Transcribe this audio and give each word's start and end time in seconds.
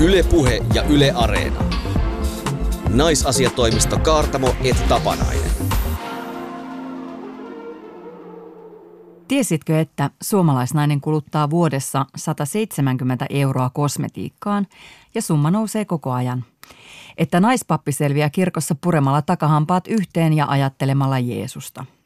Ylepuhe 0.00 0.60
ja 0.74 0.82
Yle 0.82 1.12
Areena. 1.14 1.64
Naisasiatoimisto 2.88 3.98
Kaartamo 3.98 4.54
et 4.64 4.88
Tapanainen. 4.88 5.50
Tiesitkö, 9.28 9.80
että 9.80 10.10
suomalaisnainen 10.22 11.00
kuluttaa 11.00 11.50
vuodessa 11.50 12.06
170 12.16 13.26
euroa 13.30 13.70
kosmetiikkaan 13.70 14.66
ja 15.14 15.22
summa 15.22 15.50
nousee 15.50 15.84
koko 15.84 16.12
ajan? 16.12 16.44
Että 17.16 17.40
naispappi 17.40 17.92
selviää 17.92 18.30
kirkossa 18.30 18.74
puremalla 18.80 19.22
takahampaat 19.22 19.88
yhteen 19.88 20.32
ja 20.32 20.46
ajattelemalla 20.48 21.18
Jeesusta– 21.18 21.86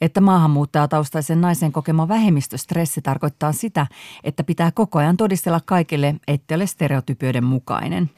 että 0.00 0.20
maahanmuuttajataustaisen 0.20 1.40
naisen 1.40 1.72
kokema 1.72 2.08
vähemmistöstressi 2.08 3.02
tarkoittaa 3.02 3.52
sitä, 3.52 3.86
että 4.24 4.44
pitää 4.44 4.70
koko 4.70 4.98
ajan 4.98 5.16
todistella 5.16 5.60
kaikille, 5.64 6.14
ettei 6.28 6.54
ole 6.54 6.66
stereotypioiden 6.66 7.44
mukainen. 7.44 8.10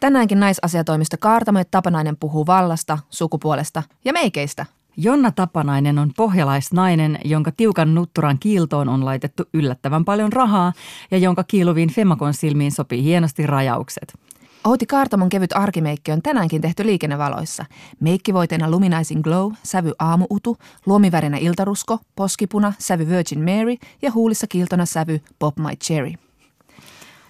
Tänäänkin 0.00 0.40
naisasiatoimisto 0.40 1.16
Kaartamo 1.20 1.64
Tapanainen 1.70 2.16
puhuu 2.16 2.46
vallasta, 2.46 2.98
sukupuolesta 3.10 3.82
ja 4.04 4.12
meikeistä. 4.12 4.66
Jonna 4.96 5.30
Tapanainen 5.30 5.98
on 5.98 6.12
pohjalaisnainen, 6.16 7.18
jonka 7.24 7.52
tiukan 7.52 7.94
nutturan 7.94 8.38
kiiltoon 8.38 8.88
on 8.88 9.04
laitettu 9.04 9.42
yllättävän 9.54 10.04
paljon 10.04 10.32
rahaa 10.32 10.72
ja 11.10 11.18
jonka 11.18 11.44
kiiluviin 11.44 11.90
Femakon 11.90 12.34
silmiin 12.34 12.72
sopii 12.72 13.02
hienosti 13.02 13.46
rajaukset. 13.46 14.14
Outi 14.64 14.86
Kaartamon 14.86 15.28
kevyt 15.28 15.52
arkimeikki 15.52 16.12
on 16.12 16.22
tänäänkin 16.22 16.60
tehty 16.60 16.86
liikennevaloissa. 16.86 17.64
Meikkivoiteena 18.00 18.70
Luminizing 18.70 19.22
Glow, 19.22 19.52
sävy 19.62 19.92
aamuutu, 19.98 20.56
luomivärinä 20.86 21.36
iltarusko, 21.36 21.98
poskipuna, 22.16 22.72
sävy 22.78 23.08
Virgin 23.08 23.38
Mary 23.38 23.76
ja 24.02 24.12
huulissa 24.12 24.46
kiiltona 24.46 24.86
sävy 24.86 25.20
Pop 25.38 25.56
My 25.56 25.76
Cherry. 25.84 26.12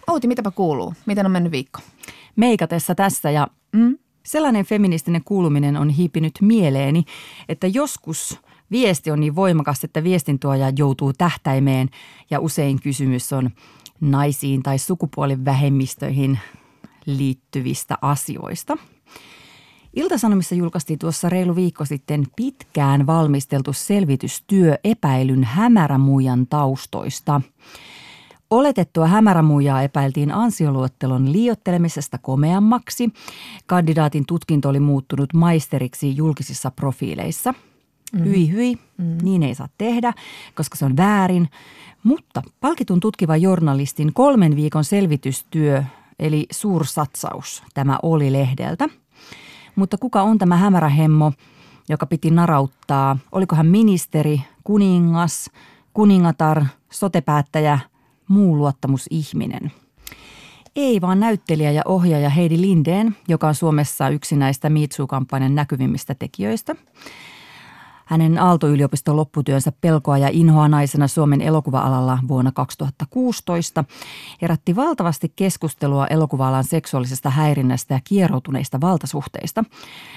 Outi, 0.07 0.29
mitäpä 0.29 0.51
kuuluu? 0.51 0.95
Miten 1.07 1.27
on 1.27 1.33
mennyt 1.33 1.53
viikko? 1.53 1.81
Meikatessa 2.37 2.95
tässä 2.95 3.31
ja 3.31 3.49
mm, 3.73 3.99
sellainen 4.23 4.65
feministinen 4.65 5.25
kuuluminen 5.25 5.77
on 5.77 5.89
hiipinyt 5.89 6.39
mieleeni, 6.41 7.05
että 7.49 7.67
joskus 7.67 8.41
viesti 8.71 9.11
on 9.11 9.21
niin 9.21 9.37
voimakas, 9.37 9.85
että 9.85 10.05
viestintuoja 10.05 10.73
joutuu 10.77 11.13
tähtäimeen 11.13 11.89
ja 12.31 12.41
usein 12.41 12.81
kysymys 12.83 13.33
on 13.33 13.51
naisiin 14.01 14.63
tai 14.63 14.79
sukupuolivähemmistöihin 14.79 16.39
liittyvistä 17.17 17.99
asioista. 18.03 18.77
Iltasanomissa 19.97 20.55
julkaistiin 20.55 20.99
tuossa 20.99 21.29
reilu 21.29 21.57
viikko 21.57 21.85
sitten 21.85 22.27
pitkään 22.37 23.07
valmisteltu 23.07 23.73
selvitystyö 23.73 24.79
epäilyn 24.85 25.45
hämärämuijan 25.45 26.47
taustoista. 26.47 27.41
Oletettua 28.51 29.07
hämärämuijaa 29.07 29.83
epäiltiin 29.83 30.33
ansioluettelon 30.33 31.33
liiottelemisesta 31.33 32.19
komeammaksi. 32.19 33.11
Kandidaatin 33.67 34.27
tutkinto 34.27 34.69
oli 34.69 34.81
muuttunut 34.81 35.35
maisteriksi 35.35 36.17
julkisissa 36.17 36.71
profiileissa. 36.71 37.55
Mm. 38.13 38.25
Hyi 38.25 38.51
hyi, 38.51 38.79
mm. 38.99 39.19
niin 39.23 39.43
ei 39.43 39.55
saa 39.55 39.69
tehdä, 39.79 40.13
koska 40.55 40.77
se 40.77 40.85
on 40.85 40.97
väärin. 40.97 41.49
Mutta 42.03 42.43
palkitun 42.61 43.01
tutkivan 43.01 43.43
journalistin 43.43 44.13
kolmen 44.13 44.57
viikon 44.57 44.85
selvitystyö 44.85 45.85
eli 46.21 46.47
suursatsaus 46.51 47.63
tämä 47.75 47.99
oli 48.03 48.33
lehdeltä. 48.33 48.89
Mutta 49.77 49.99
kuka 49.99 50.23
on 50.23 50.39
tämä 50.39 50.57
hämärähemmo, 50.57 51.33
joka 51.89 52.07
piti 52.07 52.31
narauttaa? 52.31 53.19
Oliko 53.33 53.57
hän 53.57 53.67
ministeri, 53.67 54.43
kuningas, 54.65 55.51
kuningatar, 55.95 56.65
sotepäättäjä, 56.91 57.79
muu 58.29 58.57
luottamusihminen? 58.57 59.73
Ei 60.77 61.01
vaan 61.01 61.21
näyttelijä 61.21 61.71
ja 61.71 61.83
ohjaaja 61.85 62.31
Heidi 62.31 62.61
Lindeen, 62.61 63.17
joka 63.29 63.49
on 63.49 63.55
Suomessa 63.55 64.09
yksi 64.09 64.37
näistä 64.37 64.71
Miitsu-kampanjan 64.71 65.55
näkyvimmistä 65.55 66.15
tekijöistä– 66.15 66.77
hänen 68.11 68.39
Aalto-yliopiston 68.39 69.17
lopputyönsä 69.17 69.73
pelkoa 69.81 70.19
ja 70.19 70.29
inhoa 70.33 70.69
naisena 70.69 71.09
Suomen 71.09 71.41
elokuva-alalla 71.41 72.19
vuonna 72.29 72.53
2016 72.53 73.85
herätti 74.43 74.77
valtavasti 74.77 75.33
keskustelua 75.37 76.07
elokuva-alan 76.07 76.65
seksuaalisesta 76.65 77.31
häirinnästä 77.31 77.95
ja 77.95 78.01
kieroutuneista 78.05 78.81
valtasuhteista. 78.81 79.65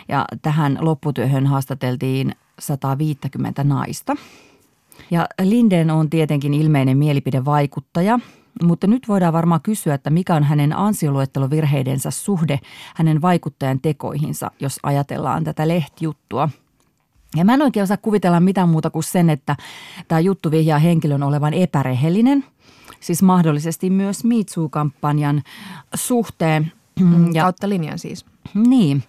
Ja 0.07 0.25
tähän 0.41 0.77
lopputyöhön 0.81 1.47
haastateltiin 1.47 2.35
150 2.59 3.63
naista. 3.63 4.15
Ja 5.11 5.27
Linden 5.41 5.91
on 5.91 6.09
tietenkin 6.09 6.53
ilmeinen 6.53 6.97
mielipidevaikuttaja, 6.97 8.19
mutta 8.63 8.87
nyt 8.87 9.07
voidaan 9.07 9.33
varmaan 9.33 9.61
kysyä, 9.61 9.93
että 9.93 10.09
mikä 10.09 10.35
on 10.35 10.43
hänen 10.43 10.77
ansioluettelovirheidensä 10.77 12.11
suhde 12.11 12.59
hänen 12.95 13.21
vaikuttajan 13.21 13.79
tekoihinsa, 13.79 14.51
jos 14.59 14.79
ajatellaan 14.83 15.43
tätä 15.43 15.67
lehtijuttua– 15.67 16.49
ja 17.35 17.45
mä 17.45 17.53
en 17.53 17.61
oikein 17.61 17.83
osaa 17.83 17.97
kuvitella 17.97 18.39
mitään 18.39 18.69
muuta 18.69 18.89
kuin 18.89 19.03
sen, 19.03 19.29
että 19.29 19.55
tämä 20.07 20.19
juttu 20.19 20.51
vihjaa 20.51 20.79
henkilön 20.79 21.23
olevan 21.23 21.53
epärehellinen, 21.53 22.45
siis 22.99 23.23
mahdollisesti 23.23 23.89
myös 23.89 24.23
MeToo-kampanjan 24.23 25.43
suhteen. 25.95 26.71
Mm, 26.99 27.35
ja, 27.35 27.43
kautta 27.43 27.69
linjan 27.69 27.99
siis. 27.99 28.25
Niin, 28.53 29.03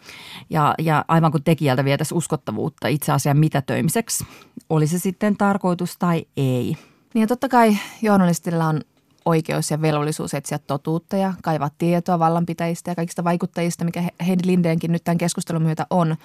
ja, 0.51 0.75
ja 0.79 1.05
aivan 1.09 1.31
kuin 1.31 1.45
tekijältä 1.45 1.85
vietäisi 1.85 2.15
uskottavuutta 2.15 2.89
itse 2.89 3.13
asian 3.13 3.39
mitätöimiseksi, 3.39 4.27
oli 4.69 4.87
se 4.87 4.99
sitten 4.99 5.37
tarkoitus 5.37 5.97
tai 5.99 6.27
ei. 6.37 6.77
Niin 7.15 7.21
ja 7.21 7.27
totta 7.27 7.49
kai 7.49 7.77
journalistilla 8.03 8.67
on 8.67 8.81
oikeus 9.25 9.71
ja 9.71 9.83
velvollisuus 9.83 10.35
etsiä 10.35 10.59
totuutta 10.59 11.17
ja 11.17 11.35
kaivaa 11.43 11.71
tietoa 11.79 12.19
vallanpitäjistä 12.19 12.91
ja 12.91 12.95
kaikista 12.95 13.25
vaikuttajista, 13.25 13.85
mikä 13.85 14.05
Heidi 14.27 14.43
Lindeenkin 14.47 14.93
nyt 14.93 15.05
tämän 15.05 15.19
keskustelun 15.19 15.63
myötä 15.63 15.87
on– 15.91 16.17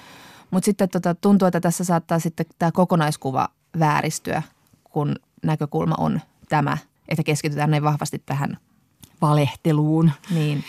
mutta 0.52 0.66
sitten 0.66 0.90
tota, 0.90 1.16
tuntuu, 1.16 1.48
että 1.48 1.60
tässä 1.60 1.84
saattaa 1.84 2.20
sitten 2.20 2.46
tämä 2.60 2.72
kokonaiskuva 2.72 3.50
vääristyä, 3.80 4.44
kun 4.84 5.16
näkökulma 5.44 5.96
on 5.98 6.22
tämä, 6.50 6.78
että 7.08 7.24
keskitytään 7.24 7.72
näin 7.72 7.84
vahvasti 7.84 8.22
tähän 8.26 8.58
valehteluun. 9.22 10.12
Niin. 10.32 10.64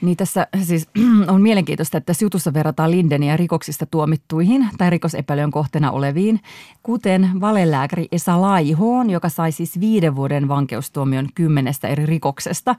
Niin 0.00 0.16
tässä 0.16 0.46
siis 0.62 0.88
on 1.34 1.42
mielenkiintoista, 1.42 1.98
että 1.98 2.12
jutussa 2.20 2.52
verrataan 2.52 2.90
Lindeniä 2.90 3.36
rikoksista 3.36 3.86
tuomittuihin 3.86 4.68
tai 4.78 4.90
rikosepäilyn 4.90 5.50
kohteena 5.50 5.90
oleviin, 5.90 6.40
kuten 6.82 7.30
valelääkäri 7.40 8.08
Esa 8.12 8.40
Laihoon, 8.40 9.10
joka 9.10 9.28
sai 9.28 9.52
siis 9.52 9.80
viiden 9.80 10.16
vuoden 10.16 10.48
vankeustuomion 10.48 11.28
kymmenestä 11.34 11.88
eri 11.88 12.06
rikoksesta, 12.06 12.74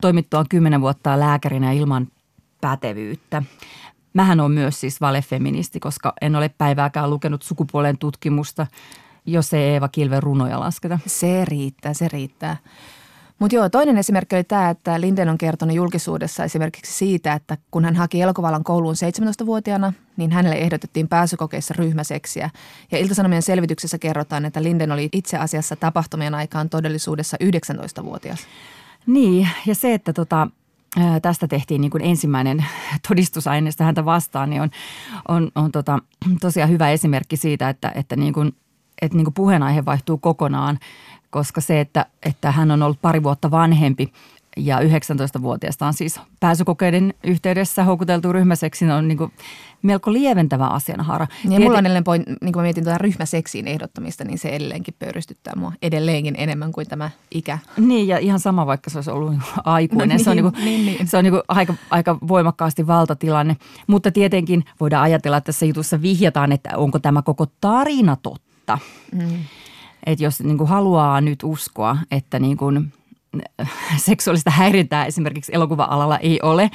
toimittuaan 0.00 0.46
kymmenen 0.48 0.80
vuotta 0.80 1.20
lääkärinä 1.20 1.72
ilman 1.72 2.08
pätevyyttä. 2.60 3.42
Mähän 4.14 4.40
on 4.40 4.52
myös 4.52 4.80
siis 4.80 5.00
valefeministi, 5.00 5.80
koska 5.80 6.12
en 6.20 6.36
ole 6.36 6.48
päivääkään 6.48 7.10
lukenut 7.10 7.42
sukupuolen 7.42 7.98
tutkimusta, 7.98 8.66
jos 9.26 9.54
ei 9.54 9.68
Eeva 9.68 9.88
Kilven 9.88 10.22
runoja 10.22 10.60
lasketa. 10.60 10.98
Se 11.06 11.44
riittää, 11.44 11.94
se 11.94 12.08
riittää. 12.08 12.56
Mutta 13.40 13.56
joo, 13.56 13.68
toinen 13.68 13.98
esimerkki 13.98 14.36
oli 14.36 14.44
tämä, 14.44 14.70
että 14.70 15.00
Linden 15.00 15.28
on 15.28 15.38
kertonut 15.38 15.76
julkisuudessa 15.76 16.44
esimerkiksi 16.44 16.92
siitä, 16.92 17.32
että 17.32 17.56
kun 17.70 17.84
hän 17.84 17.96
haki 17.96 18.20
elokuvalan 18.22 18.64
kouluun 18.64 18.94
17-vuotiaana, 18.94 19.92
niin 20.16 20.32
hänelle 20.32 20.56
ehdotettiin 20.56 21.08
pääsykokeissa 21.08 21.74
ryhmäseksiä. 21.78 22.50
Ja 22.92 22.98
Iltasanomien 22.98 23.42
selvityksessä 23.42 23.98
kerrotaan, 23.98 24.44
että 24.44 24.62
Linden 24.62 24.92
oli 24.92 25.08
itse 25.12 25.36
asiassa 25.36 25.76
tapahtumien 25.76 26.34
aikaan 26.34 26.70
todellisuudessa 26.70 27.36
19-vuotias. 27.44 28.38
Niin, 29.06 29.48
ja 29.66 29.74
se, 29.74 29.94
että 29.94 30.12
tota, 30.12 30.48
tästä 31.22 31.48
tehtiin 31.48 31.80
niin 31.80 31.90
kuin 31.90 32.04
ensimmäinen 32.04 32.64
todistusaineisto 33.08 33.84
häntä 33.84 34.04
vastaan, 34.04 34.50
niin 34.50 34.62
on, 34.62 34.70
on, 35.28 35.50
on 35.54 35.72
tota, 35.72 35.98
tosiaan 36.40 36.70
hyvä 36.70 36.90
esimerkki 36.90 37.36
siitä, 37.36 37.68
että, 37.68 37.92
että, 37.94 38.16
niin 38.16 38.32
kuin, 38.32 38.54
että 39.02 39.16
niin 39.16 39.24
kuin 39.24 39.34
puheenaihe 39.34 39.84
vaihtuu 39.84 40.18
kokonaan, 40.18 40.78
koska 41.30 41.60
se, 41.60 41.80
että, 41.80 42.06
että 42.22 42.52
hän 42.52 42.70
on 42.70 42.82
ollut 42.82 43.02
pari 43.02 43.22
vuotta 43.22 43.50
vanhempi 43.50 44.12
ja 44.56 44.78
19-vuotiaasta 44.80 45.86
on 45.86 45.94
siis 45.94 46.20
pääsykokeiden 46.40 47.14
yhteydessä 47.24 47.84
houkuteltu 47.84 48.32
ryhmäseksiin 48.32 48.90
on 48.90 49.08
niin 49.08 49.18
kuin 49.18 49.32
melko 49.82 50.12
lieventävä 50.12 50.66
asianhaara. 50.66 51.26
Niin 51.44 51.52
ja 51.52 51.60
mulla 51.60 51.78
on 51.78 51.86
edelleen, 51.86 52.04
point, 52.04 52.28
niin 52.28 52.52
kun 52.52 52.60
mä 52.60 52.62
mietin 52.62 52.84
tuota 52.84 52.98
ryhmäseksiin 52.98 53.68
ehdottamista, 53.68 54.24
niin 54.24 54.38
se 54.38 54.48
edelleenkin 54.48 54.94
pöyristyttää 54.98 55.56
mua 55.56 55.72
edelleenkin 55.82 56.34
enemmän 56.38 56.72
kuin 56.72 56.88
tämä 56.88 57.10
ikä. 57.30 57.58
Niin 57.76 58.08
ja 58.08 58.18
ihan 58.18 58.40
sama, 58.40 58.66
vaikka 58.66 58.90
se 58.90 58.98
olisi 58.98 59.10
ollut 59.10 59.34
aikuinen. 59.64 60.08
No 60.08 60.14
niin, 60.14 60.24
se 60.24 60.30
on, 60.30 60.36
niin 60.36 60.52
kuin, 60.52 60.64
niin, 60.64 60.86
niin. 60.86 61.08
Se 61.08 61.16
on 61.16 61.24
niin 61.24 61.32
kuin 61.32 61.42
aika, 61.48 61.74
aika 61.90 62.18
voimakkaasti 62.28 62.86
valtatilanne. 62.86 63.56
Mutta 63.86 64.12
tietenkin 64.12 64.64
voidaan 64.80 65.02
ajatella, 65.02 65.36
että 65.36 65.46
tässä 65.46 65.66
jutussa 65.66 66.02
vihjataan, 66.02 66.52
että 66.52 66.70
onko 66.76 66.98
tämä 66.98 67.22
koko 67.22 67.46
tarina 67.60 68.16
totta. 68.22 68.78
Mm. 69.12 69.28
Että 70.06 70.24
jos 70.24 70.40
niin 70.40 70.58
kuin 70.58 70.68
haluaa 70.68 71.20
nyt 71.20 71.42
uskoa, 71.42 71.96
että 72.10 72.38
niin 72.38 72.56
kuin 72.56 72.92
seksuaalista 73.96 74.50
häirintää 74.50 75.04
esimerkiksi 75.04 75.52
elokuva-alalla 75.54 76.18
ei 76.18 76.38
ole, 76.42 76.70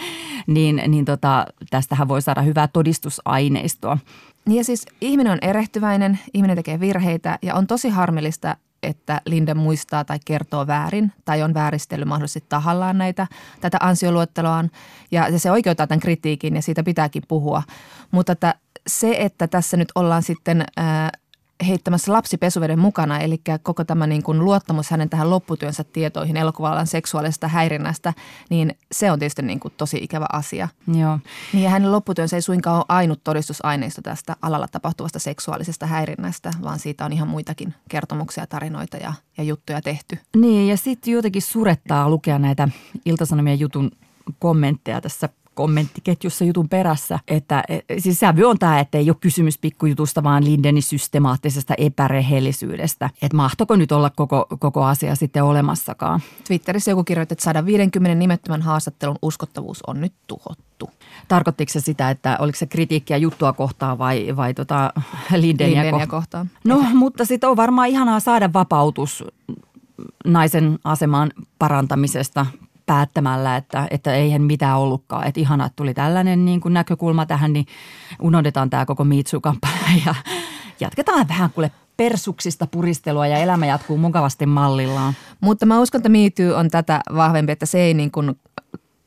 niin, 0.47 0.81
niin 0.87 1.05
tota, 1.05 1.45
tästähän 1.69 2.07
voi 2.07 2.21
saada 2.21 2.41
hyvää 2.41 2.67
todistusaineistoa. 2.67 3.97
Niin 4.45 4.57
ja 4.57 4.63
siis 4.63 4.85
ihminen 5.01 5.33
on 5.33 5.39
erehtyväinen, 5.41 6.19
ihminen 6.33 6.55
tekee 6.55 6.79
virheitä 6.79 7.39
ja 7.41 7.55
on 7.55 7.67
tosi 7.67 7.89
harmillista, 7.89 8.57
että 8.83 9.21
Linde 9.25 9.53
muistaa 9.53 10.03
tai 10.03 10.19
kertoo 10.25 10.67
väärin 10.67 11.11
tai 11.25 11.43
on 11.43 11.53
vääristellyt 11.53 12.07
mahdollisesti 12.07 12.45
tahallaan 12.49 12.97
näitä, 12.97 13.27
tätä 13.61 13.77
ansioluetteloaan. 13.81 14.71
Ja 15.11 15.39
se 15.39 15.51
oikeuttaa 15.51 15.87
tämän 15.87 15.99
kritiikin 15.99 16.55
ja 16.55 16.61
siitä 16.61 16.83
pitääkin 16.83 17.23
puhua. 17.27 17.63
Mutta 18.11 18.31
että 18.31 18.55
se, 18.87 19.15
että 19.19 19.47
tässä 19.47 19.77
nyt 19.77 19.91
ollaan 19.95 20.23
sitten 20.23 20.63
ää, 20.77 21.09
heittämässä 21.67 22.11
lapsi 22.13 22.37
pesuveden 22.37 22.79
mukana, 22.79 23.19
eli 23.19 23.41
koko 23.63 23.83
tämä 23.83 24.07
niin 24.07 24.23
kuin 24.23 24.45
luottamus 24.45 24.89
hänen 24.89 25.09
tähän 25.09 25.29
lopputyönsä 25.29 25.83
tietoihin 25.83 26.37
elokuvalan 26.37 26.87
seksuaalisesta 26.87 27.47
häirinnästä, 27.47 28.13
niin 28.49 28.77
se 28.91 29.11
on 29.11 29.19
tietysti 29.19 29.41
niin 29.41 29.59
kuin 29.59 29.73
tosi 29.77 29.97
ikävä 29.97 30.25
asia. 30.33 30.67
Joo. 30.93 31.19
Niin 31.53 31.63
ja 31.63 31.69
hänen 31.69 31.91
lopputyönsä 31.91 32.37
ei 32.37 32.41
suinkaan 32.41 32.77
ole 32.77 32.85
ainut 32.89 33.23
todistusaineisto 33.23 34.01
tästä 34.01 34.35
alalla 34.41 34.67
tapahtuvasta 34.67 35.19
seksuaalisesta 35.19 35.87
häirinnästä, 35.87 36.51
vaan 36.63 36.79
siitä 36.79 37.05
on 37.05 37.13
ihan 37.13 37.27
muitakin 37.27 37.73
kertomuksia, 37.89 38.47
tarinoita 38.47 38.97
ja, 38.97 39.13
ja 39.37 39.43
juttuja 39.43 39.81
tehty. 39.81 40.19
Niin 40.35 40.67
ja 40.67 40.77
sitten 40.77 41.13
jotenkin 41.13 41.41
surettaa 41.41 42.09
lukea 42.09 42.39
näitä 42.39 42.69
Iltasanomien 43.05 43.59
jutun 43.59 43.91
kommentteja 44.39 45.01
tässä 45.01 45.29
kommenttiketjussa 45.55 46.45
jutun 46.45 46.69
perässä, 46.69 47.19
että 47.27 47.63
e, 47.69 47.99
siis 47.99 48.19
sävy 48.19 48.43
on 48.43 48.59
tämä, 48.59 48.79
että 48.79 48.97
ei 48.97 49.09
ole 49.09 49.17
kysymys 49.19 49.57
pikkujutusta, 49.57 50.23
vaan 50.23 50.45
Lindenin 50.45 50.83
systemaattisesta 50.83 51.73
epärehellisyydestä. 51.77 53.09
Että 53.21 53.37
mahtoko 53.37 53.75
nyt 53.75 53.91
olla 53.91 54.09
koko, 54.09 54.47
koko 54.59 54.83
asia 54.83 55.15
sitten 55.15 55.43
olemassakaan. 55.43 56.19
Twitterissä 56.47 56.91
joku 56.91 57.03
kirjoitti, 57.03 57.33
että 57.33 57.43
150 57.43 58.15
nimettömän 58.15 58.61
haastattelun 58.61 59.19
uskottavuus 59.21 59.83
on 59.87 60.01
nyt 60.01 60.13
tuhottu. 60.27 60.89
Tarkoittiko 61.27 61.71
se 61.71 61.79
sitä, 61.79 62.09
että 62.09 62.37
oliko 62.39 62.57
se 62.57 62.65
kritiikkiä 62.65 63.17
juttua 63.17 63.53
kohtaan 63.53 63.97
vai, 63.97 64.35
vai 64.35 64.53
tota 64.53 64.93
Lindenia, 65.35 65.83
Lindenia 65.83 66.07
kohtaan? 66.07 66.49
No, 66.63 66.83
mutta 66.93 67.25
sitten 67.25 67.49
on 67.49 67.57
varmaan 67.57 67.87
ihanaa 67.87 68.19
saada 68.19 68.53
vapautus 68.53 69.23
naisen 70.25 70.79
aseman 70.83 71.31
parantamisesta 71.59 72.45
päättämällä, 72.85 73.55
että, 73.55 73.87
että 73.91 74.15
eihän 74.15 74.41
mitään 74.41 74.79
ollutkaan. 74.79 75.27
Että 75.27 75.39
ihanaa, 75.39 75.67
että 75.67 75.75
tuli 75.75 75.93
tällainen 75.93 76.45
niin 76.45 76.61
kuin 76.61 76.73
näkökulma 76.73 77.25
tähän, 77.25 77.53
niin 77.53 77.65
unohdetaan 78.21 78.69
tämä 78.69 78.85
koko 78.85 79.03
Mitsu-kampanja 79.03 79.75
ja 80.05 80.15
jatketaan 80.79 81.27
vähän 81.27 81.49
kuule 81.49 81.71
persuksista 81.97 82.67
puristelua 82.67 83.27
ja 83.27 83.37
elämä 83.37 83.65
jatkuu 83.65 83.97
mukavasti 83.97 84.45
mallillaan. 84.45 85.13
Mutta 85.41 85.65
mä 85.65 85.79
uskon, 85.79 85.99
että 85.99 86.09
MeToo 86.09 86.57
on 86.57 86.69
tätä 86.69 87.01
vahvempi, 87.15 87.51
että 87.51 87.65
se 87.65 87.79
ei 87.79 87.93
niin 87.93 88.11
kuin 88.11 88.39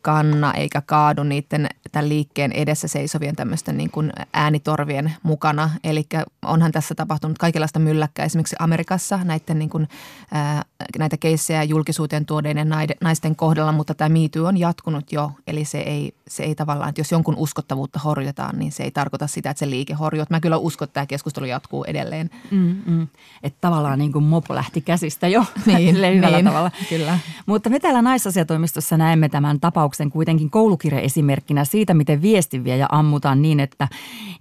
kanna 0.02 0.52
eikä 0.52 0.80
kaadu 0.80 1.22
niiden 1.22 1.68
tämän 1.92 2.08
liikkeen 2.08 2.52
edessä 2.52 2.88
seisovien 2.88 3.36
tämmöisten 3.36 3.76
niin 3.76 3.90
kuin 3.90 4.12
äänitorvien 4.32 5.12
mukana. 5.22 5.70
Eli 5.84 6.06
onhan 6.44 6.72
tässä 6.72 6.94
tapahtunut 6.94 7.38
kaikenlaista 7.38 7.78
mylläkkää 7.78 8.24
esimerkiksi 8.24 8.56
Amerikassa 8.58 9.20
näiden 9.24 9.58
niin 9.58 9.70
kuin, 9.70 9.88
ää, 10.32 10.62
näitä 10.98 11.16
keissejä 11.16 11.62
julkisuuteen 11.62 12.26
tuodeiden 12.26 12.68
naisten 13.00 13.36
kohdalla, 13.36 13.72
mutta 13.72 13.94
tämä 13.94 14.08
MeToo 14.08 14.46
on 14.46 14.56
jatkunut 14.56 15.12
jo. 15.12 15.32
Eli 15.46 15.64
se 15.64 15.78
ei, 15.78 16.14
se 16.28 16.42
ei 16.42 16.54
tavallaan, 16.54 16.88
että 16.88 17.00
jos 17.00 17.12
jonkun 17.12 17.36
uskottavuutta 17.36 17.98
horjutetaan, 17.98 18.58
niin 18.58 18.72
se 18.72 18.82
ei 18.82 18.90
tarkoita 18.90 19.26
sitä, 19.26 19.50
että 19.50 19.58
se 19.58 19.70
liike 19.70 19.94
horjuu. 19.94 20.26
Mä 20.30 20.40
kyllä 20.40 20.56
uskon, 20.56 20.86
että 20.86 20.94
tämä 20.94 21.06
keskustelu 21.06 21.46
jatkuu 21.46 21.84
edelleen. 21.84 22.30
Mm, 22.50 22.76
mm. 22.86 23.08
Että 23.42 23.58
tavallaan 23.60 23.98
niin 23.98 24.12
kuin 24.12 24.24
mopo 24.24 24.54
lähti 24.54 24.80
käsistä 24.80 25.28
jo 25.28 25.44
niin, 25.66 25.96
niin, 26.02 26.44
tavalla. 26.44 26.70
Kyllä. 26.88 27.18
Mutta 27.46 27.70
me 27.70 27.80
täällä 27.80 28.02
naisasiatoimistossa 28.02 28.96
näemme 28.96 29.28
tämän 29.28 29.60
tapauksen 29.60 29.87
kuitenkin 30.12 30.50
koulukirjaesimerkkinä 30.50 31.64
siitä, 31.64 31.94
miten 31.94 32.22
viestinviejä 32.22 32.86
ammutaan 32.90 33.42
niin, 33.42 33.60
että 33.60 33.88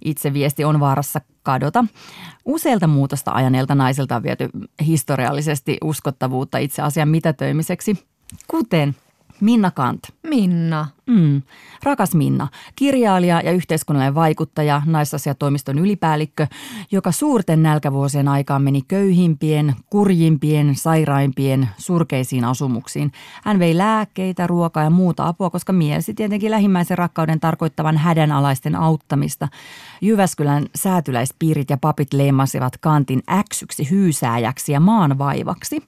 itse 0.04 0.32
viesti 0.32 0.64
on 0.64 0.80
vaarassa 0.80 1.20
kadota. 1.42 1.84
Useilta 2.44 2.86
muutosta 2.86 3.32
ajaneilta 3.32 3.74
naisilta 3.74 4.16
on 4.16 4.22
viety 4.22 4.48
historiallisesti 4.86 5.78
uskottavuutta 5.84 6.58
itse 6.58 6.82
asian 6.82 7.08
mitätöimiseksi, 7.08 8.06
kuten 8.48 8.96
Minna 9.40 9.70
Kant. 9.70 10.02
Minna. 10.22 10.86
Mm. 11.08 11.42
Rakas 11.82 12.14
Minna, 12.14 12.48
kirjailija 12.76 13.40
ja 13.40 13.52
yhteiskunnallinen 13.52 14.14
vaikuttaja, 14.14 14.82
naisasiatoimiston 14.86 15.78
ylipäällikkö, 15.78 16.46
joka 16.90 17.12
suurten 17.12 17.62
nälkävuosien 17.62 18.28
aikaan 18.28 18.62
meni 18.62 18.82
köyhimpien, 18.88 19.74
kurjimpien, 19.90 20.74
sairaimpien, 20.74 21.68
surkeisiin 21.78 22.44
asumuksiin. 22.44 23.12
Hän 23.44 23.58
vei 23.58 23.76
lääkkeitä, 23.76 24.46
ruokaa 24.46 24.84
ja 24.84 24.90
muuta 24.90 25.28
apua, 25.28 25.50
koska 25.50 25.72
mielsi 25.72 26.14
tietenkin 26.14 26.50
lähimmäisen 26.50 26.98
rakkauden 26.98 27.40
tarkoittavan 27.40 27.96
hädänalaisten 27.96 28.76
auttamista. 28.76 29.48
Jyväskylän 30.00 30.66
säätyläispiirit 30.74 31.70
ja 31.70 31.76
papit 31.76 32.12
leimasivat 32.12 32.76
Kantin 32.76 33.22
äksyksi, 33.30 33.90
hyysääjäksi 33.90 34.72
ja 34.72 34.80
maanvaivaksi. 34.80 35.82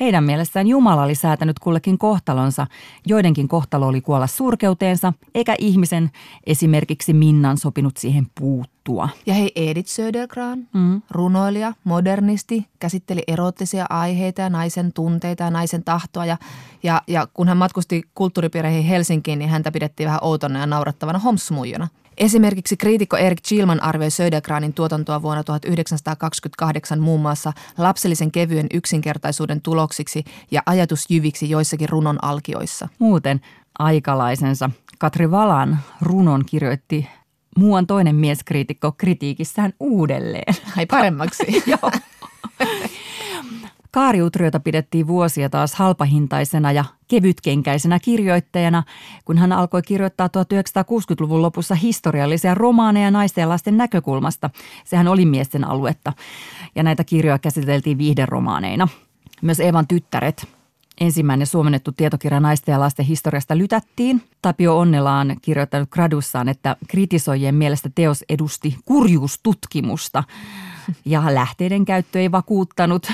Heidän 0.00 0.24
mielestään 0.24 0.66
Jumala 0.66 1.02
oli 1.02 1.14
säätänyt 1.14 1.58
kullekin 1.58 1.98
kohtalonsa. 1.98 2.66
Joidenkin 3.06 3.48
kohtalo 3.48 3.86
oli 3.86 4.00
kuolla 4.00 4.26
surkeuteensa, 4.66 5.12
eikä 5.34 5.54
ihmisen, 5.58 6.10
esimerkiksi 6.46 7.12
Minnan, 7.12 7.58
sopinut 7.58 7.96
siihen 7.96 8.26
puuttua. 8.40 9.08
Ja 9.26 9.34
hei, 9.34 9.52
Edith 9.56 9.88
Södergran, 9.88 10.68
mm. 10.74 11.02
runoilija, 11.10 11.72
modernisti, 11.84 12.66
käsitteli 12.78 13.22
erottisia 13.28 13.86
aiheita 13.90 14.40
ja 14.40 14.50
naisen 14.50 14.92
tunteita 14.92 15.44
ja 15.44 15.50
naisen 15.50 15.84
tahtoa. 15.84 16.26
Ja, 16.26 16.36
ja, 16.82 17.02
ja 17.06 17.28
kun 17.34 17.48
hän 17.48 17.56
matkusti 17.56 18.02
kulttuuripiireihin 18.14 18.84
Helsinkiin, 18.84 19.38
niin 19.38 19.50
häntä 19.50 19.72
pidettiin 19.72 20.06
vähän 20.06 20.20
outona 20.22 20.60
ja 20.60 20.66
naurattavana 20.66 21.18
homsmuijona. 21.18 21.88
Esimerkiksi 22.18 22.76
kriitikko 22.76 23.16
Erik 23.16 23.42
Chilman 23.42 23.82
arvioi 23.82 24.10
Södergranin 24.10 24.72
tuotantoa 24.72 25.22
vuonna 25.22 25.44
1928 25.44 27.00
muun 27.00 27.20
muassa 27.20 27.52
lapsellisen 27.78 28.32
kevyen 28.32 28.66
yksinkertaisuuden 28.74 29.60
tuloksiksi 29.60 30.24
ja 30.50 30.62
ajatusjyviksi 30.66 31.50
joissakin 31.50 31.88
runon 31.88 32.24
alkioissa. 32.24 32.88
Muuten 32.98 33.40
aikalaisensa 33.78 34.70
Katri 34.98 35.30
Valan 35.30 35.78
runon 36.02 36.44
kirjoitti 36.46 37.08
muuan 37.56 37.86
toinen 37.86 38.16
mieskriitikko 38.16 38.92
kritiikissään 38.92 39.72
uudelleen. 39.80 40.54
Ai 40.76 40.86
paremmaksi. 40.86 41.62
Joo. 41.66 41.90
Kaariutriota 43.90 44.60
pidettiin 44.60 45.06
vuosia 45.06 45.50
taas 45.50 45.74
halpahintaisena 45.74 46.72
ja 46.72 46.84
kevytkenkäisenä 47.08 47.98
kirjoittajana, 47.98 48.82
kun 49.24 49.38
hän 49.38 49.52
alkoi 49.52 49.82
kirjoittaa 49.82 50.26
1960-luvun 50.26 51.42
lopussa 51.42 51.74
historiallisia 51.74 52.54
romaaneja 52.54 53.10
naisten 53.10 53.42
ja 53.42 53.48
lasten 53.48 53.76
näkökulmasta. 53.76 54.50
Sehän 54.84 55.08
oli 55.08 55.24
miesten 55.26 55.64
aluetta 55.64 56.12
ja 56.74 56.82
näitä 56.82 57.04
kirjoja 57.04 57.38
käsiteltiin 57.38 57.98
viihderomaaneina. 57.98 58.88
Myös 59.42 59.60
Evan 59.60 59.86
tyttäret, 59.88 60.55
ensimmäinen 61.00 61.46
suomennettu 61.46 61.92
tietokirja 61.92 62.40
naisten 62.40 62.72
ja 62.72 62.80
lasten 62.80 63.06
historiasta 63.06 63.58
lytättiin. 63.58 64.22
Tapio 64.42 64.78
Onnela 64.78 65.18
on 65.18 65.36
kirjoittanut 65.42 65.90
gradussaan, 65.90 66.48
että 66.48 66.76
kritisoijien 66.88 67.54
mielestä 67.54 67.90
teos 67.94 68.24
edusti 68.28 68.76
kurjuustutkimusta 68.84 70.24
ja 71.04 71.34
lähteiden 71.34 71.84
käyttö 71.84 72.20
ei 72.20 72.32
vakuuttanut. 72.32 73.12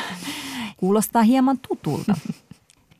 Kuulostaa 0.77 1.23
hieman 1.23 1.59
tutulta. 1.69 2.15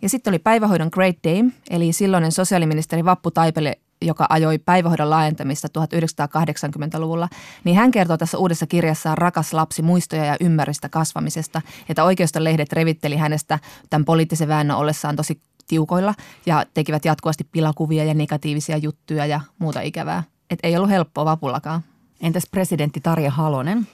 Ja 0.03 0.09
sitten 0.09 0.31
oli 0.31 0.39
päivähoidon 0.39 0.89
Great 0.93 1.17
Dame, 1.25 1.53
eli 1.71 1.93
silloinen 1.93 2.33
sosiaaliministeri 2.33 3.05
Vappu 3.05 3.31
Taipele, 3.31 3.79
joka 4.03 4.27
ajoi 4.29 4.59
päivähoidon 4.59 5.11
laajentamista 5.11 5.69
1980-luvulla, 5.79 7.29
niin 7.65 7.77
hän 7.77 7.91
kertoo 7.91 8.17
tässä 8.17 8.39
uudessa 8.39 8.67
kirjassaan 8.67 9.19
Rakas 9.19 9.53
lapsi 9.53 9.83
muistoja 9.83 10.25
ja 10.25 10.37
ymmärrystä 10.41 10.89
kasvamisesta, 10.89 11.63
että 11.89 12.05
oikeistolehdet 12.05 12.73
revitteli 12.73 13.17
hänestä 13.17 13.59
tämän 13.91 14.05
poliittisen 14.05 14.49
väännön 14.49 14.77
ollessaan 14.77 15.17
tosi 15.17 15.41
tiukoilla 15.67 16.15
ja 16.47 16.65
tekivät 16.75 17.05
jatkuvasti 17.05 17.45
pilakuvia 17.45 18.05
ja 18.05 18.15
negatiivisia 18.15 18.77
juttuja 18.77 19.27
ja 19.27 19.41
muuta 19.59 19.81
ikävää. 19.81 20.23
Et 20.51 20.59
ei 20.63 20.77
ollut 20.77 20.91
helppoa 20.91 21.25
vapullakaan. 21.25 21.83
Entäs 22.21 22.45
presidentti 22.51 23.01
Tarja 23.01 23.31
Halonen? 23.31 23.87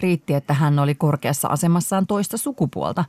Riitti, 0.00 0.34
että 0.34 0.54
hän 0.54 0.78
oli 0.78 0.94
korkeassa 0.94 1.48
asemassaan 1.48 2.06
toista 2.06 2.36
sukupuolta. 2.36 3.04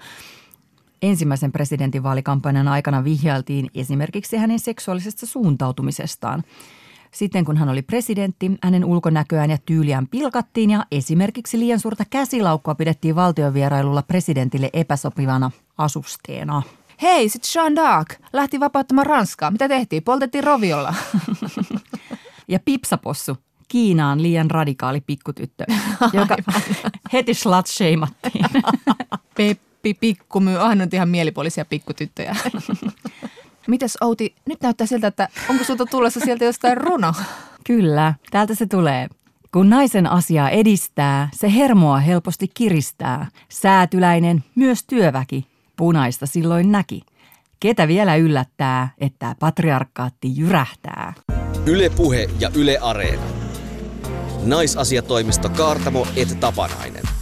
Ensimmäisen 1.05 1.51
presidentinvaalikampanjan 1.51 2.67
aikana 2.67 3.03
vihjailtiin 3.03 3.69
esimerkiksi 3.75 4.38
hänen 4.38 4.59
seksuaalisesta 4.59 5.25
suuntautumisestaan. 5.25 6.43
Sitten 7.12 7.45
kun 7.45 7.57
hän 7.57 7.69
oli 7.69 7.81
presidentti, 7.81 8.51
hänen 8.63 8.85
ulkonäköään 8.85 9.50
ja 9.50 9.57
tyyliään 9.65 10.07
pilkattiin 10.07 10.69
ja 10.69 10.85
esimerkiksi 10.91 11.59
liian 11.59 11.79
suurta 11.79 12.03
käsilaukkua 12.09 12.75
pidettiin 12.75 13.15
valtiovierailulla 13.15 14.01
presidentille 14.01 14.69
epäsopivana 14.74 15.51
asusteena. 15.77 16.62
Hei, 17.01 17.29
sit 17.29 17.43
Jean 17.55 17.74
d'Arc 17.74 18.17
lähti 18.33 18.59
vapauttamaan 18.59 19.07
Ranskaa. 19.07 19.51
Mitä 19.51 19.67
tehtiin? 19.67 20.03
Poltettiin 20.03 20.43
roviolla. 20.43 20.93
ja 22.47 22.59
Pipsapossu, 22.65 23.38
Kiinaan 23.67 24.24
liian 24.24 24.51
radikaali 24.51 25.01
pikkutyttö, 25.01 25.65
joka 26.13 26.35
heti 27.13 27.33
slut 27.33 27.65
Peppi 29.86 30.13
Pikkumyy, 30.13 30.58
ah, 30.58 30.72
on 30.72 30.88
ihan 30.94 31.10
mielipuolisia 31.10 31.65
pikkutyttöjä. 31.65 32.36
Mites 33.68 33.98
Outi, 34.01 34.36
nyt 34.46 34.62
näyttää 34.62 34.88
siltä, 34.88 35.08
että 35.08 35.30
onko 35.50 35.63
sulta 35.63 35.86
tulossa 35.86 36.20
sieltä 36.20 36.46
jostain 36.46 36.77
runo? 36.77 37.13
Kyllä, 37.63 38.13
täältä 38.32 38.56
se 38.56 38.65
tulee. 38.65 39.08
Kun 39.54 39.70
naisen 39.70 40.08
asiaa 40.08 40.50
edistää, 40.50 41.30
se 41.34 41.54
hermoa 41.54 42.00
helposti 42.00 42.48
kiristää. 42.54 43.27
Säätyläinen, 43.50 44.44
myös 44.56 44.84
työväki, 44.84 45.48
punaista 45.75 46.25
silloin 46.25 46.72
näki. 46.72 47.01
Ketä 47.60 47.88
vielä 47.88 48.15
yllättää, 48.15 48.89
että 48.98 49.36
patriarkaatti 49.39 50.38
jyrähtää? 50.38 51.13
Yle 51.65 51.89
Puhe 51.89 52.30
ja 52.39 52.50
Yle 52.56 52.77
Areena. 52.82 53.24
Naisasiatoimisto 54.46 55.50
Kaartamo 55.50 56.08
et 56.15 56.39
Tapanainen. 56.39 57.14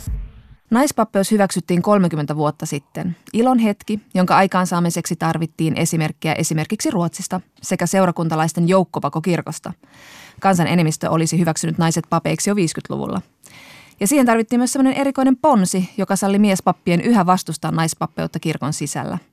Naispappeus 0.73 1.31
hyväksyttiin 1.31 1.81
30 1.81 2.35
vuotta 2.35 2.65
sitten. 2.65 3.15
Ilon 3.33 3.59
hetki, 3.59 3.99
jonka 4.13 4.35
aikaansaamiseksi 4.35 5.15
tarvittiin 5.15 5.77
esimerkkejä 5.77 6.33
esimerkiksi 6.33 6.91
Ruotsista 6.91 7.41
sekä 7.61 7.85
seurakuntalaisten 7.85 8.67
joukkopako 8.67 9.21
kirkosta. 9.21 9.73
Kansan 10.39 10.67
enemmistö 10.67 11.09
olisi 11.09 11.39
hyväksynyt 11.39 11.77
naiset 11.77 12.03
papeiksi 12.09 12.49
jo 12.49 12.53
50-luvulla. 12.53 13.21
Ja 13.99 14.07
siihen 14.07 14.25
tarvittiin 14.25 14.59
myös 14.59 14.73
sellainen 14.73 15.01
erikoinen 15.01 15.37
ponsi, 15.37 15.89
joka 15.97 16.15
salli 16.15 16.39
miespappien 16.39 17.01
yhä 17.01 17.25
vastustaa 17.25 17.71
naispappeutta 17.71 18.39
kirkon 18.39 18.73
sisällä– 18.73 19.17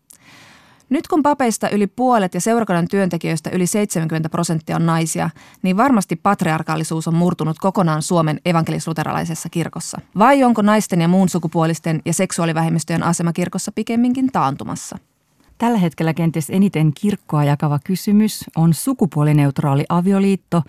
nyt 0.91 1.09
kun 1.09 1.23
papeista 1.23 1.69
yli 1.69 1.87
puolet 1.87 2.35
ja 2.35 2.41
seurakunnan 2.41 2.89
työntekijöistä 2.89 3.51
yli 3.51 3.67
70 3.67 4.29
prosenttia 4.29 4.77
on 4.77 4.87
naisia, 4.87 5.31
niin 5.63 5.77
varmasti 5.77 6.17
patriarkaalisuus 6.17 7.09
on 7.09 7.15
murtunut 7.15 7.59
kokonaan 7.59 8.03
Suomen 8.03 8.41
evankelisluterilaisessa 8.45 9.49
kirkossa. 9.49 10.01
Vai 10.19 10.45
onko 10.45 10.63
naisten 10.63 11.01
ja 11.01 11.09
muun 11.09 11.29
sukupuolisten 11.29 12.03
ja 12.05 12.13
seksuaalivähemmistöjen 12.13 13.03
asema 13.03 13.33
kirkossa 13.33 13.73
pikemminkin 13.73 14.33
taantumassa? 14.33 14.99
Tällä 15.59 15.79
hetkellä 15.79 16.15
kenties 16.15 16.51
eniten 16.51 16.93
kirkkoa 17.01 17.45
jakava 17.45 17.79
kysymys 17.85 18.45
on 18.57 18.75
sukupuolineutraali 18.75 19.85
avioliitto, 19.89 20.63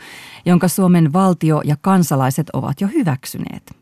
jonka 0.46 0.68
Suomen 0.68 1.14
valtio 1.14 1.62
ja 1.66 1.76
kansalaiset 1.82 2.50
ovat 2.50 2.82
jo 2.82 2.88
hyväksyneet. 2.88 3.81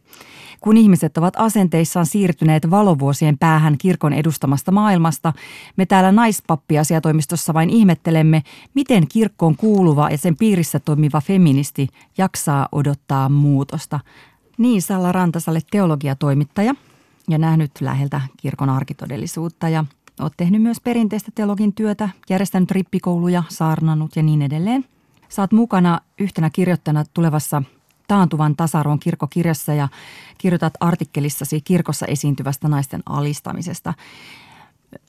Kun 0.61 0.77
ihmiset 0.77 1.17
ovat 1.17 1.33
asenteissaan 1.37 2.05
siirtyneet 2.05 2.69
valovuosien 2.69 3.37
päähän 3.37 3.77
kirkon 3.77 4.13
edustamasta 4.13 4.71
maailmasta, 4.71 5.33
me 5.77 5.85
täällä 5.85 6.11
naispappiasiatoimistossa 6.11 7.53
vain 7.53 7.69
ihmettelemme, 7.69 8.43
miten 8.73 9.07
kirkkoon 9.07 9.55
kuuluva 9.55 10.09
ja 10.09 10.17
sen 10.17 10.37
piirissä 10.37 10.79
toimiva 10.79 11.21
feministi 11.21 11.87
jaksaa 12.17 12.67
odottaa 12.71 13.29
muutosta. 13.29 13.99
Niin 14.57 14.81
Salla 14.81 15.11
Rantasalle 15.11 15.59
teologiatoimittaja 15.71 16.73
ja 17.29 17.37
nähnyt 17.37 17.71
läheltä 17.81 18.21
kirkon 18.37 18.69
arkitodellisuutta 18.69 19.69
ja 19.69 19.85
olet 20.19 20.33
tehnyt 20.37 20.61
myös 20.61 20.81
perinteistä 20.81 21.31
teologin 21.35 21.73
työtä, 21.73 22.09
järjestänyt 22.29 22.71
rippikouluja, 22.71 23.43
saarnannut 23.49 24.15
ja 24.15 24.23
niin 24.23 24.41
edelleen. 24.41 24.85
Saat 25.29 25.51
mukana 25.51 26.01
yhtenä 26.19 26.49
kirjoittajana 26.49 27.03
tulevassa 27.13 27.63
taantuvan 28.09 28.55
tasa-arvon 28.55 28.99
kirkkokirjassa 28.99 29.73
ja 29.73 29.87
kirjoitat 30.37 30.73
artikkelissasi 30.79 31.61
kirkossa 31.61 32.05
esiintyvästä 32.05 32.67
naisten 32.67 33.03
alistamisesta. 33.05 33.93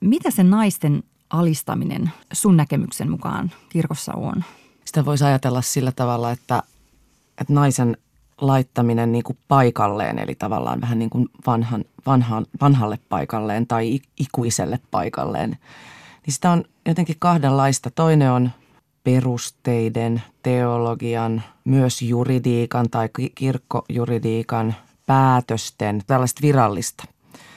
Mitä 0.00 0.30
se 0.30 0.42
naisten 0.42 1.02
alistaminen 1.30 2.10
sun 2.32 2.56
näkemyksen 2.56 3.10
mukaan 3.10 3.50
kirkossa 3.68 4.12
on? 4.12 4.44
Sitä 4.84 5.04
voisi 5.04 5.24
ajatella 5.24 5.62
sillä 5.62 5.92
tavalla, 5.92 6.30
että, 6.30 6.62
että 7.40 7.52
naisen 7.52 7.96
laittaminen 8.40 9.12
niin 9.12 9.24
kuin 9.24 9.38
paikalleen, 9.48 10.18
eli 10.18 10.34
tavallaan 10.34 10.80
vähän 10.80 10.98
niin 10.98 11.10
kuin 11.10 11.28
vanhan, 11.46 11.84
vanhan, 12.06 12.46
vanhalle 12.60 12.98
paikalleen 13.08 13.66
tai 13.66 14.00
ikuiselle 14.16 14.80
paikalleen, 14.90 15.50
niin 16.26 16.34
sitä 16.34 16.50
on 16.50 16.64
jotenkin 16.86 17.16
kahdenlaista. 17.18 17.90
Toinen 17.90 18.30
on 18.32 18.50
perusteiden, 19.04 20.22
teologian, 20.42 21.42
myös 21.64 22.02
juridiikan 22.02 22.90
tai 22.90 23.08
kirkkojuridiikan 23.34 24.74
päätösten, 25.06 26.02
tällaista 26.06 26.40
virallista. 26.42 27.04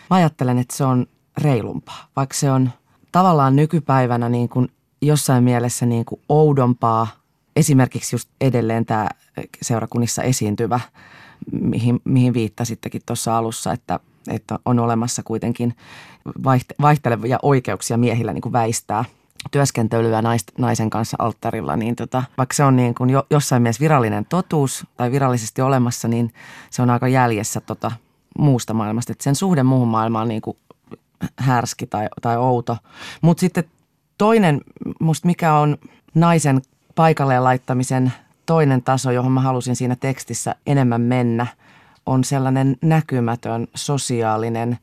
Mä 0.09 0.15
ajattelen, 0.15 0.57
että 0.57 0.75
se 0.75 0.83
on 0.83 1.05
reilumpaa, 1.38 2.07
vaikka 2.15 2.35
se 2.35 2.51
on 2.51 2.69
tavallaan 3.12 3.55
nykypäivänä 3.55 4.29
niin 4.29 4.50
kuin 4.50 4.67
jossain 5.01 5.43
mielessä 5.43 5.85
niin 5.85 6.05
kuin 6.05 6.21
oudompaa. 6.29 7.07
Esimerkiksi 7.55 8.15
just 8.15 8.29
edelleen 8.41 8.85
tämä 8.85 9.09
seurakunnissa 9.62 10.23
esiintyvä, 10.23 10.79
mihin, 11.51 12.00
mihin 12.03 12.33
viittasittekin 12.33 13.01
tuossa 13.05 13.38
alussa, 13.38 13.71
että, 13.71 14.00
että 14.27 14.59
on 14.65 14.79
olemassa 14.79 15.23
kuitenkin 15.23 15.75
vaihtelevia 16.81 17.39
oikeuksia 17.41 17.97
miehillä 17.97 18.33
niin 18.33 18.41
kuin 18.41 18.53
väistää– 18.53 19.05
työskentelyä 19.51 20.21
nais, 20.21 20.45
naisen 20.57 20.89
kanssa 20.89 21.17
alttarilla, 21.19 21.75
niin 21.75 21.95
tota, 21.95 22.23
vaikka 22.38 22.55
se 22.55 22.63
on 22.63 22.75
niin 22.75 22.95
kuin 22.95 23.09
jo, 23.09 23.25
jossain 23.29 23.62
mielessä 23.62 23.81
virallinen 23.81 24.25
totuus 24.25 24.85
tai 24.97 25.12
virallisesti 25.12 25.62
olemassa, 25.62 26.07
niin 26.07 26.33
se 26.69 26.81
on 26.81 26.89
aika 26.89 27.07
jäljessä 27.07 27.62
tota 27.62 27.91
muusta 28.38 28.73
maailmasta. 28.73 29.12
Että 29.12 29.23
sen 29.23 29.35
suhde 29.35 29.63
muuhun 29.63 29.88
maailmaan 29.88 30.21
on 30.21 30.27
niin 30.27 30.41
kuin 30.41 30.57
härski 31.38 31.88
tai, 31.88 32.07
tai 32.21 32.38
outo. 32.38 32.77
Mutta 33.21 33.41
sitten 33.41 33.63
toinen, 34.17 34.62
musta 35.00 35.27
mikä 35.27 35.53
on 35.53 35.77
naisen 36.13 36.62
paikalle 36.95 37.39
laittamisen 37.39 38.13
toinen 38.45 38.83
taso, 38.83 39.12
johon 39.12 39.31
mä 39.31 39.41
halusin 39.41 39.75
siinä 39.75 39.95
tekstissä 39.95 40.55
enemmän 40.67 41.01
mennä, 41.01 41.47
on 42.05 42.23
sellainen 42.23 42.77
näkymätön 42.81 43.67
sosiaalinen 43.75 44.77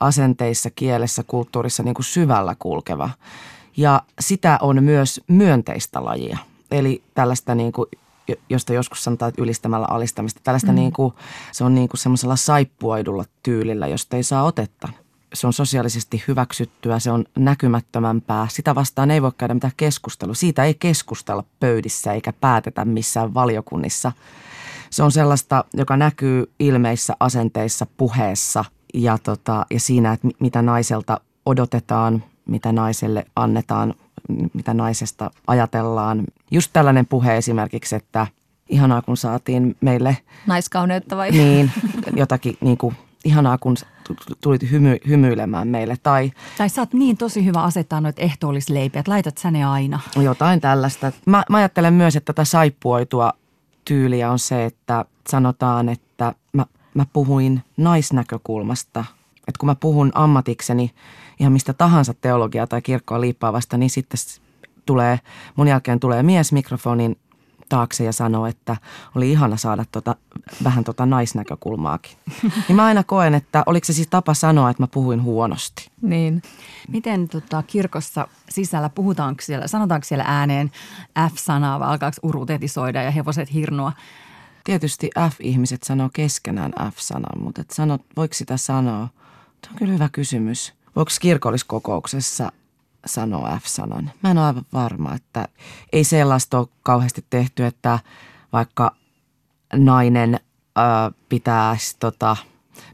asenteissa, 0.00 0.70
kielessä, 0.70 1.22
kulttuurissa 1.22 1.82
niin 1.82 1.94
kuin 1.94 2.04
syvällä 2.04 2.56
kulkeva 2.58 3.10
ja 3.76 4.02
sitä 4.20 4.58
on 4.62 4.84
myös 4.84 5.20
myönteistä 5.28 6.04
lajia. 6.04 6.38
Eli 6.70 7.02
tällaista 7.14 7.54
niin 7.54 7.72
kuin, 7.72 7.86
josta 8.48 8.72
joskus 8.72 9.04
sanotaan, 9.04 9.28
että 9.28 9.42
ylistämällä 9.42 9.86
alistamista. 9.90 10.40
Tällaista 10.44 10.72
mm. 10.72 10.74
niin 10.74 10.92
kuin, 10.92 11.14
se 11.52 11.64
on 11.64 11.74
niin 11.74 11.88
kuin 11.88 11.98
semmoisella 11.98 12.36
saippuoidulla 12.36 13.24
tyylillä, 13.42 13.86
josta 13.86 14.16
ei 14.16 14.22
saa 14.22 14.44
otetta. 14.44 14.88
Se 15.34 15.46
on 15.46 15.52
sosiaalisesti 15.52 16.24
hyväksyttyä, 16.28 16.98
se 16.98 17.10
on 17.10 17.24
näkymättömämpää. 17.38 18.46
Sitä 18.50 18.74
vastaan 18.74 19.10
ei 19.10 19.22
voi 19.22 19.32
käydä 19.38 19.54
mitään 19.54 19.72
keskustelua. 19.76 20.34
Siitä 20.34 20.64
ei 20.64 20.74
keskustella 20.74 21.44
pöydissä 21.60 22.12
eikä 22.12 22.32
päätetä 22.32 22.84
missään 22.84 23.34
valiokunnissa. 23.34 24.12
Se 24.90 25.02
on 25.02 25.12
sellaista, 25.12 25.64
joka 25.74 25.96
näkyy 25.96 26.50
ilmeissä, 26.58 27.16
asenteissa, 27.20 27.86
puheessa 27.96 28.64
ja, 28.94 29.18
tota, 29.18 29.66
ja 29.70 29.80
siinä, 29.80 30.12
että 30.12 30.28
mitä 30.38 30.62
naiselta 30.62 31.20
odotetaan, 31.46 32.24
mitä 32.46 32.72
naiselle 32.72 33.26
annetaan, 33.36 33.94
mitä 34.54 34.74
naisesta 34.74 35.30
ajatellaan. 35.46 36.24
Just 36.50 36.70
tällainen 36.72 37.06
puhe 37.06 37.36
esimerkiksi, 37.36 37.96
että 37.96 38.26
ihanaa 38.68 39.02
kun 39.02 39.16
saatiin 39.16 39.76
meille... 39.80 40.16
Naiskauneutta 40.46 41.16
vai? 41.16 41.30
Niin, 41.30 41.70
jotakin 42.16 42.56
niin 42.60 42.78
kuin, 42.78 42.96
ihanaa 43.24 43.58
kun 43.58 43.76
tulit 44.40 44.70
hymy, 44.70 44.96
hymyilemään 45.08 45.68
meille. 45.68 45.96
Tai, 46.02 46.32
tai 46.58 46.68
sä 46.68 46.82
oot 46.82 46.94
niin 46.94 47.16
tosi 47.16 47.44
hyvä 47.44 47.62
asettaa 47.62 48.00
noita 48.00 48.22
ehtoollisleipiä, 48.22 49.00
että 49.00 49.10
laitat 49.12 49.38
sä 49.38 49.50
ne 49.50 49.64
aina. 49.64 50.00
Jotain 50.16 50.60
tällaista. 50.60 51.12
Mä, 51.26 51.42
mä 51.50 51.56
ajattelen 51.56 51.94
myös, 51.94 52.16
että 52.16 52.32
tätä 52.32 52.44
saippuoitua 52.44 53.32
tyyliä 53.84 54.30
on 54.30 54.38
se, 54.38 54.64
että 54.64 55.04
sanotaan, 55.28 55.88
että 55.88 56.34
mä, 56.52 56.66
mä 56.94 57.06
puhuin 57.12 57.62
naisnäkökulmasta. 57.76 59.04
Että 59.48 59.58
kun 59.58 59.66
mä 59.66 59.74
puhun 59.74 60.12
ammatikseni 60.14 60.90
ihan 61.42 61.52
mistä 61.52 61.72
tahansa 61.72 62.14
teologiaa 62.14 62.66
tai 62.66 62.82
kirkkoa 62.82 63.20
liippaavasta, 63.20 63.76
niin 63.76 63.90
sitten 63.90 64.20
tulee, 64.86 65.20
mun 65.56 65.68
jälkeen 65.68 66.00
tulee 66.00 66.22
mies 66.22 66.52
mikrofonin 66.52 67.16
taakse 67.68 68.04
ja 68.04 68.12
sanoo, 68.12 68.46
että 68.46 68.76
oli 69.14 69.30
ihana 69.30 69.56
saada 69.56 69.84
tota, 69.92 70.16
vähän 70.64 70.84
tota 70.84 71.06
naisnäkökulmaakin. 71.06 72.16
niin 72.68 72.76
mä 72.76 72.84
aina 72.84 73.04
koen, 73.04 73.34
että 73.34 73.62
oliko 73.66 73.84
se 73.84 73.92
siis 73.92 74.08
tapa 74.08 74.34
sanoa, 74.34 74.70
että 74.70 74.82
mä 74.82 74.86
puhuin 74.86 75.22
huonosti. 75.22 75.90
Niin. 76.02 76.42
Miten 76.88 77.28
tota, 77.28 77.62
kirkossa 77.66 78.28
sisällä, 78.48 78.88
puhutaanko 78.88 79.42
siellä, 79.42 79.66
sanotaanko 79.66 80.04
siellä 80.04 80.24
ääneen 80.26 80.70
F-sanaa 81.34 81.80
vai 81.80 81.88
alkaako 81.88 82.16
urutetisoida 82.22 83.02
ja 83.02 83.10
hevoset 83.10 83.52
hirnoa? 83.52 83.92
Tietysti 84.64 85.10
F-ihmiset 85.30 85.82
sanoo 85.82 86.10
keskenään 86.12 86.72
F-sanan, 86.92 87.42
mutta 87.42 87.60
et 87.60 87.70
sano, 87.70 87.98
voiko 88.16 88.34
sitä 88.34 88.56
sanoa? 88.56 89.08
Tuo 89.60 89.70
on 89.70 89.78
kyllä 89.78 89.92
hyvä 89.92 90.08
kysymys. 90.12 90.81
Voiko 90.96 91.10
kirkolliskokouksessa 91.20 92.52
sanoa 93.06 93.58
F-sanan? 93.62 94.10
Mä 94.22 94.30
en 94.30 94.38
ole 94.38 94.46
aivan 94.46 94.66
varma, 94.72 95.14
että 95.14 95.48
ei 95.92 96.04
sellaista 96.04 96.58
ole 96.58 96.68
kauheasti 96.82 97.24
tehty, 97.30 97.64
että 97.64 97.98
vaikka 98.52 98.94
nainen 99.74 100.40
ö, 100.78 101.12
pitää 101.28 101.76
tota, 102.00 102.36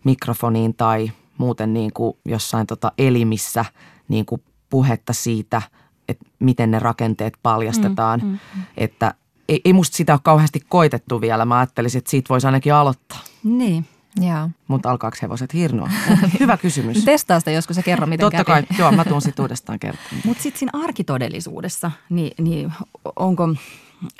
mikrofoniin 0.04 0.74
tai 0.74 1.10
muuten 1.38 1.74
niin 1.74 1.92
kuin 1.92 2.16
jossain 2.24 2.66
tota 2.66 2.92
elimissä 2.98 3.64
niin 4.08 4.26
kuin 4.26 4.42
puhetta 4.70 5.12
siitä, 5.12 5.62
että 6.08 6.26
miten 6.38 6.70
ne 6.70 6.78
rakenteet 6.78 7.34
paljastetaan. 7.42 8.20
Mm, 8.20 8.26
mm, 8.26 8.38
mm. 8.54 8.62
Että 8.76 9.14
ei, 9.48 9.60
ei 9.64 9.72
musta 9.72 9.96
sitä 9.96 10.12
ole 10.12 10.20
kauheasti 10.24 10.60
koitettu 10.68 11.20
vielä. 11.20 11.44
Mä 11.44 11.58
ajattelisin, 11.58 11.98
että 11.98 12.10
siitä 12.10 12.28
voisi 12.28 12.46
ainakin 12.46 12.74
aloittaa. 12.74 13.18
Niin. 13.44 13.86
Joo. 14.16 14.50
Mutta 14.68 14.90
alkaako 14.90 15.16
hevoset 15.22 15.54
hirnoa? 15.54 15.90
Hyvä 16.40 16.56
kysymys. 16.56 17.04
Testaa 17.04 17.38
sitä 17.38 17.50
joskus 17.50 17.76
ja 17.76 17.82
kerro, 17.82 18.06
miten 18.06 18.24
Totta 18.24 18.44
kävi. 18.44 18.66
kai, 18.66 18.76
joo, 18.78 18.92
mä 18.92 19.04
tuun 19.04 19.22
sitten 19.22 19.42
uudestaan 19.42 19.78
kertomaan. 19.78 20.22
Mutta 20.26 20.42
sitten 20.42 20.58
siinä 20.58 20.80
arkitodellisuudessa, 20.84 21.90
niin, 22.10 22.44
niin 22.44 22.72
onko, 23.16 23.54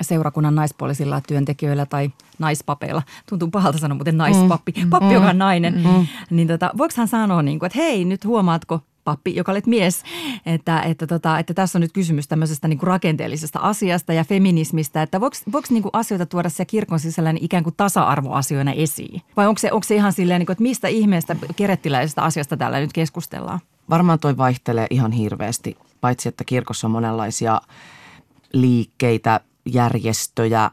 seurakunnan 0.01 0.55
naispuolisilla 0.55 1.21
työntekijöillä 1.21 1.85
tai 1.85 2.11
naispapeilla, 2.39 3.01
tuntuu 3.29 3.49
pahalta 3.49 3.77
sanoa 3.77 3.95
muuten 3.95 4.17
naispappi, 4.17 4.73
mm. 4.83 4.89
pappi, 4.89 5.13
joka 5.13 5.29
on 5.29 5.37
nainen, 5.37 5.73
mm. 5.73 6.07
niin 6.29 6.47
tota, 6.47 6.71
voiko 6.77 6.93
hän 6.97 7.07
sanoa 7.07 7.41
niin 7.41 7.59
kuin, 7.59 7.67
että 7.67 7.79
hei 7.79 8.05
nyt 8.05 8.25
huomaatko 8.25 8.81
pappi, 9.03 9.35
joka 9.35 9.51
olet 9.51 9.67
mies, 9.67 10.03
että, 10.45 10.81
että, 10.81 11.07
tota, 11.07 11.39
että 11.39 11.53
tässä 11.53 11.77
on 11.77 11.81
nyt 11.81 11.93
kysymys 11.93 12.27
tämmöisestä 12.27 12.67
niin 12.67 12.79
kuin 12.79 12.87
rakenteellisesta 12.87 13.59
asiasta 13.59 14.13
ja 14.13 14.23
feminismistä, 14.23 15.01
että 15.01 15.21
voiko, 15.21 15.37
voiko 15.51 15.67
niin 15.69 15.83
kuin 15.83 15.93
asioita 15.93 16.25
tuoda 16.25 16.49
siellä 16.49 16.69
kirkon 16.69 16.99
sisällä 16.99 17.33
niin 17.33 17.45
ikään 17.45 17.63
kuin 17.63 17.75
tasa-arvoasioina 17.77 18.71
esiin? 18.71 19.21
Vai 19.37 19.47
onko 19.47 19.59
se, 19.59 19.71
onko 19.71 19.83
se 19.83 19.95
ihan 19.95 20.13
silleen, 20.13 20.39
niin 20.39 20.45
kuin, 20.45 20.53
että 20.53 20.63
mistä 20.63 20.87
ihmeestä 20.87 21.35
kerettiläisestä 21.55 22.21
asiasta 22.21 22.57
täällä 22.57 22.79
nyt 22.79 22.93
keskustellaan? 22.93 23.59
Varmaan 23.89 24.19
toi 24.19 24.37
vaihtelee 24.37 24.87
ihan 24.89 25.11
hirveästi, 25.11 25.77
paitsi 26.01 26.29
että 26.29 26.43
kirkossa 26.43 26.87
on 26.87 26.91
monenlaisia 26.91 27.61
liikkeitä, 28.53 29.39
järjestöjä, 29.65 30.71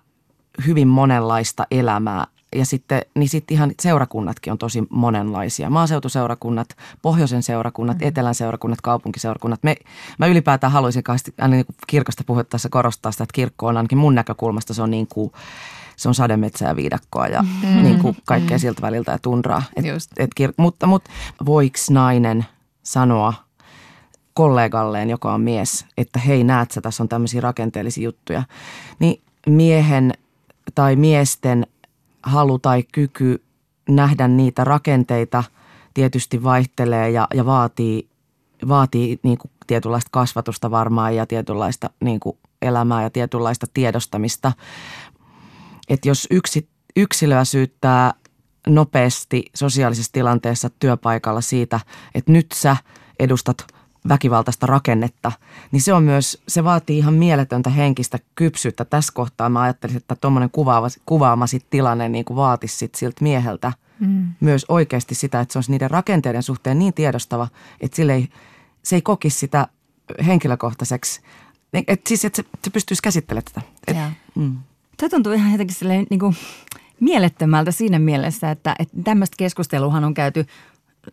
hyvin 0.66 0.88
monenlaista 0.88 1.66
elämää. 1.70 2.26
Ja 2.54 2.66
sitten, 2.66 3.02
niin 3.14 3.28
sitten 3.28 3.54
ihan 3.54 3.72
seurakunnatkin 3.80 4.52
on 4.52 4.58
tosi 4.58 4.84
monenlaisia. 4.90 5.70
Maaseutuseurakunnat, 5.70 6.68
pohjoisen 7.02 7.42
seurakunnat, 7.42 7.96
mm-hmm. 7.96 8.08
etelän 8.08 8.34
seurakunnat, 8.34 8.80
kaupunkiseurakunnat. 8.80 9.62
Me, 9.62 9.76
mä 10.18 10.26
ylipäätään 10.26 10.72
haluaisin 10.72 11.02
aina 11.40 11.56
niin 11.56 11.66
kirkosta 11.86 12.24
puhuttaessa 12.26 12.68
korostaa 12.68 13.12
sitä, 13.12 13.24
että 13.24 13.34
kirkko 13.34 13.66
on 13.66 13.76
ainakin 13.76 13.98
mun 13.98 14.14
näkökulmasta 14.14 14.74
se 14.74 14.82
on 14.82 14.90
niin 14.90 15.06
kuin 15.06 15.32
se 15.96 16.08
on 16.08 16.14
sademetsää 16.14 16.68
ja 16.68 16.76
viidakkoa 16.76 17.26
ja 17.26 17.42
mm-hmm. 17.42 17.82
niin 17.82 17.98
kuin 17.98 18.16
kaikkea 18.24 18.48
mm-hmm. 18.48 18.60
siltä 18.60 18.82
väliltä 18.82 19.12
ja 19.12 19.18
tundraa. 19.18 19.62
Et, 19.76 19.84
et 20.16 20.30
kir- 20.40 20.54
mutta, 20.56 20.86
mutta 20.86 21.10
voiko 21.46 21.78
nainen 21.90 22.46
sanoa 22.82 23.34
kollegalleen, 24.34 25.10
joka 25.10 25.34
on 25.34 25.40
mies, 25.40 25.86
että 25.96 26.18
hei 26.18 26.44
näet 26.44 26.70
sä, 26.70 26.80
tässä 26.80 27.02
on 27.02 27.08
tämmöisiä 27.08 27.40
rakenteellisia 27.40 28.04
juttuja, 28.04 28.42
niin 28.98 29.22
miehen 29.46 30.12
tai 30.74 30.96
miesten 30.96 31.66
halu 32.26 32.58
tai 32.58 32.82
kyky 32.92 33.44
nähdä 33.88 34.28
niitä 34.28 34.64
rakenteita 34.64 35.44
tietysti 35.94 36.42
vaihtelee 36.42 37.10
ja, 37.10 37.28
ja 37.34 37.46
vaatii, 37.46 38.08
vaatii 38.68 39.18
niin 39.22 39.38
kuin 39.38 39.50
tietynlaista 39.66 40.08
kasvatusta 40.12 40.70
varmaan 40.70 41.16
ja 41.16 41.26
tietynlaista 41.26 41.90
niin 42.00 42.20
kuin 42.20 42.38
elämää 42.62 43.02
ja 43.02 43.10
tietynlaista 43.10 43.66
tiedostamista. 43.74 44.52
Että 45.88 46.08
jos 46.08 46.26
yksi, 46.30 46.68
yksilöä 46.96 47.44
syyttää 47.44 48.14
nopeasti 48.66 49.44
sosiaalisessa 49.54 50.12
tilanteessa 50.12 50.70
työpaikalla 50.78 51.40
siitä, 51.40 51.80
että 52.14 52.32
nyt 52.32 52.46
sä 52.54 52.76
edustat– 53.18 53.56
väkivaltaista 54.08 54.66
rakennetta, 54.66 55.32
niin 55.72 55.82
se 55.82 55.92
on 55.92 56.02
myös, 56.02 56.42
se 56.48 56.64
vaatii 56.64 56.98
ihan 56.98 57.14
mieletöntä 57.14 57.70
henkistä 57.70 58.18
kypsyyttä. 58.34 58.84
Tässä 58.84 59.12
kohtaa 59.12 59.48
mä 59.48 59.60
ajattelisin, 59.60 59.98
että 59.98 60.16
tuommoinen 60.16 60.50
kuvaava, 60.50 60.88
kuvaamasi 61.06 61.62
tilanne 61.70 62.08
niin 62.08 62.24
kuin 62.24 62.36
vaatisi 62.36 62.76
sit 62.76 62.94
siltä 62.94 63.22
mieheltä 63.22 63.72
mm. 64.00 64.26
myös 64.40 64.66
oikeasti 64.68 65.14
sitä, 65.14 65.40
että 65.40 65.52
se 65.52 65.58
olisi 65.58 65.70
niiden 65.70 65.90
rakenteiden 65.90 66.42
suhteen 66.42 66.78
niin 66.78 66.94
tiedostava, 66.94 67.48
että 67.80 67.96
sille 67.96 68.14
ei, 68.14 68.28
se 68.82 68.96
ei 68.96 69.02
kokisi 69.02 69.38
sitä 69.38 69.68
henkilökohtaiseksi. 70.26 71.20
Et 71.88 72.06
siis, 72.06 72.24
että 72.24 72.36
se, 72.36 72.48
se 72.64 72.70
pystyisi 72.70 73.02
käsittelemään 73.02 73.44
tätä. 73.44 73.62
Et, 73.86 73.96
mm. 74.34 74.56
Tämä 74.96 75.10
tuntuu 75.10 75.32
ihan 75.32 75.52
jotenkin 75.52 75.76
silleen 75.76 76.06
niin 76.10 76.20
kuin 76.20 76.36
mielettömältä 77.00 77.70
siinä 77.70 77.98
mielessä, 77.98 78.50
että, 78.50 78.76
että 78.78 78.96
tämmöistä 79.04 79.34
keskusteluhan 79.38 80.04
on 80.04 80.14
käyty 80.14 80.46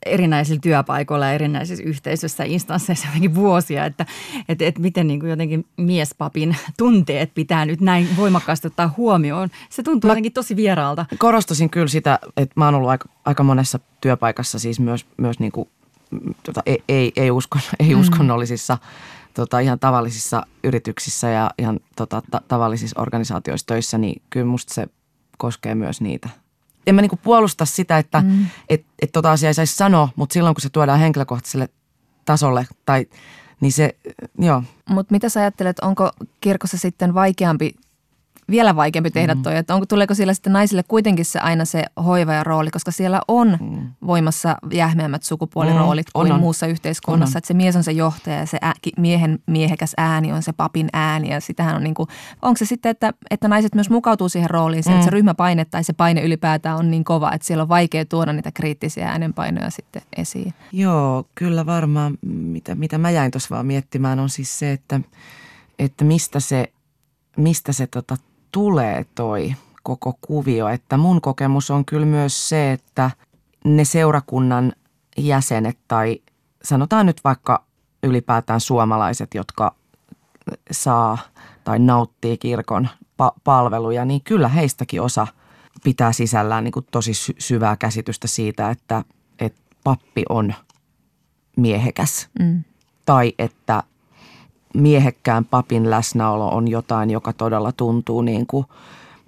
erinäisillä 0.05 0.59
työpaikoilla 0.61 1.25
ja 1.25 1.33
erinäisissä 1.33 1.83
yhteisöissä 1.83 2.43
instansseissa 2.43 3.07
jotenkin 3.07 3.35
vuosia, 3.35 3.85
että, 3.85 4.05
että, 4.49 4.65
että 4.65 4.81
miten 4.81 5.07
niin 5.07 5.19
kuin 5.19 5.29
jotenkin 5.29 5.65
miespapin 5.77 6.55
tunteet 6.77 7.33
pitää 7.33 7.65
nyt 7.65 7.81
näin 7.81 8.07
voimakkaasti 8.17 8.67
ottaa 8.67 8.93
huomioon. 8.97 9.49
Se 9.69 9.83
tuntuu 9.83 10.07
mä 10.07 10.11
jotenkin 10.11 10.33
tosi 10.33 10.55
vieraalta. 10.55 11.05
Korostasin 11.17 11.69
kyllä 11.69 11.87
sitä, 11.87 12.19
että 12.37 12.53
mä 12.55 12.65
oon 12.65 12.75
ollut 12.75 12.89
aika, 12.89 13.09
aika 13.25 13.43
monessa 13.43 13.79
työpaikassa 14.01 14.59
siis 14.59 14.79
myös, 14.79 15.05
myös 15.17 15.39
niin 15.39 15.51
kuin, 15.51 15.69
tota, 16.43 16.61
ei, 16.65 16.83
ei, 16.89 17.11
ei, 17.15 17.31
uskon, 17.31 17.61
ei 17.79 17.95
mm. 17.95 18.01
uskonnollisissa 18.01 18.77
tota, 19.33 19.59
ihan 19.59 19.79
tavallisissa 19.79 20.45
yrityksissä 20.63 21.29
ja 21.29 21.51
ihan 21.57 21.79
tota, 21.95 22.21
ta- 22.31 22.41
tavallisissa 22.47 23.01
organisaatioissa 23.01 23.67
töissä, 23.67 23.97
niin 23.97 24.21
kyllä 24.29 24.45
musta 24.45 24.73
se 24.73 24.87
koskee 25.37 25.75
myös 25.75 26.01
niitä– 26.01 26.29
en 26.87 26.95
mä 26.95 27.01
niinku 27.01 27.19
puolusta 27.23 27.65
sitä, 27.65 27.97
että 27.97 28.21
mm. 28.21 28.45
et, 28.69 28.85
et 29.01 29.11
tota 29.11 29.31
asiaa 29.31 29.47
ei 29.47 29.53
saisi 29.53 29.75
sanoa, 29.75 30.09
mutta 30.15 30.33
silloin 30.33 30.55
kun 30.55 30.61
se 30.61 30.69
tuodaan 30.69 30.99
henkilökohtaiselle 30.99 31.69
tasolle 32.25 32.67
tai 32.85 33.05
niin 33.59 33.71
se, 33.71 33.95
joo. 34.39 34.63
Mutta 34.89 35.11
mitä 35.11 35.29
sä 35.29 35.39
ajattelet, 35.39 35.79
onko 35.79 36.11
kirkossa 36.41 36.77
sitten 36.77 37.13
vaikeampi 37.13 37.75
vielä 38.49 38.75
vaikeampi 38.75 39.11
tehdä 39.11 39.35
mm. 39.35 39.41
toi, 39.41 39.57
että 39.57 39.73
onko, 39.73 39.85
tuleeko 39.85 40.13
siellä 40.13 40.33
sitten 40.33 40.53
naisille 40.53 40.83
kuitenkin 40.83 41.25
se 41.25 41.39
aina 41.39 41.65
se 41.65 41.85
hoiva 42.05 42.33
ja 42.33 42.43
rooli, 42.43 42.71
koska 42.71 42.91
siellä 42.91 43.21
on 43.27 43.57
mm. 43.61 43.91
voimassa 44.07 44.57
jähmeämmät 44.71 45.23
sukupuoliroolit 45.23 46.07
mm. 46.07 46.11
kuin 46.13 46.31
on, 46.31 46.39
muussa 46.39 46.67
yhteiskunnassa, 46.67 47.33
on, 47.33 47.37
on. 47.37 47.37
että 47.37 47.47
se 47.47 47.53
mies 47.53 47.75
on 47.75 47.83
se 47.83 47.91
johtaja 47.91 48.37
ja 48.37 48.45
se 48.45 48.57
ä, 48.63 48.73
miehen 48.97 49.39
miehekäs 49.47 49.93
ääni 49.97 50.31
on 50.31 50.43
se 50.43 50.53
papin 50.53 50.89
ääni 50.93 51.29
ja 51.29 51.41
sitähän 51.41 51.75
on 51.75 51.83
niin 51.83 51.93
kuin, 51.93 52.09
onko 52.41 52.57
se 52.57 52.65
sitten, 52.65 52.89
että, 52.89 53.13
että 53.29 53.47
naiset 53.47 53.75
myös 53.75 53.89
mukautuu 53.89 54.29
siihen 54.29 54.49
rooliin, 54.49 54.83
mm. 54.85 54.91
että 54.91 55.03
se 55.03 55.09
mm. 55.09 55.13
ryhmäpaine 55.13 55.65
tai 55.65 55.83
se 55.83 55.93
paine 55.93 56.21
ylipäätään 56.21 56.77
on 56.77 56.91
niin 56.91 57.03
kova, 57.03 57.31
että 57.31 57.47
siellä 57.47 57.61
on 57.61 57.69
vaikea 57.69 58.05
tuoda 58.05 58.33
niitä 58.33 58.51
kriittisiä 58.51 59.09
äänenpainoja 59.09 59.69
sitten 59.69 60.01
esiin. 60.17 60.53
Joo, 60.71 61.25
kyllä 61.35 61.65
varmaan, 61.65 62.17
mitä, 62.25 62.75
mitä 62.75 62.97
mä 62.97 63.09
jäin 63.09 63.31
tuossa 63.31 63.55
vaan 63.55 63.65
miettimään 63.65 64.19
on 64.19 64.29
siis 64.29 64.59
se, 64.59 64.71
että, 64.71 64.99
että 65.79 66.05
mistä 66.05 66.39
se, 66.39 66.73
mistä 67.37 67.71
se 67.71 67.87
tota 67.87 68.17
tulee 68.53 69.05
toi 69.15 69.55
koko 69.83 70.17
kuvio. 70.21 70.67
Että 70.67 70.97
mun 70.97 71.21
kokemus 71.21 71.71
on 71.71 71.85
kyllä 71.85 72.05
myös 72.05 72.49
se, 72.49 72.71
että 72.71 73.11
ne 73.65 73.85
seurakunnan 73.85 74.73
jäsenet 75.17 75.77
tai 75.87 76.21
sanotaan 76.63 77.05
nyt 77.05 77.21
vaikka 77.23 77.63
ylipäätään 78.03 78.59
suomalaiset, 78.59 79.33
jotka 79.33 79.75
saa 80.71 81.17
tai 81.63 81.79
nauttii 81.79 82.37
kirkon 82.37 82.89
pa- 83.23 83.39
palveluja, 83.43 84.05
niin 84.05 84.21
kyllä 84.23 84.47
heistäkin 84.47 85.01
osa 85.01 85.27
pitää 85.83 86.11
sisällään 86.11 86.63
niin 86.63 86.71
kuin 86.71 86.87
tosi 86.91 87.13
sy- 87.13 87.35
syvää 87.39 87.75
käsitystä 87.75 88.27
siitä, 88.27 88.69
että, 88.69 89.03
että 89.39 89.61
pappi 89.83 90.23
on 90.29 90.53
miehekäs. 91.57 92.29
Mm. 92.39 92.63
Tai 93.05 93.33
että 93.39 93.83
miehekkään 94.73 95.45
papin 95.45 95.89
läsnäolo 95.89 96.49
on 96.49 96.67
jotain, 96.67 97.09
joka 97.09 97.33
todella 97.33 97.71
tuntuu 97.71 98.21
niin 98.21 98.47
kuin 98.47 98.65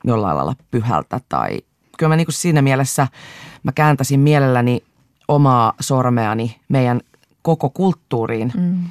jollain 0.03 0.37
lailla 0.37 0.55
pyhältä. 0.71 1.21
Tai 1.29 1.61
kyllä 1.97 2.09
mä 2.09 2.15
niin 2.15 2.25
kuin 2.27 2.33
siinä 2.33 2.61
mielessä 2.61 3.07
mä 3.63 3.71
kääntäisin 3.71 4.19
mielelläni 4.19 4.83
omaa 5.27 5.73
sormeani 5.79 6.55
meidän 6.69 7.01
koko 7.41 7.69
kulttuuriin. 7.69 8.51
Mm. 8.55 8.89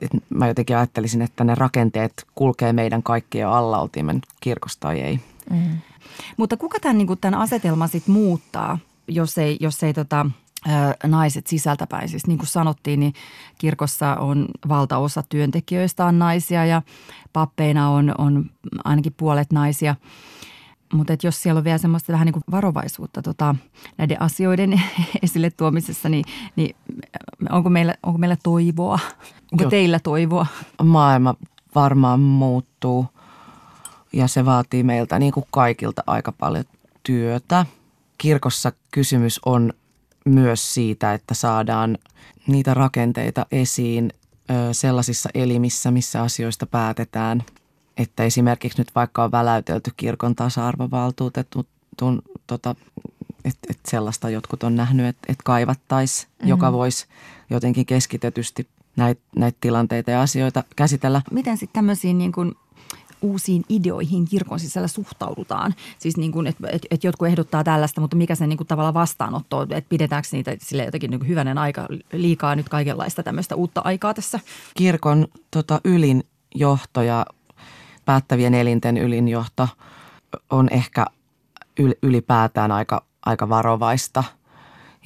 Et 0.00 0.10
mä 0.28 0.48
jotenkin 0.48 0.76
ajattelisin, 0.76 1.22
että 1.22 1.44
ne 1.44 1.54
rakenteet 1.54 2.26
kulkee 2.34 2.72
meidän 2.72 3.02
kaikkien 3.02 3.48
alla, 3.48 3.78
oltiin 3.78 4.06
me 4.06 4.12
nyt 4.12 4.26
kirkosta 4.40 4.80
tai 4.80 5.00
ei. 5.00 5.20
Mm. 5.50 5.78
Mutta 6.36 6.56
kuka 6.56 6.80
tämän, 6.80 6.98
niin 6.98 7.06
kuin 7.06 7.18
tämän 7.20 7.40
asetelman 7.40 7.88
sitten 7.88 8.14
muuttaa, 8.14 8.78
jos 9.08 9.38
ei, 9.38 9.56
jos 9.60 9.82
ei 9.82 9.94
tota, 9.94 10.26
naiset 11.06 11.46
sisältäpäin. 11.46 12.08
Siis 12.08 12.26
niin 12.26 12.38
kuin 12.38 12.48
sanottiin, 12.48 13.00
niin 13.00 13.12
kirkossa 13.58 14.14
on 14.14 14.46
valtaosa 14.68 15.22
työntekijöistä 15.28 16.04
on 16.04 16.18
naisia 16.18 16.66
ja 16.66 16.82
pappeina 17.32 17.90
on, 17.90 18.14
on 18.18 18.50
ainakin 18.84 19.14
puolet 19.16 19.52
naisia. 19.52 19.96
Mutta 20.92 21.12
jos 21.22 21.42
siellä 21.42 21.58
on 21.58 21.64
vielä 21.64 21.78
semmoista 21.78 22.12
vähän 22.12 22.26
niin 22.26 22.32
kuin 22.32 22.44
varovaisuutta 22.50 23.22
tota, 23.22 23.54
näiden 23.98 24.22
asioiden 24.22 24.82
esille 25.22 25.50
tuomisessa, 25.50 26.08
niin, 26.08 26.24
niin 26.56 26.76
onko, 27.50 27.70
meillä, 27.70 27.94
onko 28.02 28.18
meillä 28.18 28.36
toivoa? 28.42 28.98
Onko 29.52 29.62
Joo. 29.62 29.70
teillä 29.70 29.98
toivoa? 29.98 30.46
Maailma 30.82 31.34
varmaan 31.74 32.20
muuttuu 32.20 33.06
ja 34.12 34.28
se 34.28 34.44
vaatii 34.44 34.82
meiltä 34.82 35.18
niin 35.18 35.32
kuin 35.32 35.46
kaikilta 35.50 36.02
aika 36.06 36.32
paljon 36.32 36.64
työtä. 37.02 37.66
Kirkossa 38.18 38.72
kysymys 38.90 39.40
on 39.46 39.72
myös 40.24 40.74
siitä, 40.74 41.14
että 41.14 41.34
saadaan 41.34 41.98
niitä 42.46 42.74
rakenteita 42.74 43.46
esiin 43.52 44.12
sellaisissa 44.72 45.28
elimissä, 45.34 45.90
missä 45.90 46.22
asioista 46.22 46.66
päätetään. 46.66 47.42
Että 47.96 48.24
esimerkiksi 48.24 48.78
nyt 48.78 48.88
vaikka 48.94 49.24
on 49.24 49.32
väläytelty 49.32 49.92
kirkon 49.96 50.34
tasa-arvovaltuutetun, 50.34 52.22
tota, 52.46 52.74
että 53.44 53.68
et 53.70 53.78
sellaista 53.88 54.30
jotkut 54.30 54.62
on 54.62 54.76
nähnyt, 54.76 55.06
että 55.06 55.32
et 55.32 55.38
kaivattaisiin, 55.44 56.28
mm-hmm. 56.30 56.48
joka 56.48 56.72
voisi 56.72 57.06
jotenkin 57.50 57.86
keskitetysti 57.86 58.68
näitä 58.96 59.20
näit 59.36 59.56
tilanteita 59.60 60.10
ja 60.10 60.22
asioita 60.22 60.64
käsitellä. 60.76 61.22
Miten 61.30 61.56
sitten 61.56 61.78
tämmöisiin 61.78 62.18
niin 62.18 62.32
kuin 62.32 62.54
uusiin 63.22 63.64
ideoihin 63.68 64.24
kirkon 64.24 64.60
sisällä 64.60 64.88
suhtaudutaan. 64.88 65.74
Siis 65.98 66.16
niin 66.16 66.32
kuin, 66.32 66.46
että 66.46 66.68
et, 66.72 66.86
et 66.90 67.04
jotkut 67.04 67.28
ehdottaa 67.28 67.64
tällaista, 67.64 68.00
mutta 68.00 68.16
mikä 68.16 68.34
se 68.34 68.46
niin 68.46 68.56
kuin 68.56 68.66
tavalla 68.66 68.94
vastaanotto, 68.94 69.62
että 69.62 69.88
pidetäänkö 69.88 70.28
niitä 70.32 70.56
sille 70.60 70.84
jotenkin 70.84 71.10
niin 71.10 71.28
hyvänen 71.28 71.58
aika 71.58 71.86
liikaa 72.12 72.56
nyt 72.56 72.68
kaikenlaista 72.68 73.22
tämmöistä 73.22 73.54
uutta 73.54 73.80
aikaa 73.84 74.14
tässä? 74.14 74.40
Kirkon 74.76 75.28
tota, 75.50 75.80
ylin 75.84 76.24
johto 76.54 77.02
ja 77.02 77.26
päättävien 78.04 78.54
elinten 78.54 78.96
ylinjohto 78.96 79.68
on 80.50 80.68
ehkä 80.70 81.06
ylipäätään 82.02 82.72
aika, 82.72 83.04
aika 83.26 83.48
varovaista. 83.48 84.24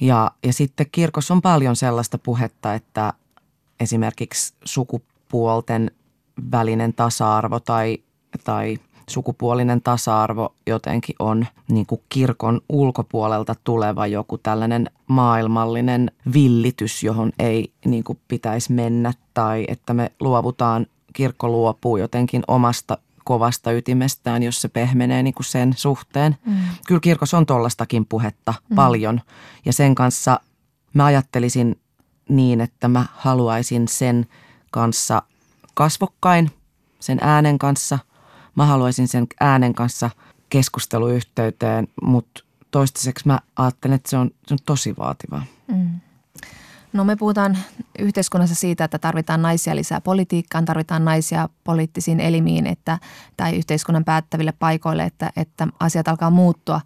Ja, 0.01 0.31
ja 0.43 0.53
sitten 0.53 0.87
kirkossa 0.91 1.33
on 1.33 1.41
paljon 1.41 1.75
sellaista 1.75 2.17
puhetta, 2.17 2.73
että 2.73 3.13
esimerkiksi 3.79 4.53
sukupuolten 4.65 5.91
välinen 6.51 6.93
tasa-arvo 6.93 7.59
tai, 7.59 7.97
tai 8.43 8.77
sukupuolinen 9.09 9.81
tasa-arvo 9.81 10.55
jotenkin 10.67 11.15
on 11.19 11.45
niin 11.71 11.85
kuin 11.85 12.01
kirkon 12.09 12.61
ulkopuolelta 12.69 13.55
tuleva 13.63 14.07
joku 14.07 14.37
tällainen 14.37 14.89
maailmallinen 15.07 16.11
villitys, 16.33 17.03
johon 17.03 17.31
ei 17.39 17.71
niin 17.85 18.03
kuin 18.03 18.19
pitäisi 18.27 18.73
mennä 18.73 19.13
tai 19.33 19.65
että 19.67 19.93
me 19.93 20.11
luovutaan, 20.19 20.87
kirkko 21.13 21.47
luopuu 21.49 21.97
jotenkin 21.97 22.43
omasta 22.47 22.97
kovasta 23.23 23.71
ytimestään, 23.71 24.43
jos 24.43 24.61
se 24.61 24.67
pehmenee 24.67 25.23
niin 25.23 25.33
kuin 25.33 25.45
sen 25.45 25.73
suhteen. 25.77 26.37
Mm. 26.45 26.55
Kyllä 26.87 27.01
kirkossa 27.01 27.37
on 27.37 27.45
tollastakin 27.45 28.05
puhetta 28.05 28.53
mm. 28.69 28.75
paljon 28.75 29.21
ja 29.65 29.73
sen 29.73 29.95
kanssa 29.95 30.39
mä 30.93 31.05
ajattelisin 31.05 31.79
niin, 32.29 32.61
että 32.61 32.87
mä 32.87 33.05
haluaisin 33.13 33.87
sen 33.87 34.25
kanssa 34.71 35.21
kasvokkain, 35.75 36.51
sen 36.99 37.17
äänen 37.21 37.59
kanssa. 37.59 37.99
Mä 38.55 38.65
haluaisin 38.65 39.07
sen 39.07 39.27
äänen 39.39 39.73
kanssa 39.73 40.09
keskusteluyhteyteen, 40.49 41.87
mutta 42.01 42.43
toistaiseksi 42.71 43.27
mä 43.27 43.39
ajattelen, 43.55 43.95
että 43.95 44.09
se 44.09 44.17
on, 44.17 44.31
se 44.47 44.53
on 44.53 44.57
tosi 44.65 44.93
vaativaa. 44.97 45.43
Mm. 45.67 45.89
No 46.93 47.03
me 47.03 47.15
puhutaan 47.15 47.57
yhteiskunnassa 47.99 48.55
siitä, 48.55 48.83
että 48.83 48.99
tarvitaan 48.99 49.41
naisia 49.41 49.75
lisää 49.75 50.01
politiikkaan, 50.01 50.65
tarvitaan 50.65 51.05
naisia 51.05 51.49
poliittisiin 51.63 52.19
elimiin 52.19 52.67
että, 52.67 52.99
tai 53.37 53.55
yhteiskunnan 53.57 54.05
päättäville 54.05 54.53
paikoille, 54.59 55.03
että, 55.03 55.31
että 55.35 55.67
asiat 55.79 56.07
alkaa 56.07 56.29
muuttua. 56.29 56.81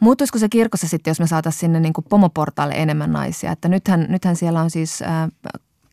Muuttuisiko 0.00 0.38
se 0.38 0.48
kirkossa 0.48 0.88
sitten, 0.88 1.10
jos 1.10 1.20
me 1.20 1.26
saataisiin 1.26 1.60
sinne 1.60 1.80
niin 1.80 1.92
kuin 1.92 2.06
pomoportaalle 2.08 2.74
enemmän 2.74 3.12
naisia? 3.12 3.52
Että 3.52 3.68
nythän, 3.68 4.06
nythän 4.08 4.36
siellä 4.36 4.60
on 4.60 4.70
siis 4.70 5.02
äh, 5.02 5.28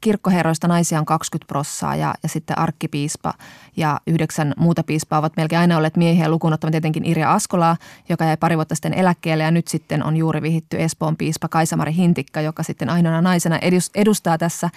kirkkoherroista 0.07 0.67
naisia 0.67 0.99
on 0.99 1.05
20 1.05 1.47
prossaa 1.47 1.95
ja, 1.95 2.13
ja 2.23 2.29
sitten 2.29 2.57
arkkipiispa 2.57 3.33
ja 3.77 3.99
yhdeksän 4.07 4.53
muuta 4.57 4.83
piispaa 4.83 5.19
ovat 5.19 5.37
melkein 5.37 5.59
aina 5.59 5.77
olleet 5.77 5.97
miehiä 5.97 6.29
lukuun 6.29 6.57
tietenkin 6.71 7.05
Irja 7.05 7.33
Askolaa, 7.33 7.77
joka 8.09 8.25
jäi 8.25 8.37
pari 8.37 8.55
vuotta 8.55 8.75
sitten 8.75 8.93
eläkkeelle 8.93 9.43
ja 9.43 9.51
nyt 9.51 9.67
sitten 9.67 10.03
on 10.03 10.17
juuri 10.17 10.41
vihitty 10.41 10.77
Espoon 10.79 11.17
piispa 11.17 11.47
Kaisamari 11.47 11.93
Hintikka, 11.93 12.41
joka 12.41 12.63
sitten 12.63 12.89
ainoana 12.89 13.21
naisena 13.21 13.59
edustaa 13.95 14.37
tässä. 14.37 14.69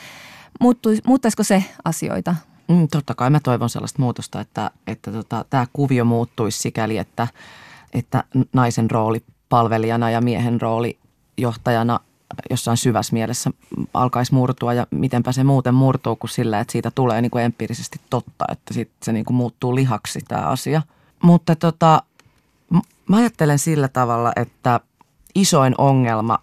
Muuttuis, 0.60 1.04
muuttaisiko 1.04 1.42
se 1.42 1.64
asioita? 1.84 2.34
Mm, 2.68 2.88
totta 2.88 3.14
kai 3.14 3.30
mä 3.30 3.40
toivon 3.40 3.70
sellaista 3.70 4.02
muutosta, 4.02 4.40
että, 4.40 4.70
että 4.86 5.12
tota, 5.12 5.44
tämä 5.50 5.66
kuvio 5.72 6.04
muuttuisi 6.04 6.58
sikäli, 6.58 6.98
että, 6.98 7.28
että 7.92 8.24
naisen 8.52 8.90
rooli 8.90 9.22
palvelijana 9.48 10.10
ja 10.10 10.20
miehen 10.20 10.60
rooli 10.60 10.98
johtajana 11.38 12.00
jossain 12.50 12.76
syvässä 12.76 13.12
mielessä 13.12 13.50
alkaisi 13.94 14.34
murtua 14.34 14.74
ja 14.74 14.86
mitenpä 14.90 15.32
se 15.32 15.44
muuten 15.44 15.74
murtuu 15.74 16.16
kuin 16.16 16.30
sillä, 16.30 16.60
että 16.60 16.72
siitä 16.72 16.90
tulee 16.90 17.22
niin 17.22 17.30
kuin 17.30 17.44
empiirisesti 17.44 18.00
totta, 18.10 18.44
että 18.52 18.74
sit 18.74 18.90
se 19.02 19.12
niin 19.12 19.24
kuin 19.24 19.36
muuttuu 19.36 19.74
lihaksi 19.74 20.20
tämä 20.28 20.42
asia. 20.42 20.82
Mutta 21.22 21.56
tota, 21.56 22.02
mä 23.08 23.16
ajattelen 23.16 23.58
sillä 23.58 23.88
tavalla, 23.88 24.32
että 24.36 24.80
isoin 25.34 25.74
ongelma 25.78 26.38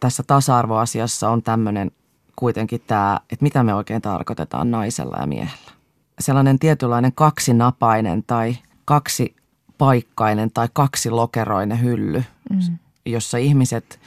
tässä 0.00 0.22
tasa-arvoasiassa 0.22 1.30
on 1.30 1.42
tämmöinen 1.42 1.90
kuitenkin 2.36 2.82
tämä, 2.86 3.20
että 3.30 3.42
mitä 3.42 3.62
me 3.62 3.74
oikein 3.74 4.02
tarkoitetaan 4.02 4.70
naisella 4.70 5.16
ja 5.20 5.26
miehellä. 5.26 5.72
Sellainen 6.20 6.58
tietynlainen 6.58 7.12
kaksinapainen 7.12 8.22
tai 8.22 8.56
kaksipaikkainen 8.84 10.50
tai 10.50 10.68
kaksilokeroinen 10.72 11.82
hylly, 11.82 12.24
mm. 12.50 12.78
jossa 13.06 13.38
ihmiset– 13.38 14.00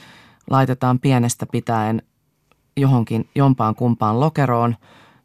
laitetaan 0.50 0.98
pienestä 0.98 1.46
pitäen 1.52 2.02
johonkin 2.76 3.28
jompaan 3.34 3.74
kumpaan 3.74 4.20
lokeroon 4.20 4.76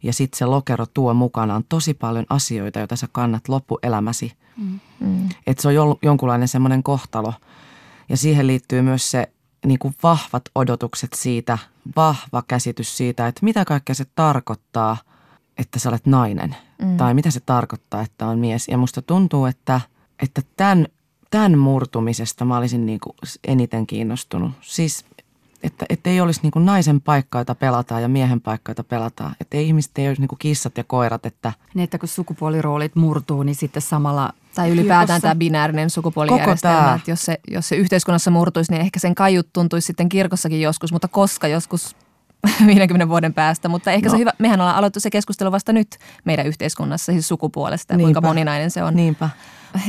ja 0.04 0.14
sitten 0.14 0.38
se 0.38 0.46
lokero 0.46 0.86
tuo 0.94 1.14
mukanaan 1.14 1.64
tosi 1.70 1.94
paljon 1.94 2.26
asioita, 2.30 2.80
joita 2.80 2.96
sä 2.96 3.08
kannat 3.12 3.50
loppuelämäsi. 3.50 4.34
Mm. 4.58 5.30
Että 5.48 5.62
se 5.62 5.68
on 5.68 5.98
jonkunlainen 6.02 6.48
semmoinen 6.48 6.84
kohtalo. 6.84 7.34
Ja 8.10 8.18
siihen 8.18 8.48
liittyy 8.48 8.82
myös 8.82 9.12
se 9.12 9.32
niin 9.66 9.80
kuin 9.80 9.96
vahvat 10.04 10.44
odotukset 10.56 11.14
siitä, 11.14 11.58
vahva 11.96 12.44
käsitys 12.48 12.98
siitä, 12.98 13.28
että 13.28 13.46
mitä 13.46 13.66
kaikkea 13.66 13.96
se 13.96 14.06
tarkoittaa, 14.16 14.98
että 15.58 15.80
sä 15.80 15.90
olet 15.90 16.06
nainen. 16.06 16.56
Mm. 16.82 16.98
Tai 16.98 17.14
mitä 17.14 17.32
se 17.32 17.40
tarkoittaa, 17.40 18.02
että 18.02 18.28
on 18.28 18.40
mies. 18.40 18.68
Ja 18.68 18.78
musta 18.78 19.02
tuntuu, 19.02 19.46
että, 19.46 19.82
että 20.24 20.42
tämän, 20.58 20.88
tämän 21.32 21.58
murtumisesta 21.58 22.46
mä 22.46 22.58
olisin 22.58 22.86
niin 22.86 23.00
kuin 23.00 23.16
eniten 23.48 23.88
kiinnostunut. 23.88 24.52
Siis 24.62 25.06
että, 25.64 25.86
että 25.90 26.10
ei 26.10 26.22
olisi 26.22 26.40
niin 26.44 26.52
kuin 26.52 26.66
naisen 26.66 27.02
paikka, 27.02 27.40
jota 27.40 27.56
pelataan 27.56 28.02
ja 28.02 28.08
miehen 28.08 28.42
paikka, 28.42 28.72
jota 28.72 28.84
pelataan. 28.84 29.36
Että 29.42 29.58
ei 29.58 29.68
ihmiset 29.68 29.98
ei 29.98 30.08
olisi 30.08 30.22
niin 30.22 30.28
kuin 30.28 30.40
kissat 30.40 30.78
ja 30.78 30.84
koirat. 30.84 31.26
Että 31.26 31.54
niin, 31.74 31.84
että 31.84 31.98
kun 31.98 32.10
sukupuoliroolit 32.10 32.96
murtuu, 32.96 33.44
niin 33.44 33.56
sitten 33.56 33.82
samalla 33.82 34.34
tai 34.56 34.70
ylipäätään 34.70 35.22
tämä 35.22 35.36
binäärinen 35.36 35.90
sukupuolijärjestelmä, 35.90 36.94
että 36.94 37.12
jos 37.12 37.22
se, 37.22 37.40
jos 37.48 37.70
se 37.70 37.76
yhteiskunnassa 37.76 38.32
murtuisi, 38.32 38.72
niin 38.72 38.82
ehkä 38.82 39.00
sen 39.00 39.16
kaiut 39.16 39.54
tuntuisi 39.54 39.86
sitten 39.86 40.10
kirkossakin 40.10 40.62
joskus, 40.62 40.92
mutta 40.92 41.08
koska 41.08 41.48
joskus 41.48 41.96
50 42.68 43.10
vuoden 43.10 43.34
päästä, 43.34 43.70
mutta 43.70 43.92
ehkä 43.92 44.08
no. 44.08 44.12
se 44.12 44.18
hyvä, 44.18 44.32
mehän 44.38 44.62
ollaan 44.62 44.78
aloittu 44.78 45.00
se 45.00 45.10
keskustelu 45.10 45.52
vasta 45.52 45.74
nyt 45.74 45.98
meidän 46.26 46.48
yhteiskunnassa, 46.48 47.12
siis 47.12 47.28
sukupuolesta, 47.28 47.94
Niinpä. 47.94 48.06
kuinka 48.06 48.22
moninainen 48.22 48.72
se 48.72 48.84
on. 48.84 48.96
Niinpä. 48.96 49.30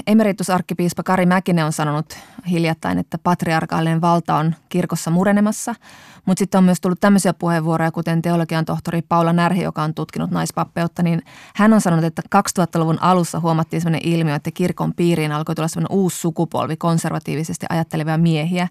Emeritusarkkipiispa 0.06 1.02
Kari 1.02 1.26
Mäkinen 1.26 1.64
on 1.64 1.72
sanonut 1.72 2.18
hiljattain, 2.50 2.98
että 2.98 3.18
patriarkaalinen 3.18 4.00
valta 4.00 4.36
on 4.36 4.54
kirkossa 4.68 5.10
murenemassa– 5.10 5.74
mutta 6.26 6.38
sitten 6.38 6.58
on 6.58 6.64
myös 6.64 6.80
tullut 6.80 7.00
tämmöisiä 7.00 7.34
puheenvuoroja, 7.34 7.90
kuten 7.90 8.22
teologian 8.22 8.64
tohtori 8.64 9.02
Paula 9.02 9.32
Närhi, 9.32 9.62
joka 9.62 9.82
on 9.82 9.94
tutkinut 9.94 10.30
naispappeutta, 10.30 11.02
niin 11.02 11.22
hän 11.54 11.72
on 11.72 11.80
sanonut, 11.80 12.04
että 12.04 12.22
2000-luvun 12.36 13.02
alussa 13.02 13.40
huomattiin 13.40 13.80
sellainen 13.80 14.08
ilmiö, 14.08 14.34
että 14.34 14.50
kirkon 14.50 14.94
piiriin 14.94 15.32
alkoi 15.32 15.54
tulla 15.54 15.68
sellainen 15.68 15.96
uusi 15.98 16.18
sukupolvi 16.18 16.76
konservatiivisesti 16.76 17.66
ajattelevia 17.68 18.18
miehiä. 18.18 18.68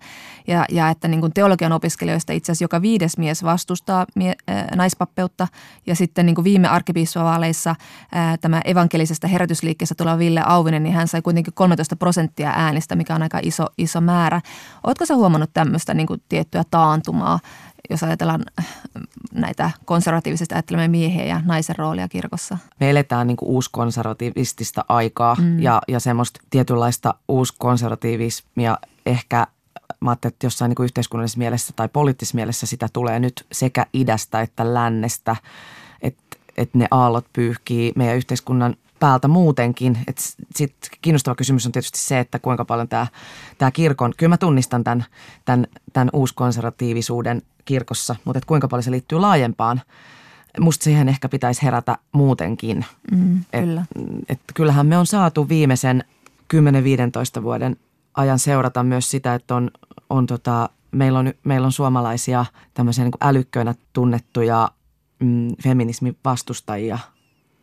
Ja, 0.47 0.65
ja 0.71 0.89
että 0.89 1.07
niin 1.07 1.21
kuin 1.21 1.33
teologian 1.33 1.71
opiskelijoista 1.71 2.33
itse 2.33 2.51
asiassa 2.51 2.63
joka 2.63 2.81
viides 2.81 3.17
mies 3.17 3.43
vastustaa 3.43 4.05
mie- 4.15 4.35
naispappeutta. 4.75 5.47
Ja 5.85 5.95
sitten 5.95 6.25
niin 6.25 6.35
kuin 6.35 6.45
viime 6.45 6.67
arkkipiispavaaleissa 6.67 7.75
tämä 8.41 8.61
evankelisesta 8.65 9.27
herätysliikkeestä 9.27 9.95
tuleva 9.95 10.17
Ville 10.17 10.43
Auvinen, 10.45 10.83
niin 10.83 10.95
hän 10.95 11.00
sai 11.07 11.21
kuitenkin 11.21 11.53
13 11.53 11.95
prosenttia 11.95 12.51
äänistä, 12.55 12.95
mikä 12.95 13.15
on 13.15 13.21
aika 13.21 13.39
iso, 13.43 13.65
iso 13.77 14.01
määrä. 14.01 14.41
Oletko 14.83 15.05
sä 15.05 15.15
huomannut 15.15 15.49
tämmöistä 15.53 15.93
niin 15.93 16.07
kuin 16.07 16.21
tiettyä 16.29 16.63
taantumaa 16.71 17.39
jos 17.89 18.03
ajatellaan 18.03 18.43
näitä 19.33 19.71
konservatiivisesti 19.85 20.55
ajattelemia 20.55 20.89
miehiä 20.89 21.25
ja 21.25 21.41
naisen 21.45 21.75
roolia 21.75 22.07
kirkossa? 22.07 22.57
Me 22.79 22.89
eletään 22.89 23.27
niin 23.27 23.37
uuskonservatiivistista 23.41 24.85
aikaa 24.89 25.35
mm. 25.35 25.59
ja, 25.59 25.81
ja 25.87 25.99
semmoista 25.99 26.39
tietynlaista 26.49 27.13
uuskonservatiivismia 27.27 28.77
ehkä 29.05 29.47
mä 29.99 30.09
ajattelin, 30.09 30.33
että 30.33 30.45
jossain 30.45 30.69
niin 30.69 30.83
yhteiskunnallisessa 30.85 31.37
mielessä 31.37 31.73
tai 31.75 31.89
poliittisessa 31.89 32.35
mielessä 32.35 32.65
sitä 32.65 32.87
tulee 32.93 33.19
nyt 33.19 33.45
sekä 33.51 33.85
idästä 33.93 34.41
että 34.41 34.73
lännestä, 34.73 35.35
että, 36.01 36.37
että 36.57 36.77
ne 36.77 36.87
aallot 36.91 37.25
pyyhkii 37.33 37.91
meidän 37.95 38.17
yhteiskunnan 38.17 38.75
päältä 39.01 39.27
muutenkin. 39.27 39.97
Sitten 40.55 40.91
kiinnostava 41.01 41.35
kysymys 41.35 41.65
on 41.65 41.71
tietysti 41.71 41.99
se, 41.99 42.19
että 42.19 42.39
kuinka 42.39 42.65
paljon 42.65 42.87
tämä, 42.87 43.07
tämä 43.57 43.71
kirkon, 43.71 44.13
kyllä 44.17 44.29
mä 44.29 44.37
tunnistan 44.37 44.83
tämän, 44.83 45.05
tämän, 45.45 45.67
tämän 45.93 46.09
uuskonservatiivisuuden 46.13 47.41
kirkossa, 47.65 48.15
mutta 48.25 48.37
että 48.37 48.47
kuinka 48.47 48.67
paljon 48.67 48.83
se 48.83 48.91
liittyy 48.91 49.19
laajempaan. 49.19 49.81
Musta 50.59 50.83
siihen 50.83 51.09
ehkä 51.09 51.29
pitäisi 51.29 51.63
herätä 51.63 51.97
muutenkin. 52.11 52.85
Mm, 53.11 53.37
et, 53.53 53.61
kyllä. 53.63 53.85
Et 54.29 54.39
kyllähän 54.53 54.85
me 54.85 54.97
on 54.97 55.07
saatu 55.07 55.49
viimeisen 55.49 56.03
10-15 57.39 57.43
vuoden 57.43 57.77
ajan 58.13 58.39
seurata 58.39 58.83
myös 58.83 59.11
sitä, 59.11 59.35
että 59.35 59.55
on, 59.55 59.71
on 60.09 60.25
tota, 60.25 60.69
meillä, 60.91 61.19
on, 61.19 61.33
meillä 61.43 61.65
on 61.65 61.71
suomalaisia 61.71 62.45
tämmöisiä 62.73 63.03
niin 63.03 63.13
älykköinä 63.21 63.75
tunnettuja 63.93 64.71
mm, 65.19 65.47
feminismin 65.63 66.17
vastustajia 66.25 66.99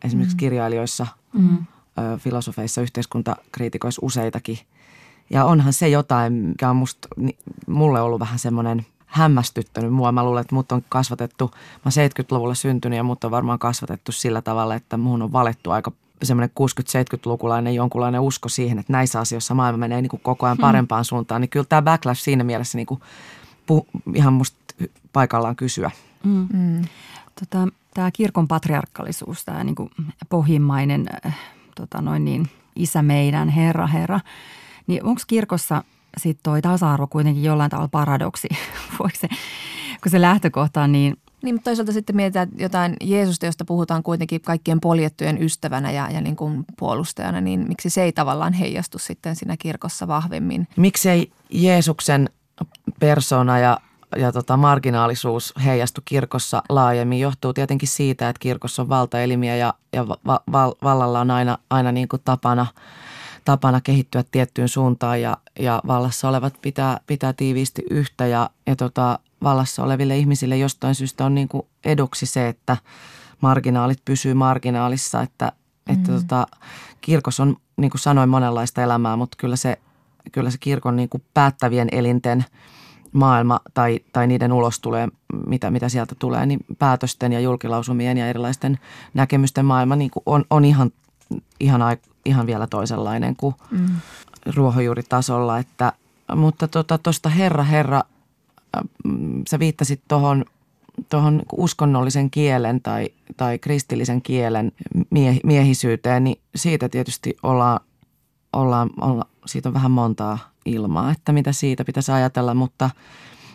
esimerkiksi 0.04 0.36
mm. 0.36 0.38
kirjailijoissa– 0.38 1.06
mm. 1.32 1.58
filosofeissa, 2.18 2.80
yhteiskuntakriitikoissa 2.80 4.00
useitakin. 4.04 4.58
Ja 5.30 5.44
onhan 5.44 5.72
se 5.72 5.88
jotain, 5.88 6.32
mikä 6.32 6.70
on 6.70 6.76
musta, 6.76 7.08
mulle 7.66 8.00
ollut 8.00 8.20
vähän 8.20 8.38
semmoinen 8.38 8.86
hämmästyttänyt 9.06 9.92
mua. 9.92 10.12
Mä 10.12 10.24
luulen, 10.24 10.40
että 10.40 10.54
mut 10.54 10.72
on 10.72 10.84
kasvatettu, 10.88 11.50
mä 11.84 11.90
70-luvulla 11.90 12.54
syntynyt 12.54 12.96
ja 12.96 13.02
mut 13.02 13.24
on 13.24 13.30
varmaan 13.30 13.58
kasvatettu 13.58 14.12
sillä 14.12 14.42
tavalla, 14.42 14.74
että 14.74 14.96
muun 14.96 15.22
on 15.22 15.32
valettu 15.32 15.70
aika 15.70 15.92
semmoinen 16.22 16.50
60-70-lukulainen 16.60 17.74
jonkunlainen 17.74 18.20
usko 18.20 18.48
siihen, 18.48 18.78
että 18.78 18.92
näissä 18.92 19.20
asioissa 19.20 19.54
maailma 19.54 19.78
menee 19.78 20.02
niin 20.02 20.10
kuin 20.10 20.20
koko 20.20 20.46
ajan 20.46 20.56
hmm. 20.56 20.62
parempaan 20.62 21.00
hmm. 21.00 21.04
suuntaan. 21.04 21.40
Niin 21.40 21.48
kyllä 21.48 21.66
tämä 21.68 21.82
backlash 21.82 22.22
siinä 22.22 22.44
mielessä 22.44 22.78
niin 22.78 22.86
kuin 22.86 23.00
puh- 23.72 24.00
ihan 24.14 24.32
musta 24.32 24.58
paikallaan 25.12 25.56
kysyä. 25.56 25.90
Hmm. 26.24 26.48
Hmm. 26.52 26.84
Tota, 27.40 27.68
tämä 27.94 28.10
kirkon 28.10 28.48
patriarkkalisuus, 28.48 29.44
tämä 29.44 29.64
niin 29.64 29.74
kuin 29.74 29.90
pohjimmainen 30.28 31.06
äh, 31.26 31.38
tota 31.74 32.00
noin 32.00 32.24
niin, 32.24 32.46
isä 32.76 33.02
meidän, 33.02 33.48
Herra, 33.48 33.86
Herra. 33.86 34.20
Niin 34.86 35.04
onko 35.04 35.20
kirkossa 35.26 35.84
sitten 36.16 36.42
toi 36.42 36.62
tasa-arvo 36.62 37.06
kuitenkin 37.06 37.44
jollain 37.44 37.70
tavalla 37.70 37.88
paradoksi? 37.88 38.48
Voiko 38.98 39.16
se, 39.18 39.28
kun 40.02 40.10
se 40.10 40.20
lähtökohta 40.20 40.82
on 40.82 40.92
niin 40.92 41.16
niin, 41.42 41.54
mutta 41.54 41.64
toisaalta 41.64 41.92
sitten 41.92 42.16
mietitään 42.16 42.48
jotain 42.58 42.96
Jeesusta, 43.04 43.46
josta 43.46 43.64
puhutaan 43.64 44.02
kuitenkin 44.02 44.40
kaikkien 44.40 44.80
poljettujen 44.80 45.42
ystävänä 45.42 45.90
ja, 45.90 46.10
ja 46.10 46.20
niin 46.20 46.36
kuin 46.36 46.64
puolustajana, 46.78 47.40
niin 47.40 47.64
miksi 47.68 47.90
se 47.90 48.02
ei 48.02 48.12
tavallaan 48.12 48.52
heijastu 48.52 48.98
sitten 48.98 49.36
siinä 49.36 49.56
kirkossa 49.56 50.08
vahvemmin? 50.08 50.68
Miksei 50.76 51.32
Jeesuksen 51.50 52.30
persona 53.00 53.58
ja, 53.58 53.80
ja 54.16 54.32
tota 54.32 54.56
marginaalisuus 54.56 55.54
heijastu 55.64 56.00
kirkossa 56.04 56.62
laajemmin 56.68 57.20
johtuu 57.20 57.52
tietenkin 57.52 57.88
siitä, 57.88 58.28
että 58.28 58.40
kirkossa 58.40 58.82
on 58.82 58.88
valtaelimiä 58.88 59.56
ja, 59.56 59.74
ja 59.92 60.08
va, 60.08 60.40
va, 60.52 60.72
vallalla 60.82 61.20
on 61.20 61.30
aina, 61.30 61.58
aina 61.70 61.92
niin 61.92 62.08
kuin 62.08 62.22
tapana, 62.24 62.66
tapana 63.44 63.80
kehittyä 63.80 64.24
tiettyyn 64.30 64.68
suuntaan 64.68 65.22
ja, 65.22 65.36
ja 65.58 65.82
vallassa 65.86 66.28
olevat 66.28 66.54
pitää, 66.62 67.00
pitää 67.06 67.32
tiiviisti 67.32 67.82
yhtä 67.90 68.26
ja, 68.26 68.50
ja 68.66 68.76
tota, 68.76 69.18
vallassa 69.42 69.82
oleville 69.82 70.16
ihmisille 70.16 70.56
jostain 70.56 70.94
syystä 70.94 71.24
on 71.24 71.34
niin 71.34 71.48
kuin 71.48 71.62
eduksi 71.84 72.26
se, 72.26 72.48
että 72.48 72.76
marginaalit 73.40 74.04
pysyy 74.04 74.34
marginaalissa, 74.34 75.22
että, 75.22 75.52
mm. 75.88 75.94
että 75.94 76.12
tota, 76.12 76.46
kirkossa 77.00 77.42
on 77.42 77.56
niin 77.76 77.90
kuin 77.90 78.00
sanoin 78.00 78.28
monenlaista 78.28 78.82
elämää, 78.82 79.16
mutta 79.16 79.36
kyllä 79.40 79.56
se, 79.56 79.78
kyllä 80.32 80.50
se 80.50 80.58
kirkon 80.60 80.96
niin 80.96 81.08
kuin 81.08 81.22
päättävien 81.34 81.88
elinten 81.92 82.44
maailma 83.12 83.60
tai, 83.74 84.00
tai 84.12 84.26
niiden 84.26 84.52
ulos 84.52 84.80
tulee, 84.80 85.08
mitä, 85.46 85.70
mitä 85.70 85.88
sieltä 85.88 86.14
tulee, 86.18 86.46
niin 86.46 86.60
päätösten 86.78 87.32
ja 87.32 87.40
julkilausumien 87.40 88.18
ja 88.18 88.28
erilaisten 88.28 88.78
näkemysten 89.14 89.64
maailma 89.64 89.96
niin 89.96 90.10
kuin 90.10 90.22
on, 90.26 90.44
on 90.50 90.64
ihan, 90.64 90.90
ihan, 91.60 91.80
ihan 92.24 92.46
vielä 92.46 92.66
toisenlainen 92.66 93.36
kuin 93.36 93.54
mm. 93.70 93.86
ruohonjuuritasolla. 94.56 95.58
Että, 95.58 95.92
mutta 96.36 96.68
tuosta 96.68 96.98
tota, 96.98 97.28
Herra, 97.28 97.62
Herra– 97.64 98.02
sä 99.48 99.58
viittasit 99.58 100.00
tuohon 100.08 100.44
tuohon 101.08 101.42
uskonnollisen 101.52 102.30
kielen 102.30 102.80
tai, 102.80 103.08
tai 103.36 103.58
kristillisen 103.58 104.22
kielen 104.22 104.72
mie, 105.10 105.36
miehisyyteen, 105.44 106.24
niin 106.24 106.40
siitä 106.54 106.88
tietysti 106.88 107.36
ollaan, 107.42 107.80
ollaan, 108.52 108.90
olla, 109.00 109.24
siitä 109.46 109.68
on 109.68 109.74
vähän 109.74 109.90
montaa 109.90 110.38
ilmaa, 110.68 111.10
että 111.10 111.32
mitä 111.32 111.52
siitä 111.52 111.84
pitäisi 111.84 112.12
ajatella, 112.12 112.54
mutta 112.54 112.90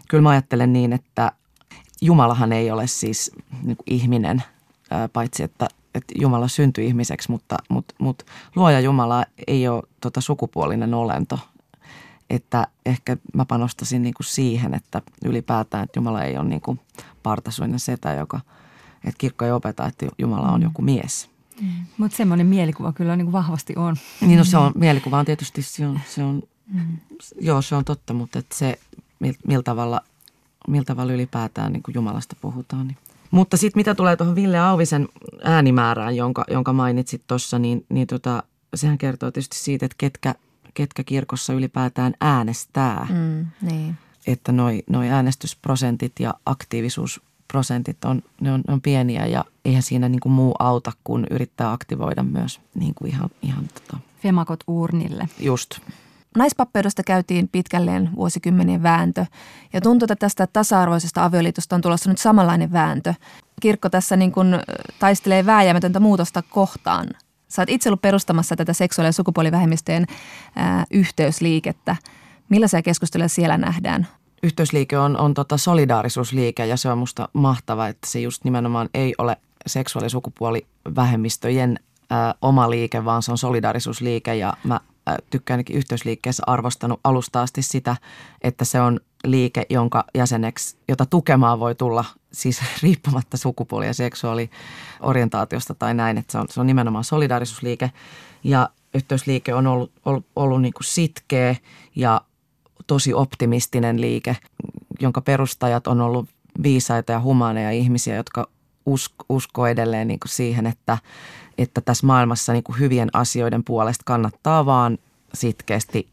kyllä 0.10 0.22
mä 0.22 0.30
ajattelen 0.30 0.74
niin, 0.74 0.94
että 0.94 1.32
Jumalahan 2.02 2.52
ei 2.52 2.72
ole 2.72 2.88
siis 2.88 3.32
niin 3.64 3.78
kuin 3.78 3.86
ihminen, 3.88 4.44
paitsi 5.14 5.44
että, 5.44 5.68
että 5.96 6.14
Jumala 6.20 6.48
syntyi 6.48 6.86
ihmiseksi, 6.86 7.32
mutta, 7.32 7.58
mutta, 7.70 7.96
mutta 8.00 8.26
luoja 8.56 8.80
Jumala 8.80 9.26
ei 9.48 9.68
ole 9.68 9.84
tota 10.02 10.22
sukupuolinen 10.22 10.94
olento, 10.94 11.40
että 12.30 12.68
ehkä 12.86 13.18
mä 13.34 13.46
panostasin 13.46 14.04
niin 14.04 14.14
kuin 14.14 14.28
siihen, 14.28 14.74
että 14.74 15.02
ylipäätään, 15.26 15.84
että 15.84 16.00
Jumala 16.00 16.24
ei 16.24 16.38
ole 16.38 16.50
niin 16.50 16.62
kuin 16.62 16.80
partasuinen 17.24 17.80
setä, 17.80 18.14
joka, 18.14 18.40
että 18.96 19.18
kirkko 19.18 19.46
ei 19.46 19.52
opeta, 19.52 19.88
että 19.88 20.06
Jumala 20.20 20.52
on 20.52 20.60
mm. 20.60 20.64
joku 20.64 20.82
mies. 20.82 21.30
Mm. 21.62 21.70
Mutta 21.98 22.18
semmoinen 22.18 22.48
mielikuva 22.48 22.94
kyllä 22.94 23.16
niin 23.16 23.26
kuin 23.26 23.34
vahvasti 23.34 23.74
on. 23.76 23.96
Niin 24.22 24.38
no 24.38 24.44
se 24.44 24.58
on, 24.58 24.72
mielikuva 24.76 25.20
on 25.20 25.26
tietysti, 25.26 25.62
se 25.62 25.88
on, 25.88 26.00
se 26.08 26.24
on 26.24 26.44
mm. 26.68 26.98
joo 27.42 27.62
se 27.62 27.76
on 27.76 27.86
totta, 27.86 28.14
mutta 28.14 28.40
että 28.40 28.56
se, 28.56 28.80
millä 29.48 29.64
tavalla, 29.64 30.02
millä 30.68 30.86
tavalla 30.86 31.14
ylipäätään 31.14 31.74
niin 31.74 31.84
kuin 31.84 31.96
Jumalasta 31.96 32.36
puhutaan. 32.42 32.88
Niin. 32.88 32.98
Mutta 33.32 33.58
sitten 33.58 33.80
mitä 33.80 33.96
tulee 33.96 34.16
tuohon 34.16 34.36
Ville 34.36 34.60
Auvisen 34.60 35.08
äänimäärään, 35.44 36.16
jonka, 36.16 36.44
jonka 36.50 36.74
mainitsit 36.74 37.22
tuossa, 37.28 37.60
niin, 37.60 37.86
niin 37.90 38.08
tota, 38.08 38.44
sehän 38.76 38.98
kertoo 38.98 39.32
tietysti 39.32 39.58
siitä, 39.58 39.86
että 39.86 39.96
ketkä 39.98 40.36
ketkä 40.74 41.04
kirkossa 41.04 41.54
ylipäätään 41.54 42.14
äänestää. 42.22 43.08
Mm, 43.10 43.46
niin. 43.62 43.98
Että 44.28 44.52
noi, 44.52 44.84
noi 44.90 45.10
äänestysprosentit 45.10 46.12
ja 46.20 46.34
aktiivisuusprosentit 46.46 48.06
on, 48.06 48.24
ne 48.42 48.52
on, 48.52 48.64
ne 48.68 48.74
on 48.74 48.82
pieniä 48.82 49.26
ja 49.26 49.46
eihän 49.66 49.84
siinä 49.84 50.10
niin 50.10 50.20
kuin 50.20 50.34
muu 50.34 50.56
auta, 50.60 50.92
kun 51.04 51.28
yrittää 51.30 51.72
aktivoida 51.72 52.24
myös 52.24 52.62
niin 52.76 52.94
kuin 52.96 53.12
ihan, 53.12 53.30
ihan 53.42 53.68
tota. 53.68 53.98
Femakot 54.22 54.60
urnille. 54.68 55.30
Just. 55.40 55.80
Naispappeudesta 56.38 57.04
käytiin 57.04 57.50
pitkälleen 57.52 58.10
vuosikymmenien 58.16 58.84
vääntö 58.84 59.26
ja 59.74 59.82
tuntuu, 59.82 60.06
että 60.06 60.16
tästä 60.16 60.48
tasa-arvoisesta 60.48 61.26
avioliitosta 61.26 61.76
on 61.76 61.82
tulossa 61.82 62.10
nyt 62.10 62.18
samanlainen 62.18 62.72
vääntö. 62.72 63.14
Kirkko 63.62 63.90
tässä 63.90 64.16
niin 64.16 64.32
kuin 64.32 64.48
taistelee 65.00 65.46
vääjäämätöntä 65.46 66.00
muutosta 66.00 66.42
kohtaan 66.50 67.08
Sä 67.54 67.62
oot 67.62 67.70
itse 67.70 67.90
ollut 67.90 68.02
perustamassa 68.02 68.56
tätä 68.56 68.74
seksuaali- 68.74 69.08
ja 69.08 69.12
sukupuolivähemmistöjen 69.12 70.06
ää, 70.56 70.86
yhteysliikettä. 70.92 71.96
Millaisia 72.50 72.82
keskusteluja 72.82 73.30
siellä 73.30 73.58
nähdään? 73.58 74.08
Yhteysliike 74.44 74.98
on, 74.98 75.18
on 75.18 75.34
tota 75.34 75.58
solidaarisuusliike 75.58 76.66
ja 76.66 76.78
se 76.78 76.90
on 76.90 76.98
musta 76.98 77.30
mahtava, 77.34 77.88
että 77.88 78.08
se 78.10 78.20
just 78.20 78.44
nimenomaan 78.44 78.90
ei 78.94 79.16
ole 79.18 79.38
seksuaali- 79.68 80.06
ja 80.06 80.10
sukupuolivähemmistöjen 80.10 81.80
ää, 82.10 82.36
oma 82.42 82.70
liike, 82.70 83.06
vaan 83.06 83.24
se 83.24 83.32
on 83.32 83.38
solidaarisuusliike 83.38 84.36
ja 84.36 84.54
mä 84.64 84.80
tykkään 85.30 85.56
ainakin 85.56 85.76
yhteysliikkeessä 85.76 86.44
arvostanut 86.48 87.00
alusta 87.04 87.42
asti 87.42 87.62
sitä, 87.62 87.96
että 88.42 88.66
se 88.66 88.82
on 88.82 89.00
liike, 89.24 89.66
jonka 89.70 90.06
jäseneksi, 90.16 90.78
jota 90.88 91.06
tukemaan 91.06 91.60
voi 91.60 91.76
tulla 91.76 92.06
siis 92.32 92.62
riippumatta 92.84 93.38
sukupuoli- 93.38 93.86
ja 93.86 93.94
seksuaaliorientaatiosta 93.94 95.74
tai 95.76 95.94
näin, 95.94 96.18
että 96.18 96.32
se 96.32 96.38
on, 96.38 96.46
se 96.50 96.60
on 96.60 96.68
nimenomaan 96.68 97.04
solidaarisuusliike. 97.04 97.92
Ja 98.44 98.70
yhteysliike 98.94 99.54
on 99.54 99.68
ollut, 99.68 99.92
ollut, 100.06 100.26
ollut 100.36 100.62
niin 100.62 100.74
kuin 100.74 100.84
sitkeä 100.84 101.56
ja 101.96 102.22
tosi 102.88 103.14
optimistinen 103.14 104.02
liike, 104.02 104.38
jonka 105.00 105.22
perustajat 105.22 105.88
on 105.88 106.02
ollut 106.02 106.30
viisaita 106.64 107.12
ja 107.12 107.22
humaaneja 107.22 107.72
ihmisiä, 107.72 108.16
jotka 108.16 108.48
usko, 108.86 109.26
uskoo 109.30 109.68
edelleen 109.68 110.08
niin 110.08 110.20
kuin 110.20 110.30
siihen, 110.30 110.68
että, 110.68 110.98
että 111.58 111.82
tässä 111.82 112.08
maailmassa 112.08 112.54
niin 112.54 112.64
kuin 112.64 112.80
hyvien 112.80 113.10
asioiden 113.14 113.64
puolesta 113.64 114.04
kannattaa 114.06 114.66
vaan 114.66 114.98
sitkeästi 115.34 116.08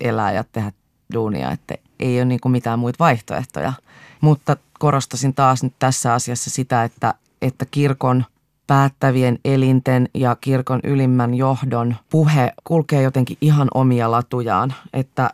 elää 0.00 0.32
ja 0.32 0.44
tehdä 0.52 0.72
duunia, 1.14 1.50
että 1.50 1.74
ei 2.00 2.18
ole 2.18 2.24
niin 2.24 2.40
kuin 2.40 2.52
mitään 2.52 2.78
muita 2.78 2.96
vaihtoehtoja. 2.98 3.72
Mutta 4.20 4.56
korostasin 4.78 5.34
taas 5.34 5.62
nyt 5.62 5.74
tässä 5.78 6.14
asiassa 6.14 6.50
sitä, 6.50 6.84
että, 6.84 7.14
että 7.42 7.66
kirkon 7.70 8.24
päättävien 8.66 9.38
elinten 9.44 10.08
ja 10.14 10.36
kirkon 10.40 10.80
ylimmän 10.84 11.34
johdon 11.34 11.96
puhe 12.10 12.52
kulkee 12.64 13.02
jotenkin 13.02 13.36
ihan 13.40 13.68
omia 13.74 14.10
latujaan. 14.10 14.74
Että 14.92 15.30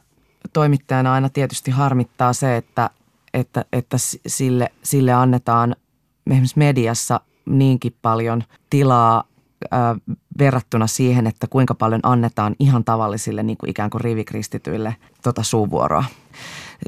toimittajana 0.53 1.13
aina 1.13 1.29
tietysti 1.29 1.71
harmittaa 1.71 2.33
se, 2.33 2.57
että, 2.57 2.91
että, 3.35 3.65
että 3.73 3.97
sille, 4.27 4.73
sille 4.83 5.13
annetaan 5.13 5.77
esimerkiksi 6.27 6.59
mediassa 6.59 7.21
niinkin 7.47 7.95
paljon 8.03 8.45
tilaa 8.71 9.25
verrattuna 10.39 10.87
siihen, 10.87 11.27
että 11.27 11.47
kuinka 11.47 11.75
paljon 11.75 12.01
annetaan 12.03 12.57
ihan 12.59 12.85
tavallisille 12.85 13.43
niin 13.43 13.57
kuin 13.57 13.71
ikään 13.71 13.91
kuin 13.91 14.01
rivikristityille 14.01 14.97
tota 15.23 15.43
suuvuoroa. 15.43 16.05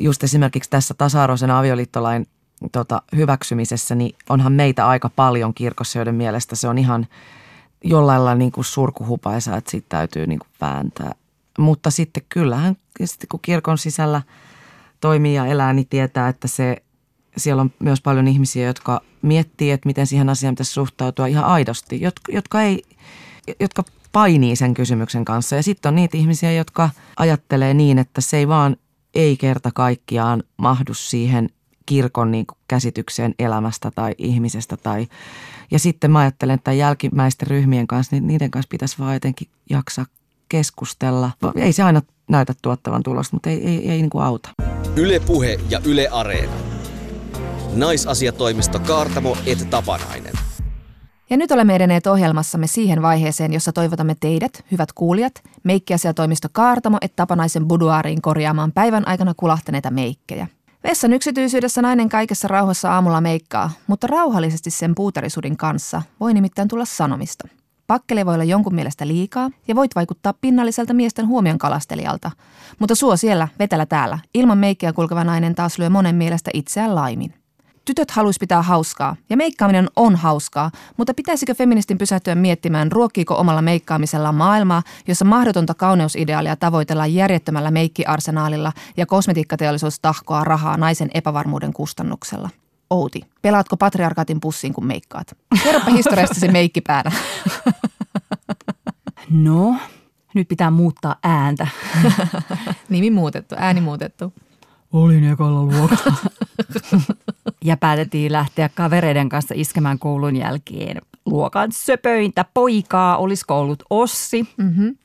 Just 0.01 0.25
esimerkiksi 0.25 0.71
tässä 0.71 0.95
tasa-arvoisen 0.95 1.51
avioliittolain 1.51 2.27
tota, 2.73 3.03
hyväksymisessä, 3.17 3.95
niin 3.95 4.17
onhan 4.29 4.53
meitä 4.53 4.89
aika 4.89 5.11
paljon 5.17 5.55
kirkossa, 5.55 5.99
joiden 5.99 6.15
mielestä 6.15 6.57
se 6.57 6.69
on 6.69 6.79
ihan 6.79 7.07
jollain 7.85 8.25
lailla 8.25 8.39
niin 8.39 8.53
kuin 8.53 8.65
surkuhupaisa, 8.65 9.57
että 9.57 9.71
siitä 9.71 9.87
täytyy 9.89 10.27
niin 10.27 10.39
kuin 10.39 10.49
vääntää. 10.61 11.13
Mutta 11.59 11.91
sitten 11.91 12.23
kyllähän, 12.29 12.77
sitten 13.05 13.29
kun 13.29 13.41
kirkon 13.43 13.79
sisällä 13.79 14.23
toimii 15.01 15.35
ja 15.35 15.47
elää, 15.47 15.73
niin 15.73 15.87
tietää, 15.89 16.29
että 16.29 16.49
se, 16.49 16.77
siellä 17.37 17.61
on 17.61 17.73
myös 17.79 18.01
paljon 18.01 18.29
ihmisiä, 18.29 18.67
jotka 18.67 19.01
miettii, 19.23 19.71
että 19.71 19.87
miten 19.87 20.07
siihen 20.07 20.29
asiaan 20.29 20.55
pitäisi 20.55 20.73
suhtautua 20.73 21.27
ihan 21.27 21.45
aidosti, 21.45 22.01
jotka, 22.01 22.33
jotka, 22.33 22.63
ei, 22.63 22.83
jotka 23.61 23.85
painii 24.13 24.57
sen 24.57 24.75
kysymyksen 24.75 25.25
kanssa. 25.25 25.57
Ja 25.57 25.63
sitten 25.63 25.89
on 25.89 25.97
niitä 25.97 26.17
ihmisiä, 26.17 26.53
jotka 26.53 26.91
ajattelee 27.17 27.75
niin, 27.75 27.99
että 27.99 28.21
se 28.21 28.37
ei 28.37 28.49
vaan 28.49 28.77
ei 29.15 29.37
kerta 29.37 29.71
kaikkiaan 29.75 30.43
mahdu 30.57 30.95
siihen 30.95 31.49
kirkon 31.87 32.31
niin 32.31 32.47
kuin 32.47 32.59
käsitykseen 32.69 33.35
elämästä 33.39 33.91
tai 33.91 34.15
ihmisestä. 34.19 34.77
Tai, 34.77 35.07
ja 35.71 35.79
sitten 35.79 36.11
mä 36.11 36.19
ajattelen, 36.19 36.55
että 36.55 36.73
jälkimmäisten 36.73 37.49
ryhmien 37.49 37.87
kanssa, 37.87 38.17
niin 38.17 38.27
niiden 38.27 38.51
kanssa 38.51 38.69
pitäisi 38.69 38.99
vaan 38.99 39.15
jotenkin 39.15 39.49
jaksaa 39.71 40.07
keskustella. 40.49 41.31
Ei 41.57 41.73
se 41.73 41.83
aina 41.83 42.03
näytä 42.29 42.55
tuottavan 42.63 43.03
tulosta, 43.03 43.37
mutta 43.37 43.51
ei, 43.51 43.67
ei, 43.67 43.91
ei 43.91 43.97
niin 43.97 44.11
kuin 44.11 44.25
auta. 44.25 44.49
Yle 44.97 45.21
Puhe 45.21 45.61
ja 45.71 45.81
Yle 45.85 46.09
Areena. 46.09 46.74
Naisasiatoimisto 47.77 48.79
Kaartamo 48.79 49.37
et 49.47 49.71
Tapanainen. 49.71 50.33
Ja 51.31 51.37
nyt 51.37 51.53
olemme 51.53 51.75
edenneet 51.75 52.07
ohjelmassamme 52.07 52.67
siihen 52.67 53.03
vaiheeseen, 53.03 53.53
jossa 53.53 53.73
toivotamme 53.73 54.17
teidät, 54.21 54.65
hyvät 54.71 54.93
kuulijat, 54.93 55.33
meikkiasiatoimisto 55.63 56.49
Kaartamo 56.53 56.99
et 57.01 57.17
Tapanaisen 57.17 57.69
buduaariin 57.69 58.23
korjaamaan 58.23 58.73
päivän 58.73 59.09
aikana 59.09 59.35
kulahtaneita 59.37 59.91
meikkejä. 59.91 60.47
Vessan 60.85 61.13
yksityisyydessä 61.13 61.83
nainen 61.83 62.09
kaikessa 62.09 62.49
rauhassa 62.49 62.93
aamulla 62.93 63.21
meikkaa, 63.21 63.71
mutta 63.87 64.07
rauhallisesti 64.07 64.71
sen 64.71 64.95
puutarisurin 64.95 65.57
kanssa 65.57 66.03
voi 66.21 66.35
nimittäin 66.35 66.69
tulla 66.69 66.85
sanomista. 66.85 67.49
Pakkele 67.87 68.27
voi 68.27 68.35
olla 68.35 68.45
jonkun 68.45 68.75
mielestä 68.75 69.07
liikaa 69.07 69.51
ja 69.69 69.75
voit 69.75 69.95
vaikuttaa 69.95 70.35
pinnalliselta 70.41 70.95
miesten 70.95 71.27
huomion 71.27 71.59
kalastelijalta. 71.59 72.31
Mutta 72.79 72.95
suo 72.95 73.17
siellä, 73.17 73.49
vetelä 73.59 73.87
täällä. 73.87 74.19
Ilman 74.35 74.59
meikkiä 74.59 74.93
kulkeva 74.93 75.25
nainen 75.25 75.55
taas 75.55 75.79
lyö 75.79 75.91
monen 75.91 76.15
mielestä 76.15 76.51
itseään 76.55 76.95
laimin. 76.95 77.44
Tytöt 77.85 78.11
haluaisi 78.11 78.39
pitää 78.41 78.63
hauskaa, 78.63 79.17
ja 79.31 79.37
meikkaaminen 79.37 79.89
on 79.97 80.17
hauskaa, 80.17 80.71
mutta 80.97 81.15
pitäisikö 81.15 81.55
feministin 81.55 81.99
pysähtyä 81.99 82.35
miettimään, 82.35 82.93
ruokkiiko 82.93 83.37
omalla 83.39 83.63
meikkaamisellaan 83.63 84.35
maailmaa, 84.35 84.83
jossa 85.09 85.25
mahdotonta 85.25 85.75
kauneusideaalia 85.75 86.57
tavoitellaan 86.57 87.15
järjettömällä 87.15 87.71
meikkiarsenaalilla 87.71 88.73
ja 88.97 89.07
kosmetiikkateollisuus 89.07 90.01
tahkoaa 90.01 90.45
rahaa 90.45 90.77
naisen 90.77 91.11
epävarmuuden 91.15 91.73
kustannuksella? 91.73 92.51
Outi, 92.91 93.21
pelaatko 93.43 93.77
patriarkaatin 93.77 94.41
pussiin 94.41 94.73
kun 94.73 94.87
meikkaat? 94.87 95.37
Kerropa 95.65 95.91
historiastasi 95.91 96.49
meikkipäänä. 96.59 97.13
No, 99.31 99.77
nyt 100.35 100.49
pitää 100.49 100.71
muuttaa 100.71 101.17
ääntä. 101.23 101.67
Nimi 102.89 103.11
muutettu, 103.11 103.55
ääni 103.59 103.81
muutettu. 103.81 104.33
Olin 104.95 105.25
ekalla 105.25 105.63
luokalla. 105.63 106.17
ja 107.65 107.77
päätettiin 107.77 108.33
lähteä 108.33 108.69
kavereiden 108.75 109.29
kanssa 109.29 109.55
iskemään 109.57 109.99
koulun 109.99 110.37
jälkeen 110.37 111.03
luokan 111.27 111.73
söpöintä 111.73 112.45
poikaa. 112.55 113.17
Olisiko 113.17 113.61
ollut 113.61 113.83
Ossi? 113.91 114.49
Mm-hmm. 114.57 114.97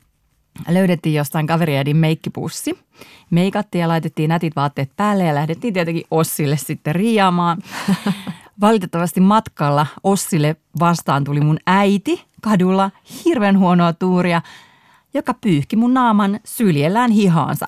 Löydettiin 0.68 1.16
jostain 1.16 1.48
kaveriäidin 1.48 1.98
meikkipussi. 1.98 2.80
Meikattiin 3.30 3.82
ja 3.82 3.88
laitettiin 3.88 4.30
nätit 4.30 4.56
vaatteet 4.56 4.92
päälle 4.96 5.24
ja 5.24 5.36
lähdettiin 5.36 5.74
tietenkin 5.74 6.04
Ossille 6.12 6.58
sitten 6.58 6.96
riiaamaan. 6.96 7.58
Valitettavasti 8.62 9.20
matkalla 9.20 9.88
Ossille 10.04 10.56
vastaan 10.80 11.24
tuli 11.24 11.42
mun 11.42 11.60
äiti 11.68 12.26
kadulla 12.42 12.92
hirveän 13.26 13.60
huonoa 13.60 13.94
tuuria, 13.94 14.42
joka 15.14 15.34
pyyhki 15.34 15.76
mun 15.76 15.94
naaman 15.94 16.40
syljellään 16.46 17.12
hihaansa. 17.12 17.68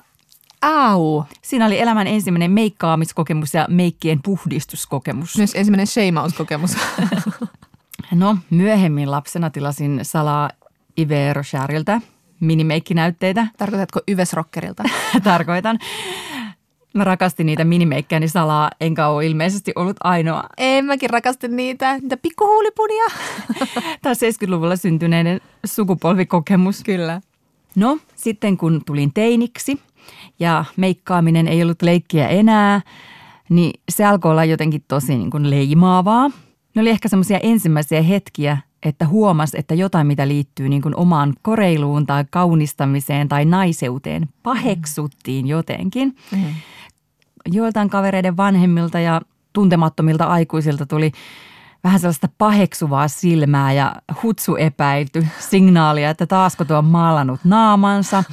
Au! 0.62 1.24
Siinä 1.42 1.66
oli 1.66 1.80
elämän 1.80 2.06
ensimmäinen 2.06 2.50
meikkaamiskokemus 2.50 3.54
ja 3.54 3.66
meikkien 3.70 4.22
puhdistuskokemus. 4.22 5.36
Myös 5.36 5.54
ensimmäinen 5.54 5.86
shame-out-kokemus. 5.86 6.76
No, 8.12 8.36
myöhemmin 8.50 9.10
lapsena 9.10 9.50
tilasin 9.50 10.00
salaa 10.02 10.50
Ive 10.98 11.32
Rocherilta 11.32 12.00
minimeikkinäytteitä. 12.42 13.46
Tarkoitatko 13.58 14.00
Yves-rockerilta? 14.10 14.82
Tarkoitan. 15.22 15.78
Mä 16.94 17.04
rakastin 17.04 17.46
niitä 17.46 17.64
minimeikkejäni 17.64 18.28
salaa, 18.28 18.70
enkä 18.80 19.08
ole 19.08 19.26
ilmeisesti 19.26 19.72
ollut 19.76 19.96
ainoa. 20.04 20.44
En 20.56 20.84
mäkin 20.84 21.10
rakastin 21.10 21.56
niitä, 21.56 21.98
niitä 21.98 22.16
pikkuhuulipunia. 22.16 23.04
Tämä 24.02 24.14
70-luvulla 24.14 24.76
syntyneiden 24.76 25.40
sukupolvikokemus. 25.66 26.82
Kyllä. 26.84 27.20
No, 27.76 27.98
sitten 28.16 28.56
kun 28.56 28.82
tulin 28.86 29.12
teiniksi 29.12 29.80
ja 30.38 30.64
meikkaaminen 30.76 31.48
ei 31.48 31.62
ollut 31.62 31.82
leikkiä 31.82 32.28
enää, 32.28 32.80
niin 33.48 33.80
se 33.88 34.04
alkoi 34.04 34.30
olla 34.30 34.44
jotenkin 34.44 34.84
tosi 34.88 35.16
niin 35.16 35.30
kuin 35.30 35.50
leimaavaa. 35.50 36.30
Ne 36.74 36.82
oli 36.82 36.90
ehkä 36.90 37.08
semmoisia 37.08 37.38
ensimmäisiä 37.42 38.02
hetkiä, 38.02 38.58
että 38.82 39.06
huomas, 39.06 39.54
että 39.54 39.74
jotain, 39.74 40.06
mitä 40.06 40.28
liittyy 40.28 40.68
niin 40.68 40.82
kuin 40.82 40.96
omaan 40.96 41.34
koreiluun 41.42 42.06
tai 42.06 42.24
kaunistamiseen 42.30 43.28
tai 43.28 43.44
naiseuteen, 43.44 44.28
paheksuttiin 44.42 45.46
jotenkin. 45.46 46.16
Mm. 46.32 46.44
Joiltain 47.46 47.90
kavereiden 47.90 48.36
vanhemmilta 48.36 49.00
ja 49.00 49.20
tuntemattomilta 49.52 50.24
aikuisilta 50.24 50.86
tuli 50.86 51.12
vähän 51.84 52.00
sellaista 52.00 52.28
paheksuvaa 52.38 53.08
silmää 53.08 53.72
ja 53.72 53.96
hutsu 54.22 54.56
epäilty 54.56 55.26
signaalia, 55.38 56.10
että 56.10 56.26
taasko 56.26 56.64
tuo 56.64 56.78
on 56.78 56.84
maalannut 56.84 57.40
naamansa. 57.44 58.24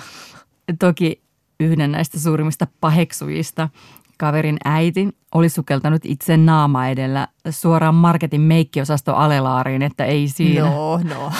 Toki 0.79 1.21
yhden 1.59 1.91
näistä 1.91 2.19
suurimmista 2.19 2.67
paheksujista, 2.81 3.69
kaverin 4.17 4.57
äiti, 4.65 5.09
oli 5.33 5.49
sukeltanut 5.49 6.01
itse 6.05 6.37
naama 6.37 6.87
edellä 6.87 7.27
suoraan 7.49 7.95
marketin 7.95 8.41
meikkiosasto 8.41 9.15
alelaariin, 9.15 9.81
että 9.81 10.05
ei 10.05 10.27
siinä. 10.27 10.61
No, 10.61 10.97
no. 10.97 11.31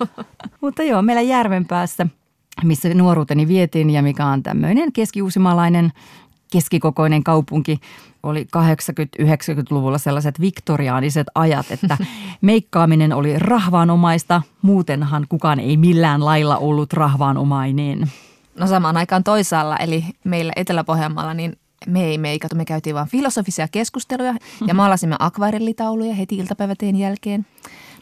Mutta 0.62 0.82
joo, 0.82 1.02
meillä 1.02 1.22
Järvenpäässä, 1.22 2.06
missä 2.64 2.94
nuoruuteni 2.94 3.48
vietiin 3.48 3.90
ja 3.90 4.02
mikä 4.02 4.26
on 4.26 4.42
tämmöinen 4.42 4.92
keskiuusimalainen 4.92 5.92
keskikokoinen 6.52 7.24
kaupunki, 7.24 7.80
oli 8.22 8.46
80-90-luvulla 9.22 9.98
sellaiset 9.98 10.40
viktoriaaniset 10.40 11.26
ajat, 11.34 11.70
että 11.70 11.96
meikkaaminen 12.40 13.12
oli 13.12 13.38
rahvaanomaista, 13.38 14.42
muutenhan 14.62 15.26
kukaan 15.28 15.60
ei 15.60 15.76
millään 15.76 16.24
lailla 16.24 16.56
ollut 16.56 16.92
rahvaanomainen. 16.92 18.10
No 18.58 18.66
samaan 18.66 18.96
aikaan 18.96 19.24
toisaalla, 19.24 19.76
eli 19.76 20.04
meillä 20.24 20.52
Etelä-Pohjanmaalla, 20.56 21.34
niin 21.34 21.56
me 21.86 22.04
ei 22.04 22.18
meikatu, 22.18 22.56
me 22.56 22.64
käytiin 22.64 22.94
vaan 22.94 23.08
filosofisia 23.08 23.68
keskusteluja 23.68 24.34
ja 24.66 24.74
maalasimme 24.74 25.16
akvarellitauluja 25.18 26.14
heti 26.14 26.36
iltapäiväteen 26.36 26.96
jälkeen. 26.96 27.46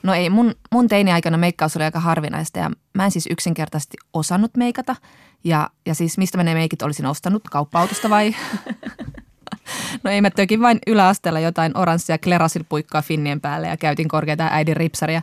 No 0.03 0.15
ei, 0.15 0.31
mun, 0.31 0.55
mun 0.73 0.89
teini-aikana 0.89 1.37
meikkaus 1.37 1.77
oli 1.77 1.85
aika 1.85 2.01
harvinaista 2.01 2.59
ja 2.59 2.71
mä 2.95 3.05
en 3.05 3.11
siis 3.11 3.29
yksinkertaisesti 3.31 3.97
osannut 4.13 4.57
meikata. 4.57 4.97
Ja, 5.45 5.71
ja 5.87 5.95
siis 5.95 6.19
mistä 6.19 6.39
mä 6.39 6.45
ne 6.45 6.55
meikit 6.55 6.83
olisin 6.83 7.07
ostanut, 7.07 7.43
kauppa-autosta 7.51 8.11
vai? 8.11 8.35
no 10.05 10.11
ei, 10.11 10.21
mä 10.21 10.31
tökin 10.31 10.61
vain 10.61 10.79
yläasteella 10.87 11.41
jotain 11.41 11.77
oranssia 11.77 12.19
klerasilpuikkaa 12.19 13.03
finnien 13.03 13.41
päälle 13.41 13.69
ja 13.69 13.77
käytin 13.77 14.09
korkeita 14.09 14.49
äidin 14.51 14.77
ripsaria. 14.77 15.23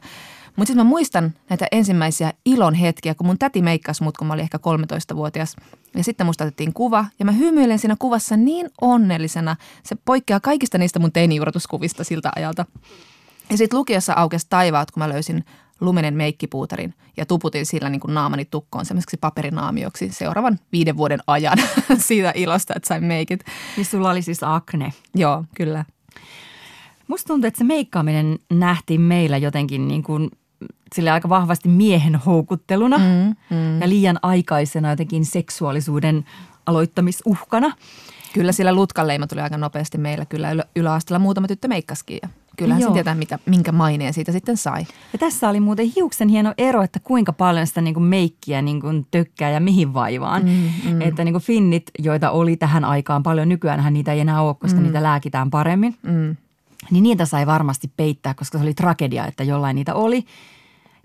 Mutta 0.55 0.67
sitten 0.67 0.85
mä 0.85 0.89
muistan 0.89 1.33
näitä 1.49 1.67
ensimmäisiä 1.71 2.33
ilon 2.45 2.73
hetkiä, 2.73 3.15
kun 3.15 3.27
mun 3.27 3.37
täti 3.37 3.61
meikkasi 3.61 4.03
mut, 4.03 4.17
kun 4.17 4.27
mä 4.27 4.33
olin 4.33 4.43
ehkä 4.43 4.57
13-vuotias. 4.57 5.55
Ja 5.95 6.03
sitten 6.03 6.25
musta 6.25 6.43
otettiin 6.43 6.73
kuva 6.73 7.05
ja 7.19 7.25
mä 7.25 7.31
hymyilen 7.31 7.79
siinä 7.79 7.95
kuvassa 7.99 8.37
niin 8.37 8.69
onnellisena. 8.81 9.55
Se 9.83 9.95
poikkeaa 10.05 10.39
kaikista 10.39 10.77
niistä 10.77 10.99
mun 10.99 11.11
teinijuuratuskuvista 11.11 12.03
siltä 12.03 12.31
ajalta. 12.35 12.65
Ja 13.49 13.57
sitten 13.57 13.79
lukiossa 13.79 14.13
aukesi 14.13 14.47
taivaat, 14.49 14.91
kun 14.91 15.03
mä 15.03 15.09
löysin 15.09 15.45
lumenen 15.81 16.13
meikkipuuterin 16.13 16.93
ja 17.17 17.25
tuputin 17.25 17.65
sillä 17.65 17.89
niin 17.89 17.99
kuin 17.99 18.13
naamani 18.13 18.45
tukkoon 18.45 18.85
semmoiseksi 18.85 19.17
paperinaamioksi 19.17 20.11
seuraavan 20.11 20.59
viiden 20.71 20.97
vuoden 20.97 21.19
ajan 21.27 21.57
siitä 21.97 22.31
ilosta, 22.35 22.73
että 22.75 22.87
sain 22.87 23.03
meikit. 23.03 23.43
Niin 23.77 23.85
sulla 23.85 24.09
oli 24.09 24.21
siis 24.21 24.43
akne. 24.43 24.93
Joo, 25.15 25.45
kyllä. 25.55 25.85
Musta 27.07 27.27
tuntuu, 27.27 27.47
että 27.47 27.57
se 27.57 27.63
meikkaaminen 27.63 28.39
nähtiin 28.49 29.01
meillä 29.01 29.37
jotenkin 29.37 29.87
niin 29.87 30.03
kuin 30.03 30.29
sille 30.95 31.11
aika 31.11 31.29
vahvasti 31.29 31.69
miehen 31.69 32.15
houkutteluna 32.15 32.97
Mm, 32.97 33.35
mm. 33.49 33.81
ja 33.81 33.89
liian 33.89 34.19
aikaisena 34.21 34.89
jotenkin 34.89 35.25
seksuaalisuuden 35.25 36.25
aloittamisuhkana. 36.65 37.71
Kyllä 38.33 38.51
sillä 38.51 38.73
lutkanleima 38.73 39.27
tuli 39.27 39.41
aika 39.41 39.57
nopeasti 39.57 39.97
meillä. 39.97 40.25
Kyllä 40.25 40.51
ylä- 40.51 40.65
yläasteella 40.75 41.19
muutama 41.19 41.47
tyttö 41.47 41.67
meikkaskin 41.67 42.19
ja 42.21 42.29
kyllähän 42.57 42.81
Joo. 42.81 42.89
se 42.89 42.93
tietää, 42.93 43.15
mitä, 43.15 43.39
minkä 43.45 43.71
maineen 43.71 44.13
siitä 44.13 44.31
sitten 44.31 44.57
sai. 44.57 44.85
Ja 45.13 45.19
tässä 45.19 45.49
oli 45.49 45.59
muuten 45.59 45.91
hiuksen 45.95 46.27
hieno 46.29 46.53
ero, 46.57 46.81
että 46.83 46.99
kuinka 46.99 47.33
paljon 47.33 47.67
sitä 47.67 47.81
niin 47.81 47.93
kuin 47.93 48.03
meikkiä 48.03 48.61
niin 48.61 48.81
kuin 48.81 49.07
tökkää 49.11 49.49
ja 49.49 49.59
mihin 49.59 49.93
vaivaan. 49.93 50.43
Mm, 50.45 50.91
mm. 50.93 51.01
Että 51.01 51.23
niin 51.23 51.33
kuin 51.33 51.43
finnit, 51.43 51.83
joita 51.99 52.31
oli 52.31 52.57
tähän 52.57 52.85
aikaan 52.85 53.23
paljon, 53.23 53.49
nykyäänhän 53.49 53.93
niitä 53.93 54.13
ei 54.13 54.19
enää 54.19 54.41
ole, 54.41 54.55
koska 54.55 54.79
Mm. 54.79 54.83
niitä 54.85 55.03
lääkitään 55.03 55.49
paremmin. 55.49 55.95
Mm. 56.03 56.35
Niin 56.91 57.03
niitä 57.03 57.25
sai 57.25 57.45
varmasti 57.47 57.91
peittää, 57.97 58.33
koska 58.33 58.57
se 58.57 58.63
oli 58.63 58.73
tragedia, 58.73 59.25
että 59.27 59.43
jollain 59.43 59.75
niitä 59.75 59.93
oli. 59.95 60.25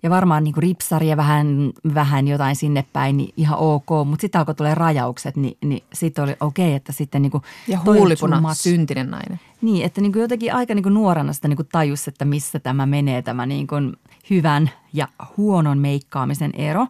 Ja 0.03 0.11
varmaan 0.11 0.45
niin 0.45 0.55
ripsaria 0.57 1.17
vähän, 1.17 1.73
vähän 1.95 2.29
jotain 2.29 2.57
sinne 2.57 2.85
päin, 2.93 3.17
niin 3.17 3.35
ihan 3.37 3.59
ok. 3.59 3.87
Mutta 4.05 4.21
sitten 4.21 4.39
alkoi 4.39 4.55
tulee 4.55 4.75
rajaukset, 4.75 5.37
niin, 5.37 5.57
niin 5.65 5.83
sitten 5.93 6.25
oli 6.25 6.37
okei, 6.41 6.67
okay, 6.67 6.77
että 6.77 6.93
sitten 6.93 7.23
niin 7.23 7.31
kuin 7.31 7.43
Ja 7.69 7.79
huulipuna, 7.85 8.55
syntinen 8.55 9.11
nainen. 9.11 9.41
Niin, 9.63 9.85
että 9.85 10.01
niin 10.01 10.13
kuin 10.13 10.21
jotenkin 10.23 10.55
aika 10.55 10.75
niin 10.75 10.83
kuin 10.83 10.95
nuorena 10.95 11.33
sitä 11.33 11.49
niin 11.49 11.57
kuin 11.57 11.69
tajus, 11.73 12.09
että 12.09 12.25
missä 12.25 12.59
tämä 12.59 12.87
menee, 12.87 13.23
tämä 13.23 13.47
niin 13.47 13.67
kuin 13.67 13.97
hyvän 14.31 14.71
ja 14.93 15.09
huonon 15.37 15.79
meikkaamisen 15.79 16.53
ero. 16.55 16.87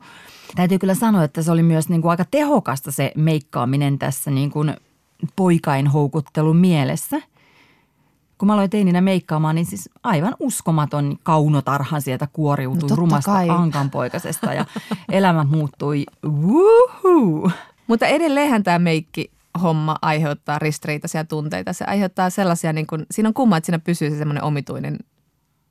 Täytyy 0.56 0.78
kyllä 0.78 0.94
sanoa, 0.94 1.24
että 1.24 1.42
se 1.42 1.52
oli 1.52 1.62
myös 1.62 1.88
niin 1.88 2.02
kuin 2.02 2.10
aika 2.10 2.24
tehokasta 2.30 2.90
se 2.90 3.12
meikkaaminen 3.16 3.98
tässä 3.98 4.30
niin 4.30 4.50
kuin 4.50 4.74
poikain 5.36 5.86
houkuttelun 5.86 6.56
mielessä. 6.56 7.22
Kun 8.38 8.46
mä 8.46 8.52
aloin 8.52 8.70
teininä 8.70 9.00
meikkaamaan, 9.00 9.54
niin 9.54 9.66
siis 9.66 9.90
aivan 10.02 10.34
uskomaton 10.40 11.16
kaunotarhan 11.22 12.02
sieltä 12.02 12.24
No 12.24 12.30
kuoriutui 12.32 12.80
totta 12.80 12.94
rumasta 12.94 13.30
kai. 13.30 13.48
ankanpoikasesta 13.48 14.54
ja 14.54 14.64
elämä 15.12 15.44
muuttui 15.44 16.04
woohoo. 16.26 17.50
Mutta 17.86 18.06
edelleenhän 18.06 18.62
tämä 18.62 18.78
meikki 18.78 19.30
homma 19.62 19.96
aiheuttaa 20.02 20.58
ristiriitaisia 20.58 21.24
tunteita. 21.24 21.72
Se 21.72 21.84
aiheuttaa 21.84 22.30
sellaisia, 22.30 22.72
niin 22.72 22.86
kuin, 22.86 23.06
siinä 23.10 23.28
on 23.28 23.34
kumma, 23.34 23.56
että 23.56 23.66
siinä 23.66 23.78
pysyy 23.78 24.10
se 24.10 24.18
semmoinen 24.18 24.44
omituinen 24.44 24.98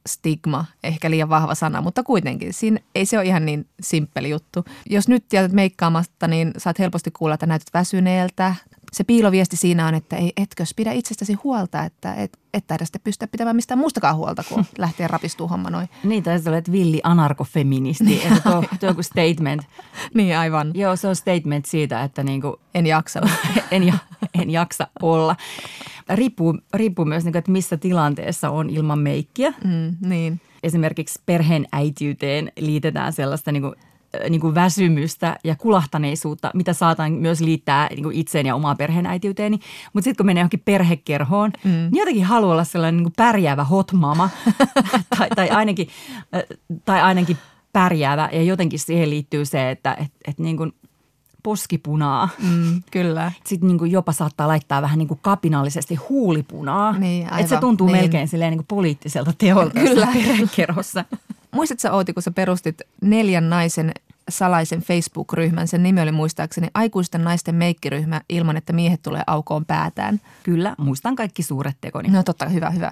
stigma, 0.08 0.66
ehkä 0.84 1.10
liian 1.10 1.30
vahva 1.30 1.56
sana, 1.56 1.82
mutta 1.82 2.04
kuitenkin. 2.04 2.54
Siinä 2.54 2.80
ei 2.96 3.06
se 3.06 3.18
ole 3.18 3.26
ihan 3.26 3.46
niin 3.46 3.68
simppeli 3.82 4.30
juttu. 4.30 4.66
Jos 4.90 5.08
nyt 5.08 5.34
jätät 5.34 5.52
meikkaamasta, 5.52 6.28
niin 6.28 6.52
saat 6.58 6.80
helposti 6.80 7.12
kuulla, 7.12 7.34
että 7.34 7.46
näytät 7.46 7.68
väsyneeltä 7.74 8.56
se 8.92 9.04
piiloviesti 9.04 9.58
siinä 9.58 9.88
on, 9.88 9.94
että 9.96 10.16
ei 10.16 10.34
etkös 10.38 10.74
pidä 10.76 10.92
itsestäsi 10.92 11.34
huolta, 11.34 11.84
että 11.84 12.14
et, 12.14 12.40
et 12.54 12.68
taida 12.68 12.86
sitten 12.86 13.02
pystyä 13.04 13.28
pitämään 13.28 13.56
mistään 13.56 13.80
muustakaan 13.80 14.16
huolta, 14.16 14.44
kun 14.50 14.66
lähtee 14.78 15.08
rapistuu 15.08 15.48
homma 15.48 15.70
noin. 15.70 15.90
Niin, 16.04 16.24
tai 16.24 16.40
sä 16.40 16.50
olet 16.50 16.72
villi 16.72 17.02
anarkofeministi, 17.04 18.22
että 18.26 18.50
tuo, 18.50 18.64
tuo 18.80 18.90
joku 18.90 19.04
statement. 19.04 19.62
Niin, 20.14 20.38
aivan. 20.38 20.72
Joo, 20.74 20.96
se 20.96 21.08
on 21.08 21.16
statement 21.16 21.66
siitä, 21.66 22.04
että 22.04 22.24
niinku, 22.24 22.60
En 22.76 22.86
jaksa. 22.86 23.22
en, 23.72 23.84
ja, 23.84 23.94
en 24.42 24.50
jaksa 24.50 24.88
olla. 25.02 25.36
Riippuu, 26.10 26.58
riippuu 26.74 27.06
myös, 27.06 27.24
niinku, 27.24 27.38
että 27.38 27.52
missä 27.52 27.78
tilanteessa 27.78 28.50
on 28.50 28.70
ilman 28.70 29.00
meikkiä. 29.00 29.54
Mm, 29.64 30.10
niin. 30.10 30.42
Esimerkiksi 30.64 31.22
perheen 31.26 31.68
äitiyteen 31.72 32.52
liitetään 32.60 33.14
sellaista 33.14 33.52
niinku, 33.52 33.68
äh, 33.68 33.87
niin 34.30 34.42
kuin 34.42 34.56
väsymystä 34.56 35.38
ja 35.44 35.56
kulahtaneisuutta, 35.56 36.52
mitä 36.54 36.74
saatan 36.74 37.12
myös 37.12 37.42
liittää 37.42 37.88
niin 37.90 38.04
kuin 38.04 38.16
itseen 38.16 38.46
ja 38.46 38.56
omaan 38.56 38.78
perheenäitiyteeni. 38.78 39.60
Mutta 39.94 40.04
sitten 40.04 40.18
kun 40.18 40.26
menee 40.26 40.42
johonkin 40.42 40.62
perhekerhoon, 40.66 41.52
mm. 41.64 41.70
niin 41.72 41.98
jotenkin 41.98 42.26
haluaa 42.26 42.52
olla 42.54 42.64
sellainen 42.64 42.98
niin 42.98 43.06
kuin 43.06 43.14
pärjäävä 43.18 43.64
hotmama 43.64 44.30
tai, 45.18 45.30
tai, 45.36 45.50
ainakin, 45.50 45.88
tai 46.86 47.02
ainakin 47.02 47.38
pärjäävä. 47.74 48.30
Ja 48.32 48.44
jotenkin 48.44 48.80
siihen 48.80 49.10
liittyy 49.10 49.46
se, 49.46 49.72
että 49.72 49.94
et, 49.94 50.12
et 50.28 50.40
niin 50.40 50.58
kuin 50.58 50.74
poskipunaa. 51.44 52.30
Mm, 52.44 52.84
kyllä. 52.92 53.32
Sitten 53.46 53.68
niin 53.68 53.78
kuin 53.78 53.92
jopa 53.92 54.12
saattaa 54.12 54.48
laittaa 54.48 54.82
vähän 54.82 55.00
niin 55.00 55.08
kuin 55.08 55.20
kapinallisesti 55.22 55.96
huulipunaa. 55.96 57.00
Niin, 57.00 57.24
Että 57.24 57.38
se 57.38 57.44
aivan. 57.44 57.60
tuntuu 57.60 57.88
Niin. 57.88 57.98
melkein 57.98 58.28
silleen 58.28 58.52
niin 58.52 58.58
kuin 58.58 58.68
poliittiselta 58.68 59.34
teolta 59.38 59.74
Kyllä. 59.80 59.90
Kyllä. 59.90 60.08
perhekerhossa. 60.28 61.06
Muistatko 61.58 61.98
Outi, 61.98 62.14
kun 62.14 62.24
sä 62.24 62.32
perustit 62.32 62.82
neljän 63.02 63.50
naisen 63.50 63.92
salaisen 64.30 64.82
Facebook-ryhmän, 64.82 65.68
sen 65.68 65.84
nimi 65.84 66.02
oli 66.02 66.12
muistaakseni 66.12 66.68
aikuisten 66.74 67.24
naisten 67.24 67.56
meikkiryhmä 67.56 68.22
ilman, 68.30 68.58
että 68.58 68.74
miehet 68.74 69.02
tulee 69.02 69.22
aukoon 69.28 69.66
päätään. 69.66 70.22
Kyllä, 70.44 70.76
muistan 70.78 71.16
kaikki 71.16 71.44
suuret 71.44 71.78
tekoni. 71.82 72.10
No 72.10 72.24
totta, 72.24 72.50
hyvä, 72.50 72.70
hyvä. 72.70 72.92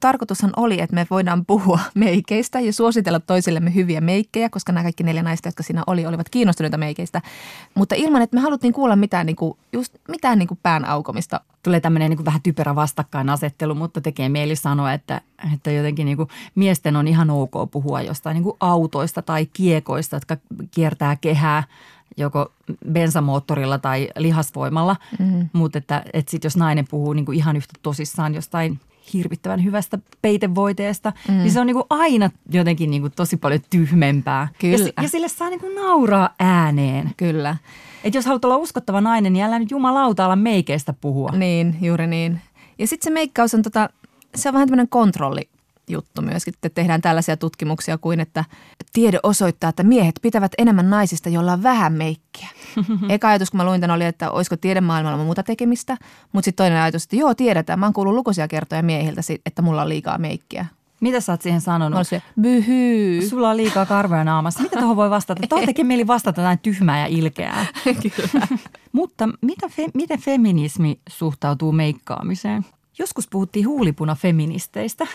Tarkoitushan 0.00 0.50
oli, 0.56 0.80
että 0.80 0.94
me 0.94 1.06
voidaan 1.10 1.46
puhua 1.46 1.78
meikeistä 1.94 2.60
ja 2.60 2.72
suositella 2.72 3.20
toisillemme 3.20 3.74
hyviä 3.74 4.00
meikkejä, 4.00 4.48
koska 4.48 4.72
nämä 4.72 4.82
kaikki 4.82 5.02
neljä 5.02 5.22
naista, 5.22 5.48
jotka 5.48 5.62
siinä 5.62 5.82
oli, 5.86 6.06
olivat 6.06 6.28
kiinnostuneita 6.28 6.78
meikeistä. 6.78 7.22
Mutta 7.74 7.94
ilman, 7.94 8.22
että 8.22 8.36
me 8.36 8.40
haluttiin 8.40 8.72
kuulla 8.72 8.96
mitään, 8.96 9.26
niin 9.26 9.36
kuin, 9.36 9.58
just 9.72 9.94
mitään 10.08 10.38
niin 10.38 10.48
kuin 10.48 10.58
pään 10.62 10.84
aukomista. 10.84 11.40
Tulee 11.62 11.80
tämmöinen 11.80 12.10
niin 12.10 12.24
vähän 12.24 12.42
typerä 12.42 12.74
vastakkainasettelu, 12.74 13.74
mutta 13.74 14.00
tekee 14.00 14.28
mieli 14.28 14.56
sanoa, 14.56 14.92
että, 14.92 15.20
että 15.54 15.70
jotenkin 15.70 16.04
niin 16.04 16.16
kuin 16.16 16.28
miesten 16.54 16.96
on 16.96 17.08
ihan 17.08 17.30
ok 17.30 17.70
puhua 17.70 18.02
jostain 18.02 18.34
niin 18.34 18.44
kuin 18.44 18.56
autoista 18.60 19.22
tai 19.22 19.46
kiekoista, 19.46 20.16
jotka 20.16 20.36
kiertää 20.70 21.16
kehää 21.16 21.62
joko 22.16 22.52
bensamoottorilla 22.92 23.78
tai 23.78 24.08
lihasvoimalla. 24.18 24.96
Mm-hmm. 25.18 25.48
Mutta 25.52 25.78
että, 25.78 26.02
että 26.12 26.30
sit 26.30 26.44
jos 26.44 26.56
nainen 26.56 26.86
puhuu 26.90 27.12
niin 27.12 27.24
kuin 27.24 27.38
ihan 27.38 27.56
yhtä 27.56 27.74
tosissaan 27.82 28.34
jostain 28.34 28.80
hirvittävän 29.12 29.64
hyvästä 29.64 29.98
peitevoiteesta, 30.22 31.12
mm. 31.28 31.34
niin 31.34 31.50
se 31.50 31.60
on 31.60 31.66
niin 31.66 31.74
kuin 31.74 31.86
aina 31.90 32.30
jotenkin 32.50 32.90
niin 32.90 33.02
kuin 33.02 33.12
tosi 33.16 33.36
paljon 33.36 33.60
tyhmempää. 33.70 34.48
Kyllä. 34.58 34.86
Ja, 34.96 35.02
ja 35.02 35.08
sille 35.08 35.28
saa 35.28 35.50
niin 35.50 35.60
kuin 35.60 35.74
nauraa 35.74 36.34
ääneen. 36.38 37.10
Kyllä. 37.16 37.56
Että 38.04 38.18
jos 38.18 38.26
haluat 38.26 38.44
olla 38.44 38.56
uskottava 38.56 39.00
nainen, 39.00 39.32
niin 39.32 39.44
älä 39.44 39.58
nyt 39.58 39.70
jumalauta 39.70 40.24
ala 40.24 40.36
meikeistä 40.36 40.94
puhua. 41.00 41.30
Niin, 41.30 41.76
juuri 41.80 42.06
niin. 42.06 42.40
Ja 42.78 42.86
sitten 42.86 43.04
se 43.04 43.14
meikkaus 43.14 43.54
on, 43.54 43.62
tota, 43.62 43.90
se 44.34 44.48
on 44.48 44.52
vähän 44.52 44.68
tämmöinen 44.68 44.88
kontrollijuttu 45.86 46.22
myöskin, 46.22 46.54
että 46.54 46.68
tehdään 46.68 47.00
tällaisia 47.00 47.36
tutkimuksia 47.36 47.98
kuin, 47.98 48.20
että 48.20 48.44
tiede 48.92 49.18
osoittaa, 49.22 49.70
että 49.70 49.82
miehet 49.82 50.14
pitävät 50.22 50.52
enemmän 50.58 50.90
naisista, 50.90 51.28
joilla 51.28 51.52
on 51.52 51.62
vähän 51.62 51.92
meikkiä. 51.92 52.48
Eka 53.08 53.28
ajatus, 53.28 53.50
kun 53.50 53.58
mä 53.58 53.64
luin 53.64 53.80
tämän, 53.80 53.96
oli, 53.96 54.04
että 54.04 54.30
olisiko 54.30 54.56
tiedemaailmalla 54.56 55.24
muuta 55.24 55.42
tekemistä, 55.42 55.96
mutta 56.32 56.44
sitten 56.44 56.64
toinen 56.64 56.82
ajatus, 56.82 57.04
että 57.04 57.16
joo, 57.16 57.34
tiedetään. 57.34 57.78
Mä 57.78 57.86
oon 57.86 57.92
kuullut 57.92 58.14
lukuisia 58.14 58.48
kertoja 58.48 58.82
miehiltä, 58.82 59.20
että 59.46 59.62
mulla 59.62 59.82
on 59.82 59.88
liikaa 59.88 60.18
meikkiä. 60.18 60.66
Mitä 61.00 61.20
sä 61.20 61.32
oot 61.32 61.42
siihen 61.42 61.60
sanonut? 61.60 62.08
byhyy. 62.40 63.28
Sulla 63.28 63.50
on 63.50 63.56
liikaa 63.56 63.86
karvoja 63.86 64.24
naamassa. 64.24 64.62
Mitä 64.62 64.78
tuohon 64.78 64.96
voi 64.96 65.10
vastata? 65.10 65.46
Tuohon 65.48 65.66
tekee 65.70 65.84
mieli 65.84 66.06
vastata 66.06 66.40
jotain 66.40 66.58
tyhmää 66.58 67.00
ja 67.00 67.06
ilkeää. 67.06 67.66
Kyllä. 68.16 68.46
Mutta 68.92 69.28
mitä 69.40 69.68
fe, 69.68 69.86
miten 69.94 70.20
feminismi 70.20 71.00
suhtautuu 71.08 71.72
meikkaamiseen? 71.72 72.64
Joskus 72.98 73.28
puhuttiin 73.30 73.66
huulipuna-feministeistä. 73.66 75.06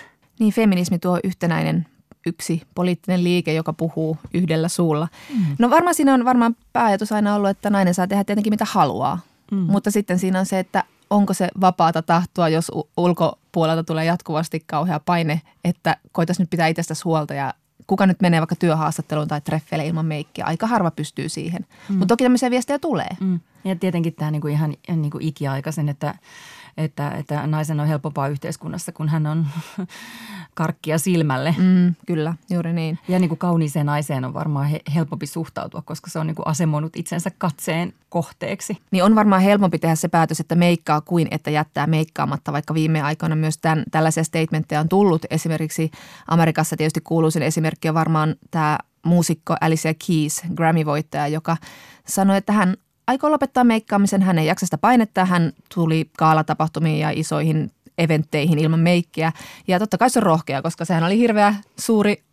Niin 0.42 0.54
feminismi 0.54 1.00
tuo 1.00 1.20
yhtenäinen 1.24 1.86
yksi 2.26 2.62
poliittinen 2.76 3.24
liike, 3.24 3.54
joka 3.54 3.74
puhuu 3.74 4.18
yhdellä 4.34 4.68
suulla. 4.68 5.08
Mm. 5.30 5.56
No 5.60 5.70
varmaan 5.70 5.96
siinä 5.96 6.14
on 6.14 6.26
varmaan 6.26 6.56
pääajatus 6.74 7.12
aina 7.12 7.36
ollut, 7.36 7.50
että 7.50 7.70
nainen 7.70 7.94
saa 7.94 8.08
tehdä 8.08 8.24
tietenkin 8.24 8.54
mitä 8.54 8.66
haluaa. 8.72 9.20
Mm. 9.52 9.58
Mutta 9.58 9.92
sitten 9.92 10.20
siinä 10.20 10.40
on 10.40 10.46
se, 10.46 10.60
että 10.60 10.84
onko 11.10 11.34
se 11.34 11.48
vapaata 11.62 12.02
tahtoa, 12.02 12.50
jos 12.50 12.72
ulkopuolelta 12.98 13.84
tulee 13.84 14.06
jatkuvasti 14.06 14.64
kauhea 14.66 15.00
paine, 15.00 15.42
että 15.64 15.98
koitaisiin 16.12 16.44
nyt 16.44 16.50
pitää 16.50 16.68
itsestäsi 16.68 17.04
huolta 17.04 17.34
ja 17.34 17.54
kuka 17.88 18.08
nyt 18.08 18.22
menee 18.22 18.42
vaikka 18.42 18.56
työhaastatteluun 18.56 19.28
tai 19.28 19.42
treffeille 19.42 19.88
ilman 19.88 20.06
meikkiä. 20.06 20.46
Aika 20.46 20.68
harva 20.68 20.92
pystyy 20.92 21.30
siihen. 21.30 21.66
Mm. 21.90 21.96
Mutta 21.96 22.14
toki 22.14 22.24
tämmöisiä 22.24 22.52
viestejä 22.52 22.80
tulee. 22.80 23.10
Mm. 23.20 23.40
Ja 23.64 23.76
tietenkin 23.76 24.14
tämä 24.14 24.32
niinku 24.32 24.48
ihan 24.48 24.74
niinku 24.96 25.18
ikiaikaisen, 25.22 25.90
että, 25.90 26.16
että, 26.84 27.12
että 27.12 27.48
naisen 27.48 27.80
on 27.80 27.88
helpompaa 27.88 28.28
yhteiskunnassa, 28.28 28.92
kun 28.92 29.10
hän 29.10 29.28
on 29.28 29.48
karkkia 30.54 30.98
silmälle. 30.98 31.56
Mm, 31.58 31.96
kyllä, 32.08 32.34
juuri 32.50 32.74
niin. 32.74 33.00
Ja 33.08 33.20
niin 33.20 33.30
kuin 33.30 33.40
kauniiseen 33.40 33.86
naiseen 33.86 34.26
on 34.26 34.34
varmaan 34.34 34.66
he, 34.66 34.80
helpompi 34.96 35.28
suhtautua, 35.28 35.82
koska 35.82 36.10
se 36.10 36.20
on 36.20 36.28
niin 36.28 36.36
kuin 36.36 36.48
asemoinut 36.48 36.96
itsensä 36.96 37.32
katseen 37.38 37.94
kohteeksi. 38.10 38.78
Niin 38.92 39.04
on 39.04 39.16
varmaan 39.16 39.42
helpompi 39.42 39.80
tehdä 39.80 39.96
se 39.96 40.08
päätös, 40.08 40.40
että 40.40 40.56
meikkaa 40.56 41.02
kuin 41.02 41.28
että 41.32 41.52
jättää 41.52 41.88
meikkaamatta, 41.88 42.54
vaikka 42.54 42.74
viime 42.74 43.02
aikoina 43.02 43.36
myös 43.36 43.58
tämän, 43.58 43.84
tällaisia 43.92 44.24
statementteja 44.24 44.82
on 44.82 44.90
tullut. 44.90 45.26
Esimerkiksi 45.30 45.92
Amerikassa 46.28 46.78
tietysti 46.78 47.02
kuuluisin 47.02 47.44
esimerkki 47.44 47.90
on 47.90 47.96
varmaan 47.96 48.36
tämä 48.52 48.78
muusikko 49.06 49.56
Alicia 49.62 49.94
Keys, 50.08 50.42
Grammy-voittaja, 50.56 51.28
joka 51.28 51.58
sanoi, 52.08 52.38
että 52.38 52.54
hän 52.54 52.78
aikoo 53.12 53.32
lopettaa 53.32 53.64
meikkaamisen, 53.64 54.22
hän 54.22 54.40
ei 54.40 54.46
jaksa 54.46 54.66
sitä 54.66 54.78
painetta, 54.78 55.26
hän 55.26 55.54
tuli 55.76 56.10
kaalatapahtumiin 56.18 57.00
ja 57.00 57.10
isoihin 57.10 57.72
eventteihin 57.98 58.60
ilman 58.60 58.80
meikkiä. 58.80 59.32
Ja 59.68 59.80
totta 59.80 59.98
kai 59.98 60.10
se 60.10 60.20
on 60.20 60.24
rohkea, 60.24 60.62
koska 60.62 60.86
sehän 60.86 61.04
oli 61.04 61.18
hirveä 61.18 61.56
suuri 61.80 62.24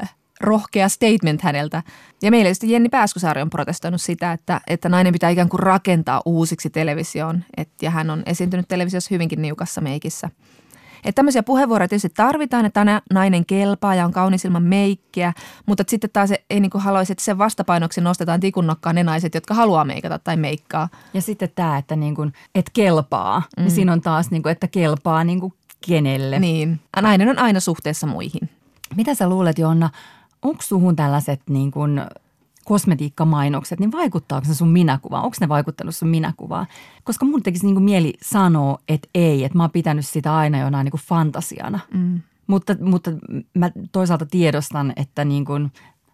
äh, 0.00 0.14
rohkea 0.40 0.88
statement 0.88 1.42
häneltä. 1.42 1.82
Ja 2.22 2.30
meillä 2.30 2.54
sitten 2.54 2.70
Jenni 2.70 2.88
Pääskysaari 2.88 3.42
on 3.42 3.50
protestoinut 3.50 4.00
sitä, 4.00 4.32
että, 4.32 4.60
että 4.66 4.88
nainen 4.88 5.12
pitää 5.12 5.30
ikään 5.30 5.48
kuin 5.48 5.60
rakentaa 5.60 6.22
uusiksi 6.24 6.70
televisioon. 6.70 7.44
Et, 7.56 7.68
ja 7.82 7.90
hän 7.90 8.10
on 8.10 8.22
esiintynyt 8.26 8.68
televisiossa 8.68 9.14
hyvinkin 9.14 9.42
niukassa 9.42 9.80
meikissä. 9.80 10.30
Että 11.06 11.16
tämmöisiä 11.16 11.42
puheenvuoroja 11.42 11.88
tietysti 11.88 12.08
tarvitaan, 12.08 12.66
että 12.66 13.02
nainen 13.12 13.46
kelpaa 13.46 13.94
ja 13.94 14.04
on 14.04 14.12
kaunis 14.12 14.44
ilman 14.44 14.62
meikkiä, 14.62 15.32
mutta 15.66 15.84
sitten 15.86 16.10
taas 16.12 16.30
ei 16.50 16.60
niin 16.60 16.70
haluaisi, 16.74 17.12
että 17.12 17.24
sen 17.24 17.38
vastapainoksi 17.38 18.00
nostetaan 18.00 18.40
tikunnokkaan 18.40 18.94
ne 18.94 19.02
naiset, 19.02 19.34
jotka 19.34 19.54
haluaa 19.54 19.84
meikata 19.84 20.18
tai 20.18 20.36
meikkaa. 20.36 20.88
Ja 21.14 21.22
sitten 21.22 21.48
tämä, 21.54 21.78
että 21.78 21.96
niin 21.96 22.14
kuin, 22.14 22.32
et 22.54 22.70
kelpaa, 22.72 23.42
mm. 23.56 23.62
niin 23.62 23.70
siinä 23.70 23.92
on 23.92 24.00
taas, 24.00 24.30
niin 24.30 24.42
kuin, 24.42 24.50
että 24.52 24.68
kelpaa 24.68 25.24
niin 25.24 25.40
kuin 25.40 25.52
kenelle. 25.88 26.38
Niin, 26.38 26.80
nainen 27.02 27.28
on 27.28 27.38
aina 27.38 27.60
suhteessa 27.60 28.06
muihin. 28.06 28.50
Mitä 28.96 29.14
sä 29.14 29.28
luulet, 29.28 29.58
Jonna, 29.58 29.90
onko 30.42 30.62
suhun 30.62 30.96
tällaiset 30.96 31.40
niin 31.48 31.70
kuin 31.70 32.00
kosmetiikkamainokset, 32.66 33.80
niin 33.80 33.92
vaikuttaako 33.92 34.46
se 34.46 34.54
sun 34.54 34.68
minäkuvaan? 34.68 35.24
Onko 35.24 35.36
ne 35.40 35.48
vaikuttanut 35.48 35.96
sun 35.96 36.08
minäkuvaan? 36.08 36.66
Koska 37.04 37.26
mun 37.26 37.42
tekisi 37.42 37.66
niin 37.66 37.74
kuin 37.74 37.84
mieli 37.84 38.14
sanoa, 38.22 38.78
että 38.88 39.08
ei, 39.14 39.44
että 39.44 39.58
mä 39.58 39.62
oon 39.62 39.70
pitänyt 39.70 40.06
sitä 40.06 40.36
aina 40.36 40.58
jonain 40.58 40.84
niin 40.84 40.90
kuin 40.90 41.00
fantasiana. 41.00 41.78
Mm. 41.94 42.20
Mutta, 42.46 42.76
mutta 42.80 43.10
mä 43.54 43.70
toisaalta 43.92 44.26
tiedostan, 44.26 44.92
että 44.96 45.24
niin 45.24 45.44
kuin, 45.44 45.72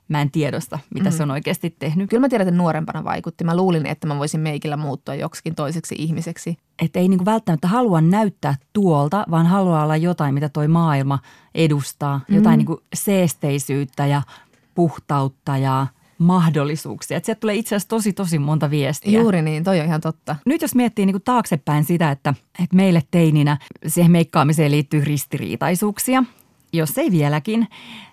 mä 0.09 0.21
en 0.21 0.31
tiedosta, 0.31 0.79
mitä 0.95 1.11
mm. 1.11 1.17
se 1.17 1.23
on 1.23 1.31
oikeasti 1.31 1.77
tehnyt. 1.79 2.11
Kyllä 2.11 2.21
mä 2.21 2.29
tiedän, 2.29 2.49
että 2.49 2.59
nuorempana 2.59 3.05
vaikutti. 3.05 3.45
Mä 3.45 3.57
luulin, 3.57 3.87
että 3.87 4.07
mä 4.07 4.19
voisin 4.19 4.41
meikillä 4.41 4.77
muuttua 4.77 5.15
joksikin 5.15 5.55
toiseksi 5.55 5.95
ihmiseksi. 5.99 6.59
Että 6.83 6.99
ei 6.99 7.09
niin 7.09 7.19
kuin 7.19 7.27
välttämättä 7.27 7.69
halua 7.69 8.01
näyttää 8.01 8.55
tuolta, 8.73 9.27
vaan 9.31 9.47
haluaa 9.47 9.85
olla 9.85 9.97
jotain, 9.97 10.35
mitä 10.35 10.49
toi 10.49 10.69
maailma 10.69 11.19
edustaa. 11.55 12.21
Jotain 12.29 12.59
niin 12.59 12.67
kuin 12.67 12.79
seesteisyyttä 12.95 14.07
ja 14.07 14.23
puhtautta 14.75 15.57
ja 15.57 15.87
mahdollisuuksia. 16.23 17.17
Että 17.17 17.27
sieltä 17.27 17.41
tulee 17.41 17.55
itse 17.55 17.77
asiassa 17.77 17.89
tosi, 17.89 18.13
tosi 18.13 18.39
monta 18.39 18.71
viestiä. 18.71 19.21
Juuri 19.21 19.43
niin, 19.43 19.65
toi 19.65 19.81
on 19.81 19.87
ihan 19.87 20.01
totta. 20.01 20.37
Nyt 20.47 20.63
jos 20.63 20.75
miettii 20.75 21.07
niin 21.07 21.15
kuin 21.15 21.23
taaksepäin 21.25 21.85
sitä, 21.85 22.11
että, 22.11 22.35
että 22.63 22.77
meille 22.77 23.03
teininä 23.11 23.59
siihen 23.87 24.13
meikkaamiseen 24.13 24.71
liittyy 24.71 25.05
ristiriitaisuuksia, 25.05 26.25
jos 26.73 26.99
ei 26.99 27.11
vieläkin, 27.11 27.69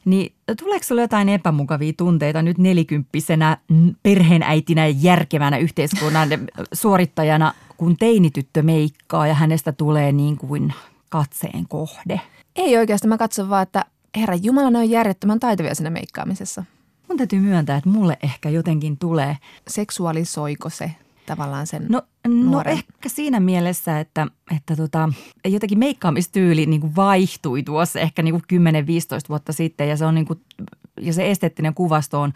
niin 0.06 0.34
tuleeko 0.60 0.84
sinulle 0.84 1.02
jotain 1.02 1.30
epämukavia 1.30 1.94
tunteita 1.98 2.42
nyt 2.42 2.58
nelikymppisenä 2.58 3.58
perheenäitinä 4.04 4.88
ja 4.88 4.96
järkevänä 5.00 5.58
yhteiskunnan 5.58 6.30
suorittajana, 6.74 7.54
kun 7.78 7.98
teinityttö 7.98 8.64
meikkaa 8.64 9.28
ja 9.28 9.34
hänestä 9.34 9.72
tulee 9.72 10.12
niin 10.12 10.38
kuin 10.38 10.74
katseen 11.10 11.68
kohde? 11.68 12.22
Ei 12.56 12.78
oikeastaan, 12.78 13.10
mä 13.10 13.18
katson 13.18 13.50
vaan, 13.50 13.64
että 13.64 13.86
herra 14.16 14.36
Jumala, 14.36 14.70
ne 14.70 14.80
on 14.80 14.90
järjettömän 14.90 15.40
taitavia 15.40 15.76
siinä 15.76 15.90
meikkaamisessa. 15.90 16.64
Mun 17.10 17.18
täytyy 17.18 17.40
myöntää, 17.40 17.78
että 17.78 17.90
mulle 17.90 18.18
ehkä 18.24 18.50
jotenkin 18.50 18.98
tulee 18.98 19.38
Seksuaalisoiko 19.68 20.70
se? 20.70 20.92
tavallaan 21.26 21.68
sen 21.68 21.86
No, 21.90 22.02
no 22.28 22.62
ehkä 22.66 23.10
siinä 23.10 23.40
mielessä, 23.40 24.00
että, 24.00 24.28
että 24.56 24.76
tota, 24.76 25.10
jotenkin 25.46 25.80
meikkaamistyyli 25.80 26.66
niin 26.66 26.82
kuin 26.82 26.96
vaihtui 26.96 27.64
tuossa 27.64 28.00
ehkä 28.00 28.22
niin 28.22 28.42
kuin 28.50 28.62
10-15 28.62 29.30
vuotta 29.30 29.54
sitten 29.54 29.90
ja 29.90 29.98
se, 29.98 30.06
on 30.06 30.16
niin 30.16 30.26
kuin, 30.26 30.42
ja 31.02 31.14
se 31.14 31.32
esteettinen 31.32 31.74
kuvasto 31.74 32.22
on 32.22 32.34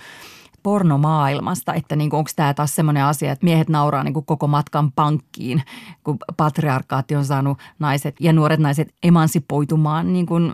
pornomaailmasta, 0.63 1.73
että 1.73 1.95
niin 1.95 2.15
onko 2.15 2.29
tämä 2.35 2.53
taas 2.53 2.75
semmoinen 2.75 3.05
asia, 3.05 3.31
että 3.31 3.45
miehet 3.45 3.69
nauraa 3.69 4.03
niin 4.03 4.25
koko 4.25 4.47
matkan 4.47 4.91
pankkiin, 4.91 5.63
kun 6.03 6.17
patriarkaatti 6.37 7.15
on 7.15 7.25
saanut 7.25 7.57
naiset 7.79 8.15
ja 8.19 8.33
nuoret 8.33 8.59
naiset 8.59 8.93
emansipoitumaan 9.03 10.13
niin 10.13 10.25
kuin 10.25 10.53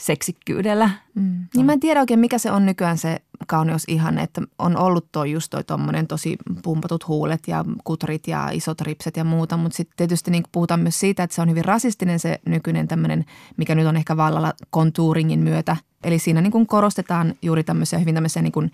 seksikkyydellä. 0.00 0.90
Mm. 1.14 1.46
Niin 1.56 1.66
mä 1.66 1.72
en 1.72 1.80
tiedä 1.80 2.00
oikein, 2.00 2.20
mikä 2.20 2.38
se 2.38 2.50
on 2.50 2.66
nykyään 2.66 2.98
se 2.98 3.22
kauneus 3.46 3.84
ihan, 3.88 4.18
että 4.18 4.42
on 4.58 4.76
ollut 4.76 5.06
toi 5.12 5.30
just 5.30 5.50
toi 5.50 5.64
tommonen 5.64 6.06
tosi 6.06 6.36
pumpatut 6.62 7.08
huulet 7.08 7.48
ja 7.48 7.64
kutrit 7.84 8.28
ja 8.28 8.48
isot 8.52 8.80
ripset 8.80 9.16
ja 9.16 9.24
muuta, 9.24 9.56
mutta 9.56 9.76
sitten 9.76 9.96
tietysti 9.96 10.30
niin 10.30 10.44
puhutaan 10.52 10.80
myös 10.80 11.00
siitä, 11.00 11.22
että 11.22 11.36
se 11.36 11.42
on 11.42 11.50
hyvin 11.50 11.64
rasistinen 11.64 12.18
se 12.18 12.40
nykyinen 12.46 12.88
tämmöinen, 12.88 13.24
mikä 13.56 13.74
nyt 13.74 13.86
on 13.86 13.96
ehkä 13.96 14.16
vallalla 14.16 14.52
kontuuringin 14.70 15.40
myötä. 15.40 15.76
Eli 16.04 16.18
siinä 16.18 16.40
niin 16.40 16.52
kuin 16.52 16.66
korostetaan 16.66 17.34
juuri 17.42 17.64
tämmöisiä 17.64 17.98
hyvin 17.98 18.14
tämmöisiä 18.14 18.42
niin 18.42 18.52
kuin 18.52 18.70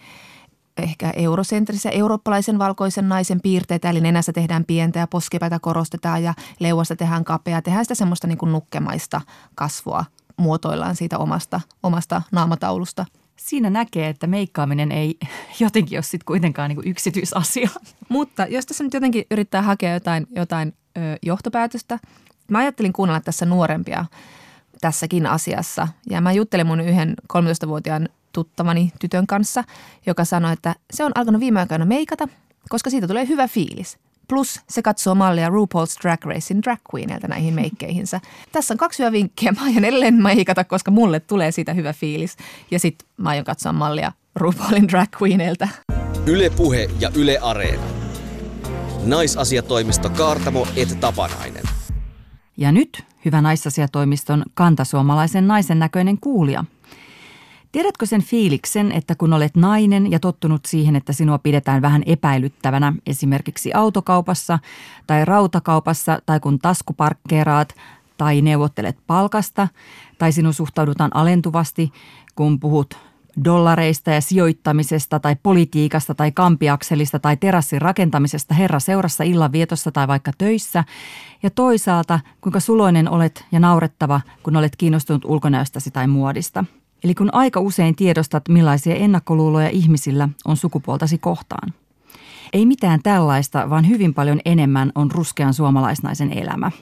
ehkä 0.77 1.11
eurosentrisiä 1.17 1.91
eurooppalaisen 1.91 2.59
valkoisen 2.59 3.09
naisen 3.09 3.41
piirteitä, 3.41 3.91
eli 3.91 4.01
nenässä 4.01 4.33
tehdään 4.33 4.65
pientä 4.65 4.99
ja 4.99 5.07
poskipäätä 5.07 5.59
korostetaan 5.59 6.23
ja 6.23 6.35
leuasta 6.61 6.97
tehdään 6.97 7.25
kapea. 7.25 7.63
Tehdään 7.63 7.85
sitä 7.85 7.95
semmoista 7.95 8.27
niin 8.27 8.39
kuin 8.39 8.53
nukkemaista 8.53 9.21
kasvua 9.55 10.05
muotoillaan 10.37 10.97
siitä 10.97 11.19
omasta, 11.19 11.61
omasta 11.83 12.23
naamataulusta. 12.33 13.07
Siinä 13.37 13.71
näkee, 13.71 14.09
että 14.09 14.27
meikkaaminen 14.27 14.93
ei 14.93 15.19
jotenkin 15.61 15.97
ole 15.97 16.03
sitten 16.03 16.27
kuitenkaan 16.27 16.69
niin 16.69 16.89
yksityisasia. 16.89 17.71
Mutta 18.09 18.47
jos 18.47 18.67
tässä 18.67 18.85
nyt 18.85 18.95
jotenkin 18.95 19.25
yrittää 19.31 19.63
hakea 19.63 19.95
jotain, 19.95 20.27
jotain 20.31 20.75
ö, 20.97 21.01
johtopäätöstä, 21.23 21.99
mä 22.51 22.59
ajattelin 22.59 22.93
kuunnella 22.93 23.21
tässä 23.21 23.47
nuorempia 23.47 24.05
tässäkin 24.81 25.27
asiassa. 25.27 25.89
Ja 26.11 26.21
mä 26.21 26.33
juttelin 26.33 26.67
mun 26.67 26.81
yhden 26.81 27.15
13-vuotiaan 27.33 28.09
tuttavani 28.33 28.93
tytön 29.01 29.27
kanssa, 29.27 29.65
joka 30.07 30.25
sanoi, 30.25 30.53
että 30.53 30.75
se 30.93 31.05
on 31.05 31.13
alkanut 31.15 31.41
viime 31.41 31.61
aikoina 31.61 31.85
meikata, 31.85 32.29
koska 32.69 32.91
siitä 32.91 33.09
tulee 33.09 33.29
hyvä 33.29 33.49
fiilis. 33.49 33.99
Plus 34.29 34.61
se 34.69 34.83
katsoo 34.83 35.15
mallia 35.15 35.49
RuPaul's 35.49 36.03
Drag 36.03 36.25
Racein 36.25 36.63
drag 36.63 36.81
queenilta 36.95 37.29
näihin 37.29 37.55
meikkeihinsä. 37.55 38.21
Tässä 38.53 38.75
on 38.75 38.79
kaksi 38.79 38.99
hyvää 38.99 39.13
vinkkiä. 39.13 39.53
Mä 39.53 39.65
aion 39.65 39.85
edelleen 39.85 40.23
meikata, 40.23 40.65
koska 40.65 40.91
mulle 40.91 41.21
tulee 41.21 41.51
siitä 41.51 41.73
hyvä 41.73 41.93
fiilis. 41.93 42.37
Ja 42.71 42.79
sitten 42.79 43.09
mä 43.17 43.29
aion 43.29 43.45
katsoa 43.45 43.73
mallia 43.73 44.13
RuPaulin 44.35 44.89
drag 44.89 45.09
queenilta. 45.23 45.69
Yle 46.27 46.51
Puhe 46.51 46.91
ja 47.01 47.11
Yle 47.15 47.39
Areena. 47.39 47.83
Naisasiatoimisto 49.05 50.11
Kaartamo 50.11 50.67
et 50.77 51.01
Tapanainen. 51.01 51.65
Ja 52.57 52.73
nyt 52.73 53.05
hyvä 53.25 53.41
naisasiatoimiston 53.41 54.45
kantasuomalaisen 54.55 55.49
naisen 55.49 55.79
näköinen 55.79 56.19
kuulija. 56.21 56.65
Tiedätkö 57.77 58.07
sen 58.07 58.23
fiiliksen, 58.23 58.93
että 58.93 59.15
kun 59.15 59.33
olet 59.33 59.57
nainen 59.57 60.11
ja 60.11 60.21
tottunut 60.21 60.65
siihen, 60.67 60.97
että 60.97 61.13
sinua 61.13 61.39
pidetään 61.39 61.83
vähän 61.83 62.03
epäilyttävänä 62.07 62.93
esimerkiksi 63.07 63.73
autokaupassa 63.73 64.59
tai 65.07 65.25
rautakaupassa 65.25 66.19
tai 66.27 66.41
kun 66.41 66.59
taskuparkkeeraat 66.59 67.75
tai 68.19 68.43
neuvottelet 68.43 68.97
palkasta 69.07 69.69
tai 70.19 70.33
sinun 70.33 70.55
suhtaudutaan 70.55 71.17
alentuvasti, 71.17 71.93
kun 72.35 72.61
puhut 72.61 72.99
dollareista 73.45 74.11
ja 74.11 74.21
sijoittamisesta 74.21 75.21
tai 75.21 75.37
politiikasta 75.43 76.15
tai 76.15 76.33
kampiakselista 76.33 77.19
tai 77.19 77.37
terassin 77.37 77.83
rakentamisesta 77.83 78.55
herra 78.55 78.81
seurassa 78.81 79.25
illanvietossa 79.25 79.93
tai 79.93 80.09
vaikka 80.09 80.33
töissä. 80.39 80.85
Ja 81.43 81.51
toisaalta, 81.51 82.21
kuinka 82.41 82.61
suloinen 82.61 83.09
olet 83.09 83.45
ja 83.53 83.61
naurettava, 83.61 84.21
kun 84.43 84.57
olet 84.57 84.77
kiinnostunut 84.77 85.25
ulkonäöstäsi 85.25 85.91
tai 85.91 86.07
muodista. 86.07 86.65
Eli 87.05 87.15
kun 87.15 87.35
aika 87.35 87.61
usein 87.61 87.97
tiedostat, 87.97 88.49
millaisia 88.49 88.95
ennakkoluuloja 88.95 89.69
ihmisillä 89.69 90.29
on 90.45 90.57
sukupuoltasi 90.57 91.19
kohtaan. 91.19 91.73
Ei 92.53 92.67
mitään 92.67 93.01
tällaista, 93.03 93.71
vaan 93.71 93.89
hyvin 93.89 94.15
paljon 94.15 94.41
enemmän 94.45 94.93
on 94.95 95.11
ruskean 95.11 95.55
suomalaisnaisen 95.55 96.33
elämä– 96.33 96.71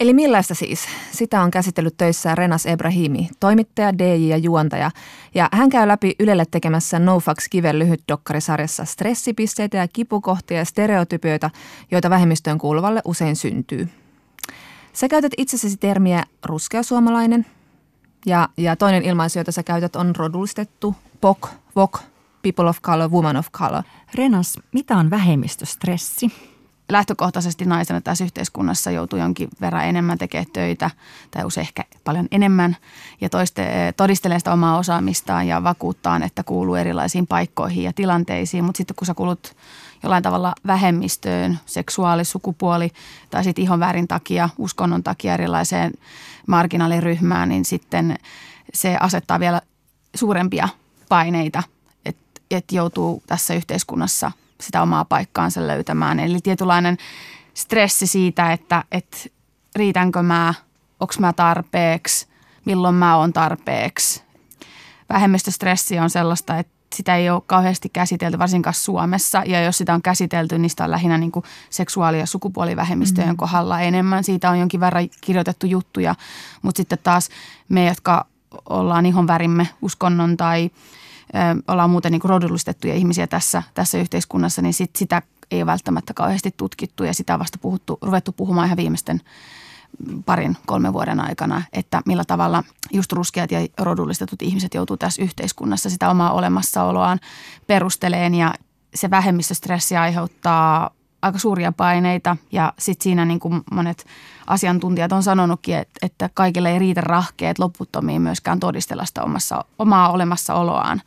Eli 0.00 0.14
millaista 0.14 0.54
siis? 0.54 0.80
Sitä 1.12 1.42
on 1.42 1.50
käsitellyt 1.50 1.96
töissä 1.96 2.34
Renas 2.34 2.66
Ebrahimi, 2.66 3.28
toimittaja, 3.40 3.98
DJ 3.98 4.28
ja 4.28 4.36
juontaja. 4.36 4.90
Ja 5.34 5.48
hän 5.52 5.70
käy 5.70 5.88
läpi 5.88 6.14
Ylelle 6.20 6.44
tekemässä 6.50 6.98
No 6.98 7.20
Fucks 7.20 7.48
Kiven 7.48 7.78
lyhyt 7.78 8.02
dokkarisarjassa 8.08 8.84
stressipisteitä 8.84 9.76
ja 9.76 9.88
kipukohtia 9.88 10.58
ja 10.58 10.64
stereotypioita, 10.64 11.50
joita 11.90 12.10
vähemmistöön 12.10 12.58
kuuluvalle 12.58 13.02
usein 13.04 13.36
syntyy. 13.36 13.88
Sä 14.92 15.08
käytät 15.08 15.32
itsessäsi 15.36 15.76
termiä 15.76 16.24
ruskea 16.44 16.82
suomalainen 16.82 17.46
ja, 18.26 18.48
ja 18.56 18.76
toinen 18.76 19.02
ilmaisu, 19.02 19.38
jota 19.38 19.52
sä 19.52 19.62
käytät, 19.62 19.96
on 19.96 20.16
rodullistettu, 20.16 20.94
POK, 21.20 21.48
VOK, 21.76 21.98
People 22.42 22.68
of 22.68 22.82
Color, 22.82 23.10
Woman 23.10 23.36
of 23.36 23.50
Color. 23.52 23.82
Renas, 24.14 24.58
mitä 24.72 24.96
on 24.96 25.10
vähemmistöstressi? 25.10 26.32
lähtökohtaisesti 26.92 27.64
naisena 27.64 28.00
tässä 28.00 28.24
yhteiskunnassa 28.24 28.90
joutuu 28.90 29.18
jonkin 29.18 29.48
verran 29.60 29.84
enemmän 29.84 30.18
tekemään 30.18 30.50
töitä 30.52 30.90
tai 31.30 31.44
usein 31.44 31.66
ehkä 31.66 31.84
paljon 32.04 32.28
enemmän 32.30 32.76
ja 33.20 33.28
toiste, 33.28 33.94
todistelee 33.96 34.38
sitä 34.38 34.52
omaa 34.52 34.78
osaamistaan 34.78 35.46
ja 35.46 35.64
vakuuttaa, 35.64 36.20
että 36.24 36.42
kuuluu 36.42 36.74
erilaisiin 36.74 37.26
paikkoihin 37.26 37.84
ja 37.84 37.92
tilanteisiin. 37.92 38.64
Mutta 38.64 38.76
sitten 38.76 38.96
kun 38.96 39.06
sä 39.06 39.14
kuulut 39.14 39.56
jollain 40.02 40.22
tavalla 40.22 40.54
vähemmistöön, 40.66 41.58
seksuaali, 41.66 42.24
sukupuoli 42.24 42.90
tai 43.30 43.44
sitten 43.44 43.62
ihon 43.62 43.80
värin 43.80 44.08
takia, 44.08 44.48
uskonnon 44.58 45.02
takia 45.02 45.34
erilaiseen 45.34 45.92
marginaaliryhmään, 46.48 47.48
niin 47.48 47.64
sitten 47.64 48.18
se 48.74 48.96
asettaa 49.00 49.40
vielä 49.40 49.60
suurempia 50.14 50.68
paineita, 51.08 51.62
että 52.04 52.40
et 52.50 52.72
joutuu 52.72 53.22
tässä 53.26 53.54
yhteiskunnassa– 53.54 54.32
sitä 54.60 54.82
omaa 54.82 55.04
paikkaansa 55.04 55.66
löytämään. 55.66 56.20
Eli 56.20 56.38
tietynlainen 56.42 56.96
stressi 57.54 58.06
siitä, 58.06 58.52
että, 58.52 58.84
että 58.92 59.18
riitänkö 59.76 60.22
mä, 60.22 60.54
onko 61.00 61.14
mä 61.18 61.32
tarpeeksi, 61.32 62.26
milloin 62.64 62.94
mä 62.94 63.16
oon 63.16 63.32
tarpeeksi. 63.32 64.22
Vähemmistöstressi 65.08 65.98
on 65.98 66.10
sellaista, 66.10 66.58
että 66.58 66.77
sitä 66.94 67.16
ei 67.16 67.30
ole 67.30 67.42
kauheasti 67.46 67.88
käsitelty, 67.88 68.38
varsinkaan 68.38 68.74
Suomessa. 68.74 69.42
Ja 69.46 69.62
jos 69.62 69.78
sitä 69.78 69.94
on 69.94 70.02
käsitelty, 70.02 70.58
niin 70.58 70.70
sitä 70.70 70.84
on 70.84 70.90
lähinnä 70.90 71.18
niin 71.18 71.32
kuin 71.32 71.44
seksuaali- 71.70 72.18
ja 72.18 72.26
sukupuolivähemmistöjen 72.26 73.30
mm. 73.30 73.36
kohdalla 73.36 73.80
enemmän. 73.80 74.24
Siitä 74.24 74.50
on 74.50 74.58
jonkin 74.58 74.80
verran 74.80 75.08
kirjoitettu 75.20 75.66
juttuja, 75.66 76.14
mutta 76.62 76.76
sitten 76.76 76.98
taas 77.02 77.28
me, 77.68 77.86
jotka 77.86 78.26
ollaan 78.68 79.06
ihon 79.06 79.26
värimme, 79.26 79.68
uskonnon 79.82 80.36
tai 80.36 80.70
ollaan 81.68 81.90
muuten 81.90 82.12
niin 82.12 82.20
rodullistettuja 82.24 82.94
ihmisiä 82.94 83.26
tässä, 83.26 83.62
tässä 83.74 83.98
yhteiskunnassa, 83.98 84.62
niin 84.62 84.74
sit 84.74 84.96
sitä 84.96 85.22
ei 85.50 85.58
ole 85.58 85.66
välttämättä 85.66 86.14
kauheasti 86.14 86.54
tutkittu 86.56 87.04
ja 87.04 87.14
sitä 87.14 87.34
on 87.34 87.40
vasta 87.40 87.58
puhuttu, 87.58 87.98
ruvettu 88.02 88.32
puhumaan 88.32 88.66
ihan 88.66 88.76
viimeisten 88.76 89.20
parin, 90.26 90.56
kolmen 90.66 90.92
vuoden 90.92 91.20
aikana, 91.20 91.62
että 91.72 92.02
millä 92.06 92.24
tavalla 92.24 92.64
just 92.92 93.12
ruskeat 93.12 93.50
ja 93.50 93.58
rodullistetut 93.78 94.42
ihmiset 94.42 94.74
joutuu 94.74 94.96
tässä 94.96 95.22
yhteiskunnassa 95.22 95.90
sitä 95.90 96.10
omaa 96.10 96.32
olemassaoloaan 96.32 97.20
perusteleen 97.66 98.34
ja 98.34 98.54
se 98.94 99.10
vähemmistöstressi 99.10 99.96
aiheuttaa 99.96 100.90
aika 101.22 101.38
suuria 101.38 101.72
paineita 101.72 102.36
ja 102.52 102.72
sitten 102.78 103.04
siinä 103.04 103.24
niin 103.24 103.40
kuin 103.40 103.62
monet 103.72 104.06
asiantuntijat 104.46 105.12
on 105.12 105.22
sanonutkin, 105.22 105.76
että, 105.76 105.98
että 106.02 106.30
kaikille 106.34 106.70
ei 106.70 106.78
riitä 106.78 107.00
rahkeet 107.00 107.58
loputtomiin 107.58 108.22
myöskään 108.22 108.60
todistella 108.60 109.04
sitä 109.04 109.22
omassa, 109.22 109.64
omaa 109.78 110.12
olemassaoloaan. 110.12 111.02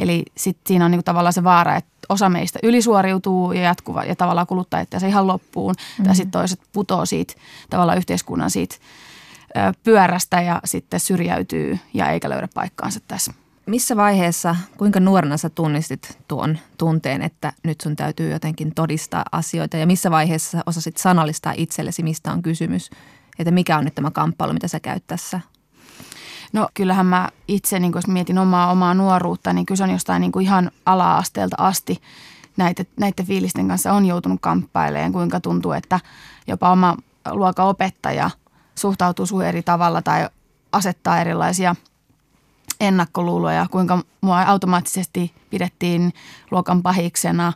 Eli 0.00 0.22
sitten 0.36 0.62
siinä 0.68 0.84
on 0.84 0.90
niin 0.90 0.98
kuin 0.98 1.04
tavallaan 1.04 1.32
se 1.32 1.44
vaara, 1.44 1.76
että 1.76 1.90
osa 2.08 2.28
meistä 2.28 2.58
ylisuoriutuu 2.62 3.52
ja 3.52 3.62
jatkuva 3.62 4.04
ja 4.04 4.16
tavallaan 4.16 4.46
kuluttaa 4.46 4.80
että 4.80 4.98
se 4.98 5.08
ihan 5.08 5.26
loppuun. 5.26 5.74
Mm-hmm. 5.78 6.04
Tai 6.04 6.16
sitten 6.16 6.30
toiset 6.30 6.60
putoo 6.72 7.06
siitä 7.06 7.34
tavallaan 7.70 7.98
yhteiskunnan 7.98 8.50
siitä 8.50 8.76
pyörästä 9.84 10.40
ja 10.40 10.60
sitten 10.64 11.00
syrjäytyy 11.00 11.78
ja 11.94 12.08
eikä 12.08 12.30
löydä 12.30 12.48
paikkaansa 12.54 13.00
tässä. 13.08 13.32
Missä 13.66 13.96
vaiheessa, 13.96 14.56
kuinka 14.76 15.00
nuorena 15.00 15.36
sä 15.36 15.50
tunnistit 15.50 16.18
tuon 16.28 16.58
tunteen, 16.78 17.22
että 17.22 17.52
nyt 17.64 17.80
sun 17.80 17.96
täytyy 17.96 18.30
jotenkin 18.30 18.74
todistaa 18.74 19.24
asioita 19.32 19.76
ja 19.76 19.86
missä 19.86 20.10
vaiheessa 20.10 20.62
osasit 20.66 20.96
sanallistaa 20.96 21.54
itsellesi, 21.56 22.02
mistä 22.02 22.32
on 22.32 22.42
kysymys, 22.42 22.90
että 23.38 23.50
mikä 23.50 23.78
on 23.78 23.84
nyt 23.84 23.94
tämä 23.94 24.10
kamppailu, 24.10 24.52
mitä 24.52 24.68
sä 24.68 24.80
käyt 24.80 25.04
tässä? 25.06 25.40
No 26.52 26.68
kyllähän 26.74 27.06
mä 27.06 27.28
itse, 27.48 27.78
niin 27.78 27.92
jos 27.94 28.06
mietin 28.06 28.38
omaa, 28.38 28.70
omaa 28.70 28.94
nuoruutta, 28.94 29.52
niin 29.52 29.66
kyse 29.66 29.84
on 29.84 29.90
jostain 29.90 30.20
niin 30.20 30.40
ihan 30.42 30.70
ala-asteelta 30.86 31.56
asti 31.58 32.00
näitä, 32.56 32.84
näiden 33.00 33.26
fiilisten 33.26 33.68
kanssa 33.68 33.92
on 33.92 34.06
joutunut 34.06 34.40
kamppailemaan, 34.40 35.12
kuinka 35.12 35.40
tuntuu, 35.40 35.72
että 35.72 36.00
jopa 36.46 36.72
oma 36.72 36.96
luokan 37.30 37.66
opettaja 37.66 38.30
suhtautuu 38.74 39.26
suhun 39.26 39.44
eri 39.44 39.62
tavalla 39.62 40.02
tai 40.02 40.28
asettaa 40.72 41.20
erilaisia– 41.20 41.74
ennakkoluuloja, 42.82 43.66
kuinka 43.70 43.98
mua 44.20 44.42
automaattisesti 44.42 45.34
pidettiin 45.50 46.12
luokan 46.50 46.82
pahiksena 46.82 47.52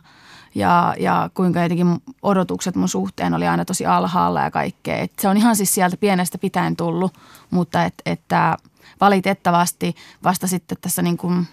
ja, 0.55 0.95
ja 0.99 1.29
kuinka 1.33 1.63
jotenkin 1.63 2.01
odotukset 2.21 2.75
mun 2.75 2.89
suhteen 2.89 3.33
oli 3.33 3.47
aina 3.47 3.65
tosi 3.65 3.85
alhaalla 3.85 4.41
ja 4.41 4.51
kaikkea. 4.51 4.97
Et 4.97 5.11
se 5.19 5.27
on 5.27 5.37
ihan 5.37 5.55
siis 5.55 5.75
sieltä 5.75 5.97
pienestä 5.97 6.37
pitäen 6.37 6.75
tullut, 6.75 7.13
mutta 7.49 7.83
et, 7.83 7.93
että 8.05 8.57
valitettavasti 9.01 9.95
vasta 10.23 10.47
sitten 10.47 10.77
tässä 10.81 11.01
niin 11.01 11.17
kuin 11.17 11.47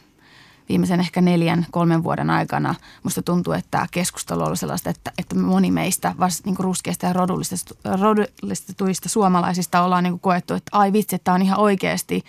viimeisen 0.69 1.01
ehkä 1.01 1.21
neljän, 1.21 1.67
kolmen 1.71 2.05
vuoden 2.05 2.31
aikana. 2.31 2.75
Musta 3.03 3.23
tuntuu, 3.23 3.53
että 3.53 3.71
tämä 3.71 3.87
keskustelu 3.91 4.41
on 4.41 4.47
ollut 4.47 4.59
sellaista, 4.61 4.91
että, 4.91 5.13
että 5.19 5.37
moni 5.39 5.71
meistä 5.71 6.15
vasta 6.19 6.43
niin 6.51 6.57
ruskeista 6.59 7.07
ja 7.07 7.13
rodullistetuista 7.13 9.09
suomalaisista 9.09 9.83
ollaan 9.83 10.05
niin 10.05 10.21
koettu, 10.21 10.55
että 10.55 10.79
ai 10.79 10.93
vitsi, 10.93 11.17
että 11.17 11.25
tämä 11.25 11.35
on 11.35 11.43
ihan 11.43 11.59
oikeasti 11.59 12.25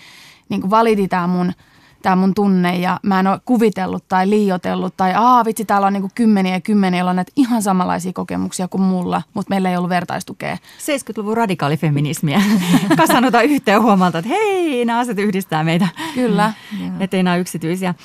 niin 0.50 0.70
validi 0.70 1.08
tämä 1.08 1.28
mun– 1.28 1.54
tämä 2.06 2.16
mun 2.16 2.34
tunne 2.34 2.78
ja 2.78 3.00
mä 3.04 3.20
en 3.20 3.28
ole 3.28 3.40
kuvitellut 3.46 4.08
tai 4.08 4.30
liiotellut 4.30 4.98
tai 4.98 5.14
aa 5.16 5.46
vitsi 5.46 5.66
täällä 5.66 5.88
on 5.88 5.94
niin 5.94 6.12
kymmeniä 6.16 6.54
ja 6.54 6.62
kymmeniä, 6.62 6.98
joilla 6.98 7.10
on 7.10 7.16
näitä 7.16 7.32
ihan 7.36 7.62
samanlaisia 7.62 8.14
kokemuksia 8.14 8.68
kuin 8.68 8.82
mulla, 8.82 9.22
mutta 9.34 9.50
meillä 9.50 9.70
ei 9.70 9.78
ollut 9.78 9.90
vertaistukea. 9.90 10.56
70-luvun 10.56 11.38
radikaalifeminismiä 11.38 12.42
kasannut 12.98 13.34
yhteen 13.44 13.82
huomalta, 13.82 14.18
että 14.18 14.30
hei, 14.30 14.86
nämä 14.86 15.00
asiat 15.00 15.20
yhdistää 15.20 15.64
meitä. 15.64 15.88
Kyllä. 16.16 16.54
Että 17.00 17.18
ei 17.18 17.24
nämä 17.24 17.38
yksityisiä. 17.38 17.96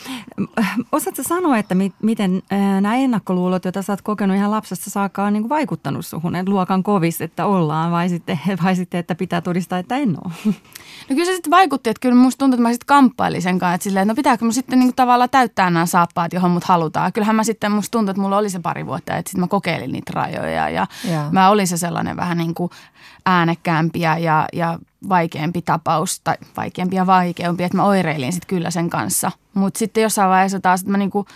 Osaatko 0.92 1.22
sanoa, 1.22 1.59
että 1.59 1.74
mi- 1.74 1.92
miten 2.03 2.42
nämä 2.80 2.96
ennakkoluulot, 2.96 3.64
joita 3.64 3.82
sä 3.82 3.92
oot 3.92 4.03
kokenut 4.03 4.36
ihan 4.36 4.51
lapsesta 4.51 4.90
saakka, 4.90 5.24
on 5.24 5.32
niin 5.32 5.48
vaikuttanut 5.48 6.07
suhun, 6.07 6.36
että 6.36 6.51
luokan 6.51 6.82
kovis, 6.82 7.20
että 7.20 7.46
ollaan 7.46 7.92
vai 7.92 8.09
sitten, 8.09 8.40
vai 8.64 8.76
sitten, 8.76 9.01
että 9.01 9.14
pitää 9.14 9.40
todistaa, 9.40 9.78
että 9.78 9.96
en 9.96 10.16
ole? 10.24 10.32
No 11.11 11.16
kyllä 11.16 11.24
se 11.24 11.32
sitten 11.32 11.51
vaikutti, 11.51 11.90
että 11.90 12.01
kyllä 12.01 12.14
musta 12.14 12.38
tuntuu, 12.38 12.55
että 12.55 12.62
mä 12.62 12.72
sitten 12.72 12.86
kamppailin 12.86 13.42
sen 13.42 13.59
kanssa, 13.59 13.74
että 13.74 13.84
silleen, 13.91 14.03
että 14.03 14.12
no 14.12 14.16
pitääkö 14.16 14.45
mun 14.45 14.55
sitten 14.55 14.78
niin 14.78 14.95
tavallaan 14.95 15.30
täyttää 15.30 15.70
nämä 15.70 15.86
saappaat, 15.86 16.32
johon 16.32 16.51
mut 16.51 16.64
halutaan. 16.64 17.12
Kyllähän 17.12 17.36
mä 17.36 17.45
sitten, 17.45 17.72
musta 17.72 17.91
tuntuu, 17.91 18.11
että 18.11 18.22
mulla 18.22 18.36
oli 18.36 18.51
se 18.51 18.59
pari 18.59 18.86
vuotta, 18.86 19.16
että 19.16 19.28
sitten 19.30 19.41
mä 19.41 19.49
kokeilin 19.49 19.93
niitä 19.93 20.12
rajoja 20.14 20.68
ja 20.68 20.86
yeah. 21.09 21.32
mä 21.32 21.49
olin 21.49 21.66
se 21.66 21.76
sellainen 21.76 22.16
vähän 22.16 22.38
niin 22.38 22.55
kuin 22.55 22.70
äänekkäämpi 23.26 24.01
ja, 24.01 24.18
ja, 24.53 24.78
vaikeampi 25.09 25.62
tapaus 25.62 26.20
tai 26.20 26.34
vaikeampi 26.57 26.97
ja 26.97 27.07
vaikeampi, 27.07 27.64
että 27.64 27.76
mä 27.76 27.84
oireilin 27.84 28.32
sitten 28.32 28.49
kyllä 28.49 28.70
sen 28.70 28.91
kanssa. 28.91 29.32
Mutta 29.55 29.78
sitten 29.78 30.03
jossain 30.03 30.30
vaiheessa 30.30 30.61
taas, 30.61 30.80
että 30.80 30.91
mä 30.91 30.99
niin 30.99 31.11
kuin 31.11 31.26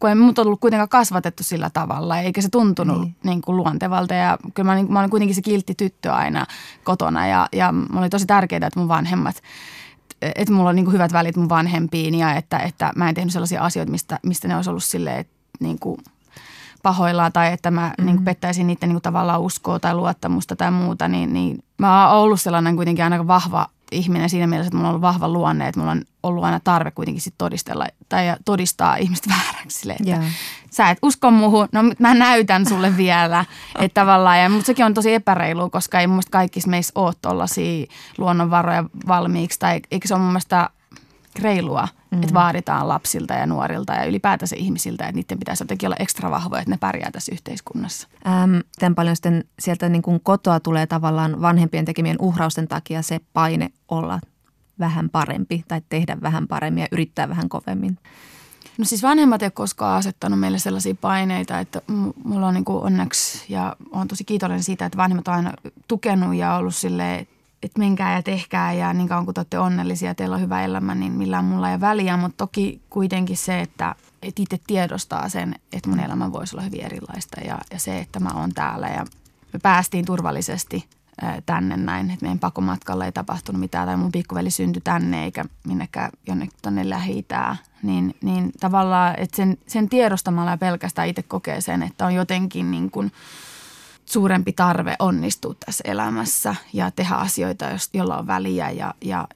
kun 0.00 0.10
ei 0.10 0.14
mut 0.14 0.38
ollut 0.38 0.60
kuitenkaan 0.60 0.88
kasvatettu 0.88 1.42
sillä 1.42 1.70
tavalla, 1.70 2.20
eikä 2.20 2.42
se 2.42 2.48
tuntunut 2.48 3.00
niin. 3.00 3.16
Niin 3.24 3.42
kuin 3.42 3.56
luontevalta. 3.56 4.14
Ja 4.14 4.38
kyllä 4.54 4.70
mä, 4.70 4.74
niin, 4.74 4.92
mä 4.92 4.98
olin 4.98 5.10
kuitenkin 5.10 5.34
se 5.34 5.42
kiltti 5.42 5.74
tyttö 5.74 6.12
aina 6.12 6.46
kotona 6.84 7.26
ja, 7.26 7.48
ja 7.52 7.74
oli 7.96 8.08
tosi 8.08 8.26
tärkeää, 8.26 8.66
että 8.66 8.80
mun 8.80 8.88
vanhemmat– 8.88 9.36
että 10.22 10.52
mulla 10.52 10.68
on 10.68 10.76
niin 10.76 10.84
kuin 10.84 10.92
hyvät 10.92 11.12
välit 11.12 11.36
mun 11.36 11.48
vanhempiin 11.48 12.14
ja 12.14 12.34
että, 12.34 12.58
että 12.58 12.92
mä 12.96 13.08
en 13.08 13.14
tehnyt 13.14 13.32
sellaisia 13.32 13.64
asioita, 13.64 13.92
mistä, 13.92 14.18
mistä 14.22 14.48
ne 14.48 14.56
olisi 14.56 14.70
ollut 14.70 14.84
silleen, 14.84 15.18
että 15.18 15.32
niin 15.60 15.78
kuin 15.78 15.98
pahoillaan 16.82 17.32
tai 17.32 17.52
että 17.52 17.70
mä 17.70 17.86
mm-hmm. 17.86 18.06
niin 18.06 18.16
kuin 18.16 18.24
pettäisin 18.24 18.66
niiden 18.66 18.88
niin 18.88 18.94
kuin 18.94 19.02
tavallaan 19.02 19.40
uskoa 19.40 19.78
tai 19.78 19.94
luottamusta 19.94 20.56
tai 20.56 20.70
muuta, 20.70 21.08
niin, 21.08 21.32
niin 21.32 21.64
mä 21.78 22.10
oon 22.10 22.22
ollut 22.22 22.40
sellainen 22.40 22.76
kuitenkin 22.76 23.04
aina 23.04 23.26
vahva 23.26 23.66
ihminen 23.92 24.30
siinä 24.30 24.46
mielessä, 24.46 24.68
että 24.68 24.76
mulla 24.76 24.88
on 24.88 24.92
ollut 24.92 25.02
vahva 25.02 25.28
luonne, 25.28 25.68
että 25.68 25.80
mulla 25.80 25.92
on 25.92 26.02
ollut 26.22 26.44
aina 26.44 26.60
tarve 26.64 26.90
kuitenkin 26.90 27.20
sit 27.20 27.34
todistella 27.38 27.86
tai 28.08 28.24
todistaa 28.44 28.96
ihmistä 28.96 29.30
vääräksi. 29.34 29.78
Sille, 29.78 29.92
että 29.92 30.10
yeah. 30.10 30.24
Sä 30.70 30.90
et 30.90 30.98
usko 31.02 31.30
muuhun, 31.30 31.68
no 31.72 31.80
mä 31.98 32.14
näytän 32.14 32.66
sulle 32.66 32.96
vielä. 33.04 33.44
että 33.78 34.00
tavallaan, 34.00 34.40
ja, 34.40 34.48
mutta 34.48 34.66
sekin 34.66 34.86
on 34.86 34.94
tosi 34.94 35.14
epäreilu, 35.14 35.70
koska 35.70 36.00
ei 36.00 36.06
mun 36.06 36.14
mielestä 36.14 36.30
kaikissa 36.30 36.70
meissä 36.70 36.92
ole 36.94 37.12
tuollaisia 37.22 37.86
luonnonvaroja 38.18 38.84
valmiiksi. 39.06 39.58
Tai 39.58 39.80
eikö 39.90 40.08
se 40.08 40.14
ole 40.14 40.22
mun 40.22 40.32
mielestä 40.32 40.70
reilua, 41.38 41.88
mm. 42.10 42.22
että 42.22 42.34
vaaditaan 42.34 42.88
lapsilta 42.88 43.34
ja 43.34 43.46
nuorilta 43.46 43.92
ja 43.92 44.04
ylipäätänsä 44.04 44.56
ihmisiltä, 44.58 45.04
että 45.04 45.16
niiden 45.16 45.38
pitäisi 45.38 45.62
jotenkin 45.62 45.86
olla 45.86 45.96
ekstra 45.98 46.30
vahvoja, 46.30 46.60
että 46.60 46.70
ne 46.70 46.76
pärjää 46.80 47.10
tässä 47.10 47.32
yhteiskunnassa. 47.32 48.08
Ähm, 48.26 48.54
miten 48.54 48.94
paljon 48.94 49.16
sitten 49.16 49.44
sieltä 49.58 49.88
niin 49.88 50.02
kuin 50.02 50.20
kotoa 50.22 50.60
tulee 50.60 50.86
tavallaan 50.86 51.40
vanhempien 51.40 51.84
tekemien 51.84 52.16
uhrausten 52.20 52.68
takia 52.68 53.02
se 53.02 53.20
paine 53.32 53.70
olla 53.88 54.20
vähän 54.78 55.10
parempi 55.10 55.64
tai 55.68 55.82
tehdä 55.88 56.16
vähän 56.22 56.48
paremmin 56.48 56.80
ja 56.80 56.88
yrittää 56.92 57.28
vähän 57.28 57.48
kovemmin? 57.48 57.98
No 58.78 58.84
siis 58.84 59.02
vanhemmat 59.02 59.42
eivät 59.42 59.54
koskaan 59.54 59.98
asettanut 59.98 60.40
meille 60.40 60.58
sellaisia 60.58 60.94
paineita, 60.94 61.58
että 61.58 61.82
mulla 62.24 62.46
on 62.46 62.54
niin 62.54 62.64
kuin 62.64 62.84
onneksi 62.84 63.44
ja 63.48 63.76
on 63.90 64.08
tosi 64.08 64.24
kiitollinen 64.24 64.62
siitä, 64.62 64.86
että 64.86 64.96
vanhemmat 64.96 65.28
on 65.28 65.34
aina 65.34 65.52
tukenut 65.88 66.34
ja 66.34 66.54
ollut 66.54 66.74
silleen, 66.74 67.26
että 67.62 67.78
menkää 67.78 68.14
ja 68.14 68.22
tehkää 68.22 68.72
ja 68.72 68.92
niin 68.92 69.08
kauan 69.08 69.24
kun 69.24 69.34
te 69.34 69.40
olette 69.40 69.58
onnellisia 69.58 70.10
ja 70.10 70.14
teillä 70.14 70.34
on 70.34 70.42
hyvä 70.42 70.64
elämä, 70.64 70.94
niin 70.94 71.12
millään 71.12 71.44
mulla 71.44 71.70
ei 71.70 71.80
väliä. 71.80 72.16
Mutta 72.16 72.36
toki 72.36 72.80
kuitenkin 72.90 73.36
se, 73.36 73.60
että, 73.60 73.94
että 74.22 74.42
itse 74.42 74.58
tiedostaa 74.66 75.28
sen, 75.28 75.54
että 75.72 75.88
mun 75.88 76.00
elämä 76.00 76.32
voisi 76.32 76.56
olla 76.56 76.64
hyvin 76.64 76.84
erilaista 76.84 77.40
ja, 77.40 77.58
ja 77.72 77.78
se, 77.78 77.98
että 77.98 78.20
mä 78.20 78.30
oon 78.34 78.54
täällä 78.54 78.88
ja 78.88 79.04
me 79.52 79.58
päästiin 79.62 80.04
turvallisesti 80.04 80.86
tänne 81.46 81.76
näin, 81.76 82.10
että 82.10 82.24
meidän 82.24 82.38
pakomatkalla 82.38 83.04
ei 83.04 83.12
tapahtunut 83.12 83.60
mitään 83.60 83.88
tai 83.88 83.96
mun 83.96 84.12
pikkuveli 84.12 84.50
syntyi 84.50 84.80
tänne 84.84 85.24
eikä 85.24 85.44
minnekään 85.66 86.10
jonnekin 86.26 86.58
tuonne 86.62 86.90
lähi 86.90 87.26
niin, 87.82 88.14
niin 88.22 88.52
tavallaan, 88.60 89.14
että 89.18 89.36
sen, 89.36 89.58
sen 89.66 89.88
tiedostamalla 89.88 90.50
ja 90.50 90.58
pelkästään 90.58 91.08
itse 91.08 91.22
kokee 91.22 91.60
sen, 91.60 91.82
että 91.82 92.06
on 92.06 92.14
jotenkin 92.14 92.70
niin 92.70 92.90
kuin– 92.90 93.12
suurempi 94.12 94.52
tarve 94.52 94.96
onnistua 94.98 95.54
tässä 95.66 95.84
elämässä 95.86 96.56
ja 96.72 96.90
tehdä 96.90 97.14
asioita, 97.14 97.66
joilla 97.92 98.18
on 98.18 98.26
väliä 98.26 98.70
ja, 98.70 98.94
ja 99.04 99.28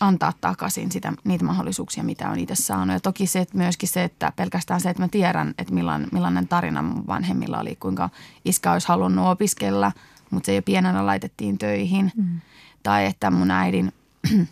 antaa 0.00 0.32
takaisin 0.40 0.92
sitä, 0.92 1.12
niitä 1.24 1.44
mahdollisuuksia, 1.44 2.04
mitä 2.04 2.30
on 2.30 2.38
itse 2.38 2.54
saanut. 2.54 2.94
Ja 2.94 3.00
toki 3.00 3.26
se, 3.26 3.40
että 3.40 3.56
myöskin 3.56 3.88
se, 3.88 4.04
että 4.04 4.32
pelkästään 4.36 4.80
se, 4.80 4.90
että 4.90 5.02
mä 5.02 5.08
tiedän, 5.08 5.54
että 5.58 5.74
millainen, 5.74 6.08
millainen 6.12 6.48
tarina 6.48 6.82
mun 6.82 7.06
vanhemmilla 7.06 7.58
oli, 7.58 7.76
kuinka 7.76 8.10
iskä 8.44 8.72
olisi 8.72 8.88
halunnut 8.88 9.26
opiskella, 9.26 9.92
mutta 10.30 10.46
se 10.46 10.54
jo 10.54 10.62
pienenä 10.62 11.06
laitettiin 11.06 11.58
töihin. 11.58 12.12
Mm. 12.16 12.40
Tai 12.82 13.06
että 13.06 13.30
mun 13.30 13.50
äidin 13.50 13.92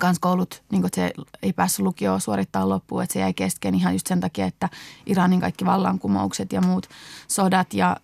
kanssa 0.00 0.20
koulut, 0.20 0.62
niin 0.70 0.82
se 0.94 1.12
ei 1.42 1.52
päässyt 1.52 1.84
lukioon 1.84 2.20
suorittaa 2.20 2.68
loppuun, 2.68 3.02
että 3.02 3.12
se 3.12 3.20
jäi 3.20 3.34
kesken 3.34 3.74
ihan 3.74 3.92
just 3.92 4.06
sen 4.06 4.20
takia, 4.20 4.46
että 4.46 4.68
Iranin 5.06 5.40
kaikki 5.40 5.64
vallankumoukset 5.64 6.52
ja 6.52 6.60
muut 6.60 6.88
sodat 7.28 7.74
ja 7.74 7.96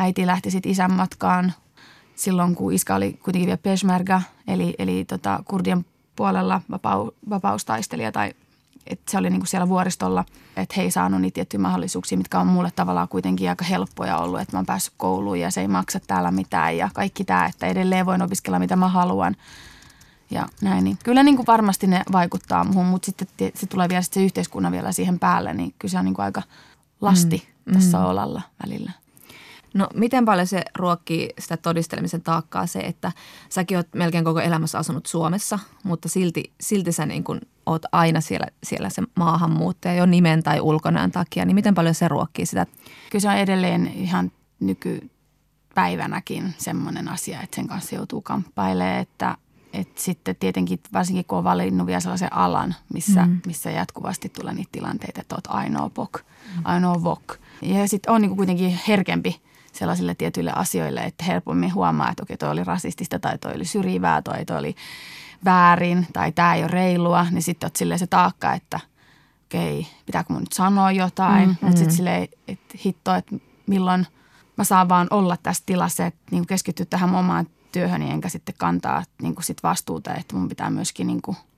äiti 0.00 0.26
lähti 0.26 0.50
sitten 0.50 0.72
isän 0.72 0.92
matkaan 0.92 1.52
silloin, 2.16 2.54
kun 2.54 2.72
iska 2.72 2.94
oli 2.94 3.12
kuitenkin 3.12 3.46
vielä 3.46 3.58
peshmerga, 3.62 4.22
eli, 4.48 4.74
eli 4.78 5.04
tota, 5.04 5.42
kurdien 5.44 5.84
puolella 6.16 6.60
vapau, 6.70 7.10
vapaustaistelija 7.30 8.12
tai 8.12 8.34
että 8.86 9.10
se 9.10 9.18
oli 9.18 9.30
niinku 9.30 9.46
siellä 9.46 9.68
vuoristolla, 9.68 10.24
että 10.56 10.74
he 10.76 10.82
ei 10.82 10.90
saanut 10.90 11.20
niitä 11.20 11.34
tiettyjä 11.34 11.60
mahdollisuuksia, 11.60 12.18
mitkä 12.18 12.40
on 12.40 12.46
mulle 12.46 12.70
tavallaan 12.76 13.08
kuitenkin 13.08 13.48
aika 13.48 13.64
helppoja 13.64 14.18
ollut, 14.18 14.40
että 14.40 14.56
mä 14.56 14.58
oon 14.58 14.66
päässyt 14.66 14.94
kouluun 14.96 15.40
ja 15.40 15.50
se 15.50 15.60
ei 15.60 15.68
maksa 15.68 16.00
täällä 16.06 16.30
mitään 16.30 16.76
ja 16.76 16.90
kaikki 16.94 17.24
tämä, 17.24 17.46
että 17.46 17.66
edelleen 17.66 18.06
voin 18.06 18.22
opiskella 18.22 18.58
mitä 18.58 18.76
mä 18.76 18.88
haluan 18.88 19.36
ja 20.30 20.48
näin. 20.62 20.84
Niin 20.84 20.98
kyllä 21.04 21.22
niin 21.22 21.36
kuin 21.36 21.46
varmasti 21.46 21.86
ne 21.86 22.02
vaikuttaa 22.12 22.64
muuhun, 22.64 22.86
mutta 22.86 23.06
sitten 23.06 23.52
se 23.54 23.66
tulee 23.66 23.88
vielä 23.88 24.02
se 24.02 24.24
yhteiskunnan 24.24 24.72
vielä 24.72 24.92
siihen 24.92 25.18
päälle, 25.18 25.54
niin 25.54 25.74
kyllä 25.78 25.92
se 25.92 25.98
on 25.98 26.04
niin 26.04 26.14
kuin 26.14 26.24
aika 26.24 26.42
lasti 27.00 27.48
mm, 27.64 27.74
tässä 27.74 27.98
mm. 27.98 28.04
olalla 28.04 28.42
välillä. 28.66 28.92
No 29.74 29.88
miten 29.94 30.24
paljon 30.24 30.46
se 30.46 30.62
ruokkii 30.78 31.30
sitä 31.38 31.56
todistelemisen 31.56 32.22
taakkaa 32.22 32.66
se, 32.66 32.78
että 32.80 33.12
säkin 33.48 33.76
oot 33.76 33.88
melkein 33.94 34.24
koko 34.24 34.40
elämässä 34.40 34.78
asunut 34.78 35.06
Suomessa, 35.06 35.58
mutta 35.82 36.08
silti, 36.08 36.52
silti 36.60 36.92
sä 36.92 37.06
niin 37.06 37.24
kun 37.24 37.40
oot 37.66 37.82
aina 37.92 38.20
siellä, 38.20 38.46
siellä 38.62 38.90
se 38.90 39.02
maahanmuuttaja 39.14 39.94
jo 39.94 40.06
nimen 40.06 40.42
tai 40.42 40.60
ulkonäön 40.60 41.10
takia, 41.10 41.44
niin 41.44 41.54
miten 41.54 41.74
paljon 41.74 41.94
se 41.94 42.08
ruokkii 42.08 42.46
sitä? 42.46 42.66
Kyllä 43.10 43.22
se 43.22 43.28
on 43.28 43.36
edelleen 43.36 43.86
ihan 43.86 44.32
nykypäivänäkin 44.60 46.54
semmoinen 46.58 47.08
asia, 47.08 47.42
että 47.42 47.56
sen 47.56 47.68
kanssa 47.68 47.94
joutuu 47.94 48.20
kamppailemaan, 48.22 48.98
että 49.00 49.36
että 49.72 50.02
sitten 50.02 50.36
tietenkin 50.36 50.80
varsinkin 50.92 51.24
kun 51.24 51.38
on 51.38 51.44
valinnut 51.44 51.86
vielä 51.86 52.00
sellaisen 52.00 52.32
alan, 52.32 52.74
missä, 52.92 53.26
mm. 53.26 53.40
missä 53.46 53.70
jatkuvasti 53.70 54.28
tulee 54.28 54.54
niitä 54.54 54.68
tilanteita, 54.72 55.20
että 55.20 55.34
oot 55.34 55.46
ainoa 55.48 55.90
pok, 55.90 56.12
mm. 56.56 56.62
ainoa 56.64 57.02
vok. 57.02 57.36
Ja 57.62 57.88
sitten 57.88 58.12
on 58.12 58.22
niin 58.22 58.36
kuitenkin 58.36 58.80
herkempi 58.88 59.40
sellaisille 59.72 60.14
tietyille 60.14 60.52
asioille, 60.54 61.00
että 61.00 61.24
helpommin 61.24 61.74
huomaa, 61.74 62.10
että 62.10 62.22
okei, 62.22 62.36
toi 62.36 62.50
oli 62.50 62.64
rasistista 62.64 63.18
tai 63.18 63.38
toi 63.38 63.52
oli 63.54 63.64
syrjivää 63.64 64.22
tai 64.22 64.44
toi 64.44 64.58
oli 64.58 64.74
väärin 65.44 66.06
tai 66.12 66.32
tämä 66.32 66.54
ei 66.54 66.62
ole 66.62 66.70
reilua, 66.70 67.26
niin 67.30 67.42
sitten 67.42 67.66
oot 67.66 67.76
silleen 67.76 67.98
se 67.98 68.06
taakka, 68.06 68.52
että 68.52 68.80
okei, 69.46 69.86
pitääkö 70.06 70.32
mun 70.32 70.42
nyt 70.42 70.52
sanoa 70.52 70.92
jotain, 70.92 71.48
mm, 71.48 71.56
mutta 71.60 71.78
sitten 71.78 71.94
mm. 71.94 71.96
silleen, 71.96 72.28
että 72.48 72.78
hitto, 72.84 73.14
että 73.14 73.36
milloin 73.66 74.06
mä 74.56 74.64
saan 74.64 74.88
vaan 74.88 75.06
olla 75.10 75.36
tässä 75.42 75.62
tilassa, 75.66 76.06
että 76.06 76.20
niin 76.30 76.46
keskittyä 76.46 76.86
tähän 76.90 77.14
omaan 77.14 77.46
työhöni 77.72 78.10
enkä 78.10 78.28
sitten 78.28 78.54
kantaa 78.58 79.02
niin 79.22 79.34
sit 79.40 79.62
vastuuta, 79.62 80.14
että 80.14 80.36
mun 80.36 80.48
pitää 80.48 80.70
myöskin 80.70 81.06
niin 81.06 81.22
kuin– 81.22 81.36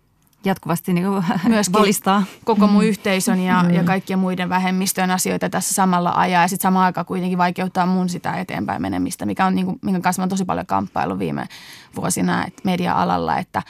jatkuvasti 0.44 0.92
niin 0.92 1.06
Myöskin 1.48 1.72
valistaa. 1.72 2.22
koko 2.44 2.66
mun 2.66 2.82
mm. 2.82 2.88
yhteisön 2.88 3.40
ja, 3.40 3.62
mm. 3.62 3.70
ja 3.70 3.84
kaikkien 3.84 4.18
muiden 4.18 4.48
vähemmistöjen 4.48 5.10
asioita 5.10 5.50
tässä 5.50 5.74
samalla 5.74 6.12
ajaa. 6.16 6.42
Ja 6.42 6.48
sitten 6.48 6.62
samaan 6.62 6.84
aikaan 6.84 7.06
kuitenkin 7.06 7.38
vaikeuttaa 7.38 7.86
mun 7.86 8.08
sitä 8.08 8.32
eteenpäin 8.32 8.82
menemistä, 8.82 9.26
mikä 9.26 9.46
on, 9.46 9.54
niin 9.54 9.66
kuin, 9.66 9.78
minkä 9.82 10.00
kanssa 10.00 10.22
mä 10.22 10.28
tosi 10.28 10.44
paljon 10.44 10.66
kamppailu 10.66 11.18
viime 11.18 11.48
vuosina 11.96 12.46
media-alalla, 12.64 13.38
että 13.38 13.62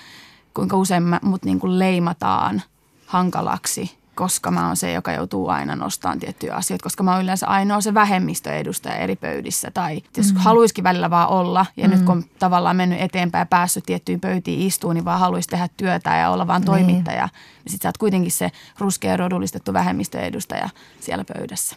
kuinka 0.54 0.76
usein 0.76 1.02
mä, 1.02 1.20
mut 1.22 1.44
niin 1.44 1.60
kuin 1.60 1.78
leimataan 1.78 2.62
hankalaksi 3.06 4.01
koska 4.14 4.50
mä 4.50 4.66
oon 4.66 4.76
se, 4.76 4.92
joka 4.92 5.12
joutuu 5.12 5.48
aina 5.48 5.76
nostamaan 5.76 6.18
tiettyjä 6.18 6.54
asioita, 6.54 6.82
koska 6.82 7.02
mä 7.02 7.12
oon 7.12 7.22
yleensä 7.22 7.46
ainoa 7.46 7.80
se 7.80 7.94
vähemmistöedustaja 7.94 8.96
eri 8.96 9.16
pöydissä. 9.16 9.70
Tai 9.70 10.02
jos 10.16 10.32
mm. 10.32 10.38
haluaisikin 10.38 10.84
välillä 10.84 11.10
vaan 11.10 11.28
olla, 11.28 11.66
ja 11.76 11.88
mm. 11.88 11.94
nyt 11.94 12.02
kun 12.02 12.16
on 12.16 12.24
tavallaan 12.38 12.76
mennyt 12.76 13.00
eteenpäin 13.00 13.40
ja 13.40 13.46
päässyt 13.46 13.84
tiettyihin 13.86 14.20
pöytiin 14.20 14.60
istuun, 14.66 14.94
niin 14.94 15.04
vaan 15.04 15.20
haluaisi 15.20 15.48
tehdä 15.48 15.68
työtä 15.76 16.16
ja 16.16 16.30
olla 16.30 16.46
vaan 16.46 16.60
niin. 16.60 16.66
toimittaja. 16.66 17.28
Niin 17.64 17.72
sit 17.72 17.82
sä 17.82 17.88
oot 17.88 17.98
kuitenkin 17.98 18.32
se 18.32 18.50
ruskea 18.78 19.16
rodullistettu 19.16 19.72
vähemmistöedustaja 19.72 20.68
siellä 21.00 21.24
pöydässä. 21.36 21.76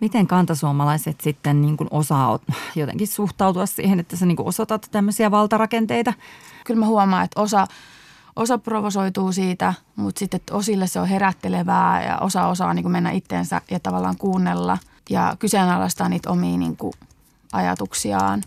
Miten 0.00 0.26
kantasuomalaiset 0.26 1.20
sitten 1.20 1.60
niin 1.62 1.76
kuin 1.76 1.88
osaa 1.90 2.38
jotenkin 2.76 3.08
suhtautua 3.08 3.66
siihen, 3.66 4.00
että 4.00 4.16
sä 4.16 4.26
niin 4.26 4.36
kuin 4.36 4.48
osoitat 4.48 4.88
tämmöisiä 4.90 5.30
valtarakenteita? 5.30 6.12
Kyllä 6.64 6.80
mä 6.80 6.86
huomaan, 6.86 7.24
että 7.24 7.40
osa– 7.40 7.66
osa 8.38 8.58
provosoituu 8.58 9.32
siitä, 9.32 9.74
mutta 9.96 10.18
sitten 10.18 10.40
osille 10.50 10.86
se 10.86 11.00
on 11.00 11.08
herättelevää 11.08 12.04
ja 12.04 12.18
osa 12.18 12.46
osaa 12.46 12.74
niin 12.74 12.82
kuin 12.82 12.92
mennä 12.92 13.10
itteensä 13.10 13.60
ja 13.70 13.80
tavallaan 13.80 14.16
kuunnella 14.16 14.78
ja 15.10 15.36
kyseenalaistaa 15.38 16.08
niitä 16.08 16.30
omia 16.30 16.58
niin 16.58 16.76
kuin 16.76 16.92
ajatuksiaan. 17.52 18.42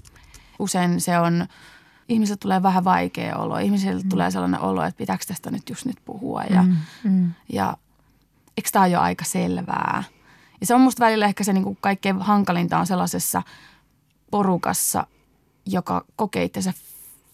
Usein 0.60 1.02
se 1.02 1.20
on, 1.20 1.48
ihmiset 2.10 2.40
tulee 2.40 2.64
vähän 2.64 2.84
vaikea 2.84 3.38
olo. 3.38 3.58
Ihmisille 3.58 4.04
mm. 4.04 4.10
tulee 4.10 4.32
sellainen 4.32 4.60
olo, 4.60 4.84
että 4.84 4.98
pitääkö 4.98 5.26
tästä 5.28 5.52
nyt 5.52 5.70
just 5.70 5.86
nyt 5.86 5.98
puhua 6.06 6.44
ja, 6.44 6.64
mm. 6.64 6.78
Mm. 7.04 7.32
ja 7.54 7.78
eikö 8.58 8.70
tämä 8.72 8.86
ole 8.86 8.92
jo 8.92 9.00
aika 9.00 9.26
selvää. 9.26 10.04
Ja 10.62 10.68
se 10.68 10.76
on 10.76 10.82
musta 10.82 11.06
välillä 11.06 11.26
ehkä 11.26 11.44
se 11.44 11.54
niin 11.54 11.64
kuin 11.64 11.78
kaikkein 11.82 12.22
hankalinta 12.22 12.80
on 12.80 12.88
sellaisessa 12.88 13.44
porukassa, 14.32 15.08
joka 15.66 16.06
kokee 16.16 16.44
itsensä 16.44 16.74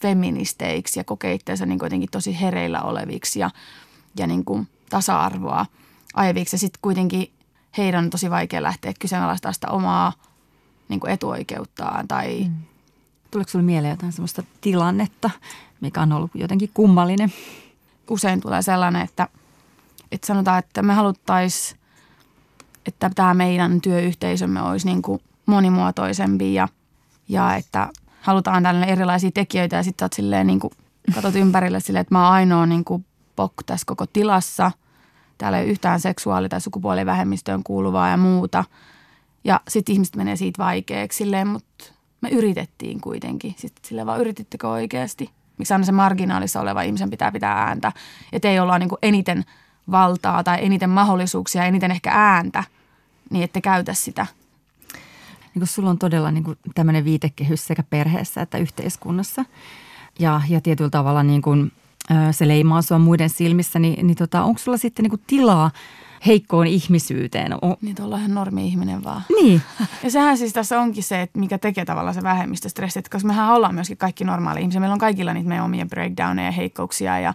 feministeiksi 0.01 0.99
ja 0.99 1.03
kokee 1.03 1.33
itseänsä 1.33 1.65
niin 1.65 1.79
jotenkin 1.83 2.09
tosi 2.11 2.41
hereillä 2.41 2.81
oleviksi 2.81 3.39
ja, 3.39 3.49
ja 4.17 4.27
niin 4.27 4.45
kuin 4.45 4.67
tasa-arvoa 4.89 5.65
ajaviksi. 6.13 6.55
Ja 6.55 6.59
sitten 6.59 6.79
kuitenkin 6.81 7.31
heidän 7.77 8.03
on 8.03 8.09
tosi 8.09 8.29
vaikea 8.29 8.63
lähteä 8.63 8.93
kyseenalaistamaan 8.99 9.53
sitä 9.53 9.67
omaa 9.69 10.13
niin 10.89 10.99
kuin 10.99 11.11
etuoikeuttaan 11.11 12.07
tai 12.07 12.43
mm. 12.43 12.55
Tuleeko 13.31 13.51
sinulle 13.51 13.65
mieleen 13.65 13.91
jotain 13.91 14.11
sellaista 14.11 14.43
tilannetta, 14.61 15.29
mikä 15.81 16.01
on 16.01 16.11
ollut 16.11 16.31
jotenkin 16.33 16.71
kummallinen? 16.73 17.33
Usein 18.09 18.41
tulee 18.41 18.61
sellainen, 18.61 19.01
että, 19.01 19.27
että 20.11 20.27
sanotaan, 20.27 20.59
että 20.59 20.81
me 20.81 20.93
haluttaisiin, 20.93 21.79
että 22.85 23.11
tämä 23.15 23.33
meidän 23.33 23.81
työyhteisömme 23.81 24.61
olisi 24.61 24.87
niin 24.87 25.01
kuin 25.01 25.21
monimuotoisempi 25.45 26.53
ja, 26.53 26.67
ja 27.29 27.55
että 27.55 27.89
halutaan 28.27 28.63
tällainen 28.63 28.89
erilaisia 28.89 29.31
tekijöitä 29.31 29.75
ja 29.75 29.83
sitten 29.83 30.03
sä 30.03 30.05
oot 30.05 30.13
silleen 30.13 30.47
niin 30.47 30.59
kuin, 30.59 30.73
katot 31.15 31.35
ympärille 31.35 31.79
silleen, 31.79 32.01
että 32.01 32.15
mä 32.15 32.23
oon 32.23 32.33
ainoa 32.33 32.65
niin 32.65 32.85
kuin 32.85 33.05
pok 33.35 33.53
tässä 33.65 33.85
koko 33.85 34.05
tilassa. 34.05 34.71
Täällä 35.37 35.57
ei 35.57 35.63
ole 35.63 35.71
yhtään 35.71 35.99
seksuaali- 35.99 36.49
tai 36.49 36.61
sukupuolivähemmistöön 36.61 37.63
kuuluvaa 37.63 38.09
ja 38.09 38.17
muuta. 38.17 38.63
Ja 39.43 39.61
sitten 39.67 39.93
ihmiset 39.93 40.15
menee 40.15 40.35
siitä 40.35 40.63
vaikeaksi 40.63 41.17
silleen, 41.17 41.47
mutta 41.47 41.85
me 42.21 42.29
yritettiin 42.29 43.01
kuitenkin. 43.01 43.55
Sitten 43.57 43.85
silleen 43.85 44.07
vaan 44.07 44.21
yritittekö 44.21 44.69
oikeasti? 44.69 45.29
Miksi 45.57 45.73
aina 45.73 45.85
se 45.85 45.91
marginaalissa 45.91 46.61
oleva 46.61 46.81
ihmisen 46.81 47.09
pitää 47.09 47.31
pitää 47.31 47.53
ääntä? 47.53 47.91
Että 48.33 48.47
ei 48.47 48.59
olla 48.59 48.79
niin 48.79 48.89
kuin 48.89 48.99
eniten 49.01 49.45
valtaa 49.91 50.43
tai 50.43 50.57
eniten 50.61 50.89
mahdollisuuksia, 50.89 51.65
eniten 51.65 51.91
ehkä 51.91 52.11
ääntä, 52.13 52.63
niin 53.29 53.43
ette 53.43 53.61
käytä 53.61 53.93
sitä– 53.93 54.25
niin 55.57 55.61
kuin 55.61 55.67
sulla 55.67 55.89
on 55.89 55.97
todella 55.97 56.31
niin 56.31 56.43
kuin 56.43 56.57
tämmöinen 56.75 57.05
viitekehys 57.05 57.67
sekä 57.67 57.83
perheessä 57.83 58.41
että 58.41 58.57
yhteiskunnassa. 58.57 59.45
Ja, 60.19 60.41
ja 60.49 60.61
tietyllä 60.61 60.89
tavalla 60.89 61.23
niin 61.23 61.41
kuin, 61.41 61.71
se 62.31 62.47
leimaa 62.47 62.81
sua 62.81 62.99
muiden 62.99 63.29
silmissä, 63.29 63.79
niin, 63.79 64.07
niin 64.07 64.17
tota, 64.17 64.43
onko 64.43 64.59
sulla 64.59 64.77
sitten 64.77 65.03
niin 65.03 65.09
kuin 65.09 65.21
tilaa– 65.27 65.71
heikkoon 66.25 66.67
ihmisyyteen. 66.67 67.53
O- 67.53 67.77
niin 67.81 67.95
tuolla 67.95 68.17
ihan 68.17 68.33
normi-ihminen 68.33 69.03
vaan. 69.03 69.21
Niin. 69.41 69.61
Ja 70.03 70.11
sehän 70.11 70.37
siis 70.37 70.53
tässä 70.53 70.79
onkin 70.79 71.03
se, 71.03 71.21
että 71.21 71.39
mikä 71.39 71.57
tekee 71.57 71.85
tavallaan 71.85 72.13
se 72.13 72.23
vähemmistöstressi, 72.23 72.99
että 72.99 73.09
koska 73.11 73.27
mehän 73.27 73.53
ollaan 73.53 73.75
myöskin 73.75 73.97
kaikki 73.97 74.23
normaali 74.23 74.61
ihmisiä. 74.61 74.79
Meillä 74.79 74.93
on 74.93 74.99
kaikilla 74.99 75.33
niitä 75.33 75.49
meidän 75.49 75.65
omia 75.65 75.85
breakdowneja 75.85 76.47
ja 76.47 76.51
heikkouksia 76.51 77.19
ja 77.19 77.33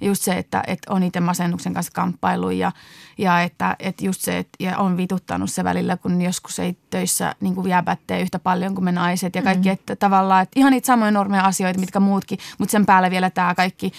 just 0.00 0.22
se, 0.22 0.32
että, 0.32 0.62
että 0.66 0.92
on 0.92 1.02
itse 1.02 1.20
masennuksen 1.20 1.74
kanssa 1.74 1.92
kamppailu 1.92 2.50
ja, 2.50 2.72
ja 3.18 3.40
että, 3.42 3.76
että 3.78 4.04
just 4.04 4.20
se, 4.20 4.38
että 4.38 4.64
ja 4.64 4.78
on 4.78 4.96
vituttanut 4.96 5.50
se 5.50 5.64
välillä, 5.64 5.96
kun 5.96 6.22
joskus 6.22 6.58
ei 6.58 6.76
töissä 6.90 7.34
niin 7.40 7.54
kuin 7.54 7.68
jääpättee 7.68 8.20
yhtä 8.20 8.38
paljon 8.38 8.74
kuin 8.74 8.84
me 8.84 8.92
naiset 8.92 9.34
ja 9.34 9.42
kaikki, 9.42 9.68
mm-hmm. 9.68 9.80
että 9.80 9.96
tavallaan, 9.96 10.42
että 10.42 10.60
ihan 10.60 10.72
niitä 10.72 10.86
samoja 10.86 11.10
normeja 11.10 11.44
asioita, 11.44 11.80
mitkä 11.80 12.00
muutkin, 12.00 12.38
mutta 12.58 12.72
sen 12.72 12.86
päällä 12.86 13.10
vielä 13.10 13.30
tämä 13.30 13.54
kaikki 13.54 13.92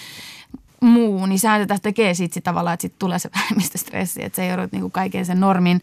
muu, 0.82 1.26
niin 1.26 1.39
sehän 1.39 1.67
tätä 1.67 1.80
tekee 1.82 2.13
siitä 2.13 2.41
tavallaan, 2.41 2.73
että 2.73 2.82
sitten 2.82 2.99
tulee 2.99 3.19
se 3.19 3.30
vähemmistöstressi, 3.39 4.23
että 4.23 4.36
se 4.36 4.47
joudut 4.47 4.71
niin 4.71 4.91
kaiken 4.91 5.26
sen 5.26 5.39
normin 5.39 5.82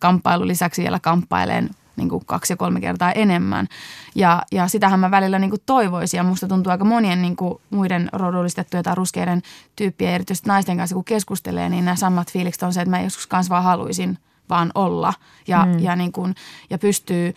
kamppailun 0.00 0.48
lisäksi 0.48 0.82
vielä 0.82 1.00
kamppaileen 1.00 1.70
niin 1.96 2.08
kuin 2.08 2.24
kaksi 2.26 2.52
ja 2.52 2.56
kolme 2.56 2.80
kertaa 2.80 3.12
enemmän. 3.12 3.66
Ja, 4.14 4.42
ja 4.52 4.68
sitähän 4.68 5.00
mä 5.00 5.10
välillä 5.10 5.38
niin 5.38 5.50
kuin 5.50 5.62
toivoisin 5.66 6.18
ja 6.18 6.24
musta 6.24 6.48
tuntuu 6.48 6.70
aika 6.70 6.84
monien 6.84 7.22
niin 7.22 7.36
kuin 7.36 7.60
muiden 7.70 8.08
rodullistettujen 8.12 8.84
tai 8.84 8.94
ruskeiden 8.94 9.42
tyyppien, 9.76 10.14
erityisesti 10.14 10.48
naisten 10.48 10.76
kanssa 10.76 10.94
kun 10.94 11.04
keskustelee, 11.04 11.68
niin 11.68 11.84
nämä 11.84 11.96
samat 11.96 12.32
fiilikset 12.32 12.62
on 12.62 12.72
se, 12.72 12.80
että 12.80 12.90
mä 12.90 13.00
joskus 13.00 13.26
kanssa 13.26 13.50
vaan 13.50 13.64
haluaisin 13.64 14.18
vaan 14.50 14.70
olla 14.74 15.14
ja, 15.48 15.64
mm. 15.64 15.78
ja, 15.78 15.96
niin 15.96 16.12
kuin, 16.12 16.34
ja 16.70 16.78
pystyy 16.78 17.34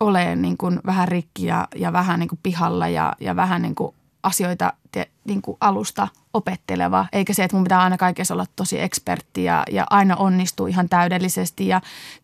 olemaan 0.00 0.42
niin 0.42 0.56
kuin 0.56 0.80
vähän 0.86 1.08
rikki 1.08 1.46
ja, 1.46 1.68
ja 1.76 1.92
vähän 1.92 2.20
niin 2.20 2.28
kuin 2.28 2.40
pihalla 2.42 2.88
ja, 2.88 3.12
ja 3.20 3.36
vähän 3.36 3.62
niin 3.62 3.74
kuin 3.74 3.94
asioita 4.22 4.72
te, 4.92 5.10
niin 5.24 5.42
kuin 5.42 5.56
alusta 5.60 6.08
opetteleva, 6.34 7.06
eikä 7.12 7.34
se, 7.34 7.44
että 7.44 7.56
mun 7.56 7.64
pitää 7.64 7.82
aina 7.82 7.96
kaikessa 7.96 8.34
olla 8.34 8.46
tosi 8.56 8.80
ekspertti 8.80 9.44
ja, 9.44 9.62
ja 9.70 9.86
aina 9.90 10.16
onnistuu 10.16 10.66
ihan 10.66 10.88
täydellisesti. 10.88 11.68
Ja 11.68 11.80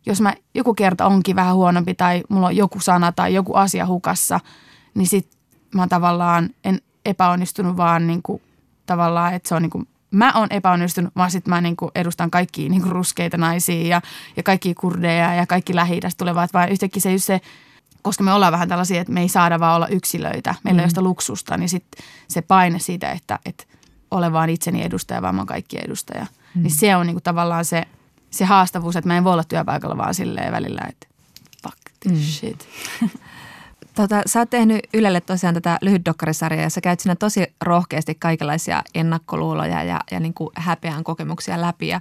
jos 0.06 0.20
mä 0.20 0.34
joku 0.54 0.74
kerta 0.74 1.06
onkin 1.06 1.36
vähän 1.36 1.54
huonompi 1.54 1.94
tai 1.94 2.22
mulla 2.28 2.46
on 2.46 2.56
joku 2.56 2.80
sana 2.80 3.12
tai 3.12 3.34
joku 3.34 3.54
asia 3.54 3.86
hukassa, 3.86 4.40
niin 4.94 5.06
sit 5.06 5.28
mä 5.74 5.86
tavallaan 5.86 6.50
en 6.64 6.80
epäonnistunut 7.04 7.76
vaan 7.76 8.06
niin 8.06 8.22
kuin, 8.22 8.42
tavallaan, 8.86 9.34
että 9.34 9.48
se 9.48 9.54
on 9.54 9.62
niin 9.62 9.70
kuin, 9.70 9.88
mä 10.10 10.32
oon 10.34 10.48
epäonnistunut, 10.50 11.16
vaan 11.16 11.30
sitten 11.30 11.50
mä 11.50 11.60
niin 11.60 11.76
kuin 11.76 11.90
edustan 11.94 12.30
kaikkia 12.30 12.70
niin 12.70 12.82
kuin 12.82 12.92
ruskeita 12.92 13.36
naisia 13.36 13.88
ja, 13.88 14.00
ja 14.36 14.42
kaikki 14.42 14.74
kurdeja 14.74 15.34
ja 15.34 15.46
kaikki 15.46 15.74
lähi 15.74 16.00
tulevat, 16.18 16.52
vaan 16.52 16.68
yhtäkkiä 16.68 17.00
se 17.00 17.12
just 17.12 17.24
se– 17.24 17.40
koska 18.04 18.24
me 18.24 18.32
ollaan 18.32 18.52
vähän 18.52 18.68
tällaisia, 18.68 19.00
että 19.00 19.12
me 19.12 19.20
ei 19.20 19.28
saada 19.28 19.60
vaan 19.60 19.76
olla 19.76 19.88
yksilöitä, 19.88 20.54
meillä 20.64 20.78
mm. 20.78 20.80
ei 20.80 20.84
ole 20.84 20.88
sitä 20.88 21.02
luksusta, 21.02 21.56
niin 21.56 21.68
sit 21.68 21.84
se 22.28 22.42
paine 22.42 22.78
siitä, 22.78 23.10
että, 23.10 23.38
että 23.46 23.64
ole 24.10 24.32
vaan 24.32 24.50
itseni 24.50 24.82
edustaja, 24.82 25.22
vaan 25.22 25.34
mä 25.34 25.40
oon 25.40 25.46
kaikkien 25.46 25.84
edustaja. 25.84 26.26
Mm. 26.54 26.62
Niin 26.62 26.70
se 26.70 26.96
on 26.96 27.06
niinku 27.06 27.20
tavallaan 27.20 27.64
se, 27.64 27.82
se 28.30 28.44
haastavuus, 28.44 28.96
että 28.96 29.08
mä 29.08 29.16
en 29.16 29.24
voi 29.24 29.32
olla 29.32 29.44
työpaikalla 29.44 29.96
vaan 29.96 30.14
silleen 30.14 30.52
välillä, 30.52 30.80
että 30.88 31.06
fuck 31.62 31.78
this 32.00 32.18
mm. 32.18 32.24
shit. 32.24 32.68
Tota, 33.94 34.22
sä 34.26 34.38
oot 34.38 34.50
tehnyt 34.50 34.80
Ylelle 34.94 35.20
tosiaan 35.20 35.54
tätä 35.54 35.78
lyhytdokkarisarjaa 35.82 36.62
ja 36.62 36.70
sä 36.70 36.80
käyt 36.80 37.00
siinä 37.00 37.16
tosi 37.16 37.46
rohkeasti 37.60 38.14
kaikenlaisia 38.14 38.82
ennakkoluuloja 38.94 39.82
ja, 39.82 40.00
ja 40.10 40.20
niin 40.20 40.34
kuin 40.34 40.50
häpeän 40.56 41.04
kokemuksia 41.04 41.60
läpi. 41.60 41.88
Ja 41.88 42.00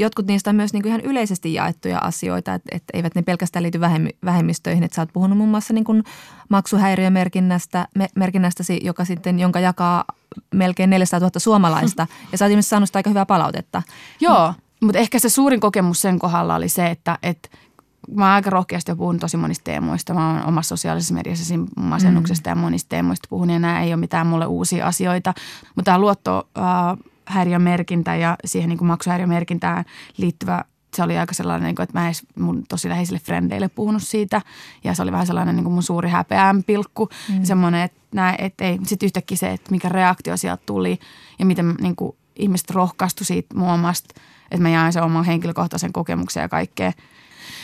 jotkut 0.00 0.26
niistä 0.26 0.50
on 0.50 0.56
myös 0.56 0.72
niin 0.72 0.82
kuin 0.82 0.90
ihan 0.90 1.00
yleisesti 1.00 1.54
jaettuja 1.54 1.98
asioita, 1.98 2.54
että, 2.54 2.68
että 2.76 2.90
eivät 2.94 3.14
ne 3.14 3.22
pelkästään 3.22 3.62
liity 3.62 3.80
vähemmistöihin. 4.24 4.84
Että 4.84 4.94
sä 4.94 5.02
oot 5.02 5.12
puhunut 5.12 5.38
muun 5.38 5.50
muassa 5.50 5.74
niin 5.74 5.84
kuin 5.84 6.04
maksuhäiriömerkinnästä, 6.48 7.88
me, 7.94 8.08
merkinnästäsi, 8.14 8.80
joka 8.82 9.04
sitten, 9.04 9.40
jonka 9.40 9.60
jakaa 9.60 10.04
melkein 10.54 10.90
400 10.90 11.20
000 11.20 11.40
suomalaista. 11.40 12.06
Ja 12.32 12.38
sä 12.38 12.44
oot 12.44 12.50
ilmeisesti 12.50 12.70
saanut 12.70 12.96
aika 12.96 13.10
hyvää 13.10 13.26
palautetta. 13.26 13.82
Joo, 14.20 14.54
mutta 14.80 14.98
ehkä 14.98 15.18
se 15.18 15.28
suurin 15.28 15.60
kokemus 15.60 16.00
sen 16.00 16.18
kohdalla 16.18 16.54
oli 16.54 16.68
se, 16.68 16.86
että, 16.86 17.18
että 17.22 17.48
mä 18.16 18.24
oon 18.24 18.34
aika 18.34 18.50
rohkeasti 18.50 18.90
jo 18.90 18.96
puhunut 18.96 19.20
tosi 19.20 19.36
monista 19.36 19.64
teemoista. 19.64 20.14
Mä 20.14 20.32
oon 20.32 20.46
omassa 20.46 20.68
sosiaalisessa 20.68 21.14
mediassa 21.14 21.54
masennuksesta 21.76 22.50
mm. 22.50 22.58
ja 22.58 22.62
monista 22.62 22.88
teemoista 22.88 23.26
puhun 23.30 23.50
ja 23.50 23.58
nämä 23.58 23.82
ei 23.82 23.90
ole 23.90 24.00
mitään 24.00 24.26
mulle 24.26 24.46
uusia 24.46 24.86
asioita. 24.86 25.34
Mutta 25.76 25.84
tämä 25.84 25.98
luotto 25.98 26.48
äh, 26.58 26.64
häiriömerkintä 27.28 28.16
ja 28.16 28.36
siihen 28.44 28.68
niin 28.68 28.78
kuin 28.78 28.88
maksuhäiriömerkintään 28.88 29.84
liittyvä 30.16 30.64
se 30.96 31.02
oli 31.02 31.18
aika 31.18 31.34
sellainen, 31.34 31.66
niin 31.66 31.76
kuin, 31.76 31.84
että 31.84 31.98
mä 31.98 32.06
edes 32.06 32.22
mun 32.38 32.64
tosi 32.68 32.88
läheisille 32.88 33.18
frendeille 33.18 33.68
puhunut 33.68 34.02
siitä. 34.02 34.42
Ja 34.84 34.94
se 34.94 35.02
oli 35.02 35.12
vähän 35.12 35.26
sellainen 35.26 35.56
niin 35.56 35.64
kuin 35.64 35.74
mun 35.74 35.82
suuri 35.82 36.08
häpeän 36.08 36.64
pilkku. 36.64 37.08
Mm. 37.28 37.44
Semmoinen, 37.44 37.82
että, 37.82 37.98
näin, 38.14 38.36
että 38.38 38.64
ei, 38.64 38.78
sitten 38.86 39.06
yhtäkkiä 39.06 39.36
se, 39.36 39.50
että 39.50 39.70
mikä 39.70 39.88
reaktio 39.88 40.36
sieltä 40.36 40.62
tuli 40.66 40.98
ja 41.38 41.46
miten 41.46 41.74
niin 41.80 41.96
kuin, 41.96 42.16
ihmiset 42.36 42.70
rohkaistu 42.70 43.24
siitä 43.24 43.58
muomasta, 43.58 44.20
että 44.50 44.62
mä 44.62 44.68
jaan 44.68 44.92
sen 44.92 45.02
oman 45.02 45.24
henkilökohtaisen 45.24 45.92
kokemuksen 45.92 46.40
ja 46.40 46.48
kaikkea. 46.48 46.92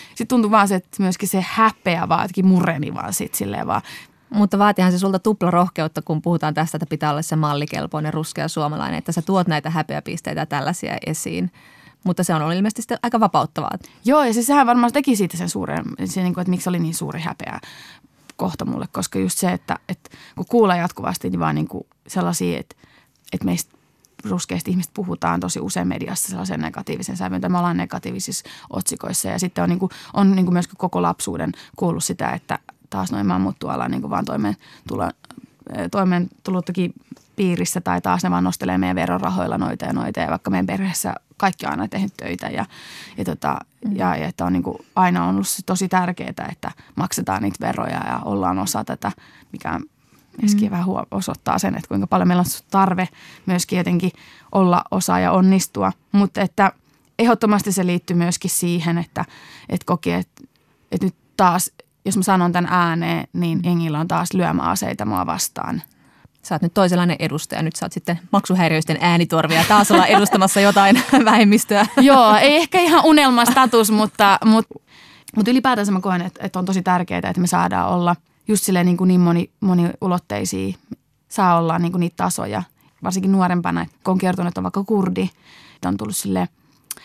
Sitten 0.08 0.28
tuntui 0.28 0.50
vaan 0.50 0.68
se, 0.68 0.74
että 0.74 1.02
myöskin 1.02 1.28
se 1.28 1.44
häpeä 1.48 2.08
vaan 2.08 2.24
jotenkin 2.24 2.46
mureni 2.46 2.94
vaan 2.94 3.12
sit 3.12 3.34
silleen 3.34 3.66
vaan. 3.66 3.82
Mutta 4.34 4.58
vaatihan 4.58 4.92
se 4.92 4.98
sulta 4.98 5.18
tupla 5.18 5.50
rohkeutta, 5.50 6.02
kun 6.02 6.22
puhutaan 6.22 6.54
tästä, 6.54 6.76
että 6.76 6.86
pitää 6.86 7.10
olla 7.10 7.22
se 7.22 7.36
mallikelpoinen 7.36 8.14
ruskea 8.14 8.48
suomalainen, 8.48 8.98
että 8.98 9.12
sä 9.12 9.22
tuot 9.22 9.46
näitä 9.46 9.70
häpeäpisteitä 9.70 10.46
tällaisia 10.46 10.96
esiin. 11.06 11.52
Mutta 12.04 12.24
se 12.24 12.34
on 12.34 12.52
ilmeisesti 12.52 12.82
sitten 12.82 12.98
aika 13.02 13.20
vapauttavaa. 13.20 13.78
Joo, 14.04 14.24
ja 14.24 14.32
siis 14.32 14.46
sehän 14.46 14.66
varmaan 14.66 14.92
teki 14.92 15.16
siitä 15.16 15.36
sen 15.36 15.48
suuren, 15.48 15.84
se, 16.04 16.22
niin 16.22 16.34
kuin, 16.34 16.42
että 16.42 16.50
miksi 16.50 16.68
oli 16.68 16.78
niin 16.78 16.94
suuri 16.94 17.20
häpeä 17.20 17.60
kohta 18.36 18.64
mulle, 18.64 18.86
koska 18.92 19.18
just 19.18 19.38
se, 19.38 19.52
että, 19.52 19.78
että 19.88 20.10
kun 20.36 20.46
kuulee 20.48 20.78
jatkuvasti, 20.78 21.30
niin 21.30 21.40
vaan 21.40 21.54
niin 21.54 21.68
kuin 21.68 21.86
sellaisia, 22.06 22.58
että, 22.58 22.76
että 23.32 23.44
meistä 23.44 23.74
ruskeasti 24.24 24.70
ihmiset 24.70 24.94
puhutaan 24.94 25.40
tosi 25.40 25.60
usein 25.60 25.88
mediassa 25.88 26.28
sellaisen 26.28 26.60
negatiivisen 26.60 27.16
sävyyn, 27.16 27.40
tai 27.40 27.50
me 27.50 27.58
ollaan 27.58 27.76
negatiivisissa 27.76 28.48
otsikoissa. 28.70 29.28
Ja 29.28 29.38
sitten 29.38 29.64
on, 29.64 29.70
niin 29.70 29.78
kuin, 29.78 29.90
on 30.12 30.36
niin 30.36 30.46
kuin 30.46 30.52
myöskin 30.52 30.76
koko 30.78 31.02
lapsuuden 31.02 31.52
kuullut 31.76 32.04
sitä, 32.04 32.30
että 32.30 32.58
taas 32.94 33.12
noin 33.12 33.26
mammut 33.26 33.58
tuolla 33.58 33.88
niin 33.88 34.10
vaan 34.10 34.24
toimeentulo, 34.24 35.10
toimeentulottakin 35.90 36.92
piirissä 37.36 37.80
tai 37.80 38.00
taas 38.00 38.22
ne 38.22 38.30
vaan 38.30 38.44
nostelee 38.44 38.78
meidän 38.78 38.96
verorahoilla 38.96 39.58
noita 39.58 39.84
ja 39.84 39.92
noita 39.92 40.20
ja 40.20 40.30
vaikka 40.30 40.50
meidän 40.50 40.66
perheessä 40.66 41.14
kaikki 41.36 41.66
on 41.66 41.70
aina 41.70 41.88
tehnyt 41.88 42.12
töitä 42.16 42.46
ja, 42.46 42.64
ja, 43.16 43.24
tota, 43.24 43.58
mm. 43.84 43.96
ja, 43.96 44.16
ja 44.16 44.28
että 44.28 44.44
on 44.44 44.52
niin 44.52 44.62
kuin 44.62 44.78
aina 44.96 45.28
ollut 45.28 45.46
tosi 45.66 45.88
tärkeää, 45.88 46.48
että 46.52 46.70
maksetaan 46.94 47.42
niitä 47.42 47.66
veroja 47.66 48.06
ja 48.06 48.20
ollaan 48.24 48.58
osa 48.58 48.84
tätä, 48.84 49.12
mikä 49.52 49.80
myöskin 50.42 50.68
mm. 50.68 50.70
vähän 50.70 50.86
osoittaa 51.10 51.58
sen, 51.58 51.76
että 51.76 51.88
kuinka 51.88 52.06
paljon 52.06 52.28
meillä 52.28 52.40
on 52.40 52.62
tarve 52.70 53.08
myöskin 53.46 53.76
jotenkin 53.76 54.12
olla 54.52 54.84
osa 54.90 55.18
ja 55.18 55.32
onnistua, 55.32 55.92
mutta 56.12 56.40
että 56.40 56.72
ehdottomasti 57.18 57.72
se 57.72 57.86
liittyy 57.86 58.16
myöskin 58.16 58.50
siihen, 58.50 58.98
että, 58.98 59.24
että 59.68 59.86
koki, 59.86 60.12
että, 60.12 60.42
että 60.92 61.06
nyt 61.06 61.14
taas, 61.36 61.70
jos 62.04 62.16
mä 62.16 62.22
sanon 62.22 62.52
tämän 62.52 62.72
ääneen, 62.72 63.28
niin 63.32 63.60
Engillä 63.64 64.00
on 64.00 64.08
taas 64.08 64.32
lyömäaseita 64.32 65.04
mua 65.04 65.26
vastaan– 65.26 65.82
sä 66.44 66.54
oot 66.54 66.62
nyt 66.62 66.74
toisenlainen 66.74 67.16
edustaja, 67.18 67.62
nyt 67.62 67.76
sä 67.76 67.86
oot 67.86 67.92
sitten 67.92 68.20
maksuhäiriöisten 68.32 68.98
äänitorvia 69.00 69.64
taas 69.68 69.90
olla 69.90 70.06
edustamassa 70.06 70.60
jotain 70.60 71.02
vähemmistöä. 71.24 71.86
Joo, 71.96 72.36
ei 72.36 72.56
ehkä 72.56 72.80
ihan 72.80 73.04
unelmastatus, 73.04 73.90
mutta, 73.90 74.38
mutta, 74.44 74.74
mutta 75.36 75.50
ylipäätänsä 75.50 75.92
mä 75.92 76.00
koen, 76.00 76.22
että, 76.22 76.46
että 76.46 76.58
on 76.58 76.64
tosi 76.64 76.82
tärkeää, 76.82 77.18
että 77.18 77.40
me 77.40 77.46
saadaan 77.46 77.88
olla 77.88 78.16
just 78.48 78.64
silleen 78.64 78.86
niin, 78.86 78.96
kuin 78.96 79.08
niin 79.08 79.20
moni, 79.20 79.50
moniulotteisia, 79.60 80.74
saa 81.28 81.58
olla 81.58 81.78
niin 81.78 81.92
kuin 81.92 82.00
niitä 82.00 82.16
tasoja, 82.16 82.62
varsinkin 83.02 83.32
nuorempana, 83.32 83.86
kun 84.04 84.12
on 84.12 84.18
kertonut, 84.18 84.48
että 84.48 84.60
on 84.60 84.64
vaikka 84.64 84.84
kurdi, 84.84 85.30
että 85.74 85.88
on 85.88 85.96
tullut 85.96 86.16
silleen, 86.16 86.48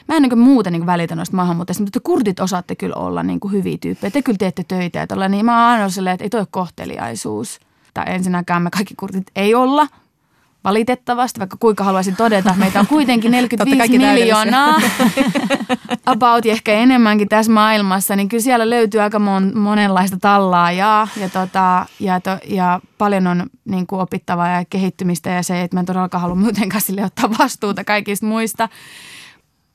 Mä 0.08 0.16
en 0.16 0.22
niin 0.22 0.40
muuten 0.40 0.74
niin 0.74 0.86
välitä 0.86 1.16
noista 1.16 1.36
maahanmuuttajista, 1.36 1.84
mutta 1.84 2.00
te 2.00 2.04
kurdit 2.04 2.40
osaatte 2.40 2.76
kyllä 2.76 2.96
olla 2.96 3.24
niin 3.24 3.40
kuin 3.40 3.52
hyviä 3.52 3.78
tyyppejä. 3.82 4.12
Te 4.12 4.22
kyllä 4.22 4.38
teette 4.38 4.64
töitä 4.68 5.00
ja 5.00 5.08
tolla, 5.08 5.28
niin 5.28 5.46
mä 5.46 5.52
oon 5.52 5.72
aina 5.72 5.90
silleen, 5.90 6.14
että 6.14 6.24
ei 6.24 6.30
toi 6.30 6.46
kohteliaisuus 6.52 7.60
että 7.90 8.12
ensinnäkään 8.12 8.62
me 8.62 8.70
kaikki 8.70 8.96
kurtit 8.96 9.32
ei 9.36 9.56
olla 9.56 9.88
valitettavasti, 10.64 11.40
vaikka 11.40 11.58
kuinka 11.60 11.84
haluaisin 11.84 12.16
todeta, 12.16 12.54
meitä 12.58 12.80
on 12.80 12.88
kuitenkin 12.88 13.32
45 13.42 13.98
miljoonaa 13.98 14.82
about 16.06 16.46
ehkä 16.46 16.74
enemmänkin 16.74 17.30
tässä 17.30 17.52
maailmassa, 17.52 18.16
niin 18.16 18.30
kyllä 18.30 18.44
siellä 18.44 18.70
löytyy 18.70 19.02
aika 19.02 19.20
mon, 19.20 19.58
monenlaista 19.58 20.18
tallaa 20.22 20.72
ja, 20.72 21.08
ja, 21.18 21.30
tota, 21.30 21.86
ja, 22.00 22.22
to, 22.22 22.38
ja 22.48 22.80
paljon 22.98 23.28
on 23.28 23.50
niin 23.66 23.88
kuin 23.88 24.02
opittavaa 24.02 24.50
ja 24.50 24.66
kehittymistä 24.70 25.30
ja 25.30 25.44
se, 25.44 25.62
että 25.62 25.76
mä 25.76 25.80
en 25.80 25.86
todellakaan 25.86 26.22
halua 26.22 26.36
muutenkaan 26.36 26.82
sille 26.82 27.06
ottaa 27.06 27.30
vastuuta 27.40 27.84
kaikista 27.84 28.26
muista. 28.26 28.70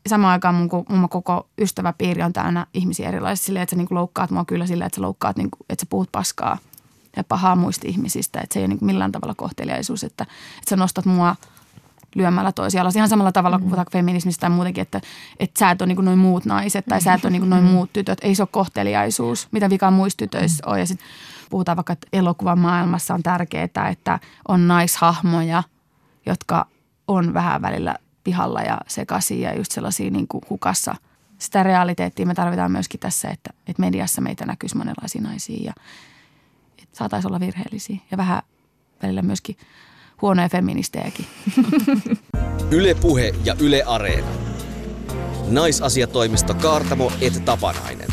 Samaan 0.07 0.33
aikaan 0.33 0.55
mun, 0.55 0.69
mun 0.89 1.09
koko 1.09 1.49
ystäväpiiri 1.59 2.23
on 2.23 2.33
täynnä 2.33 2.67
ihmisiä 2.75 3.09
erilaisia 3.09 3.47
silleen, 3.47 3.63
että 3.63 3.71
sä 3.71 3.77
niin 3.77 3.89
kuin 3.89 3.97
loukkaat 3.97 4.31
mua 4.31 4.45
kyllä 4.45 4.67
silleen, 4.67 4.87
että 4.87 4.97
sä 4.97 5.03
loukkaat, 5.03 5.37
niin 5.37 5.51
kuin, 5.51 5.61
että 5.71 5.83
sä 5.83 5.87
puhut 5.91 6.09
paskaa– 6.13 6.59
ja 7.17 7.25
pahaa 7.25 7.57
muista 7.57 7.89
ihmisistä. 7.89 8.41
Että 8.41 8.55
se 8.55 8.61
ei 8.61 8.65
ole 8.65 8.75
niin 8.75 8.85
millään 8.85 9.13
tavalla 9.13 9.35
kohteliaisuus, 9.35 10.05
että, 10.05 10.25
että 10.59 10.71
sä 10.71 10.77
nostat 10.77 11.05
mua 11.05 11.37
lyömällä 12.15 12.53
toisia 12.53 12.83
alas. 12.83 12.97
Ihan 12.97 13.09
samalla 13.09 13.33
tavalla 13.33 13.59
kuin 13.59 13.65
puhutaan 13.65 13.87
feminismistä 13.93 14.41
tai 14.41 14.51
muutenkin, 14.51 14.83
että, 14.83 15.01
että 15.41 15.59
sä 15.59 15.71
et 15.71 15.83
ole 15.83 15.95
niin 15.95 16.05
noin 16.05 16.19
muut 16.19 16.45
naiset 16.45 16.85
tai 16.89 17.01
sä 17.01 17.15
et 17.15 17.25
ole 17.25 17.31
niin 17.31 17.51
noin 17.51 17.65
muut 17.65 17.93
tytöt. 17.93 18.19
Ei 18.23 18.35
se 18.35 18.43
ole 18.43 18.49
kohteliaisuus, 18.53 19.49
mitä 19.53 19.71
vikaa 19.71 19.91
muissa 19.91 20.17
tytöissä 20.17 20.63
on. 20.67 20.79
Ja 20.79 20.87
sitten 20.87 21.07
puhutaan 21.51 21.77
vaikka, 21.77 21.93
että 21.93 22.07
elokuvan 22.13 22.59
maailmassa 22.59 23.15
on 23.15 23.23
tärkeää, 23.23 23.89
että 23.91 24.19
on 24.49 24.69
naishahmoja, 24.69 25.63
jotka 26.27 26.67
on 27.09 27.35
vähän 27.35 27.63
välillä 27.63 27.95
pihalla 28.25 28.62
ja 28.62 28.81
sekaisin 28.87 29.41
ja 29.41 29.57
just 29.57 29.72
sellaisia 29.72 30.11
niin 30.11 30.29
kuin 30.29 30.43
hukassa. 30.51 30.95
Sitä 31.39 31.62
realiteettia 31.62 32.27
me 32.27 32.35
tarvitaan 32.35 32.72
myöskin 32.72 33.01
tässä, 33.01 33.29
että, 33.29 33.51
että 33.66 33.81
mediassa 33.81 34.20
meitä 34.20 34.47
näkyisi 34.47 34.77
monenlaisia 34.77 35.22
naisia 35.22 35.64
ja 35.64 35.72
saataisiin 36.93 37.31
olla 37.31 37.41
virheellisiä 37.41 37.97
ja 38.11 38.16
vähän 38.16 38.43
välillä 39.03 39.22
myöskin 39.22 39.57
huonoja 40.22 40.49
feministejäkin. 40.49 41.27
Yle 42.70 42.95
Puhe 42.95 43.35
ja 43.45 43.55
Yle 43.61 43.83
Areena. 43.87 44.27
Naisasiatoimisto 45.51 46.55
Kaartamo 46.55 47.12
et 47.20 47.45
Tapanainen. 47.45 48.09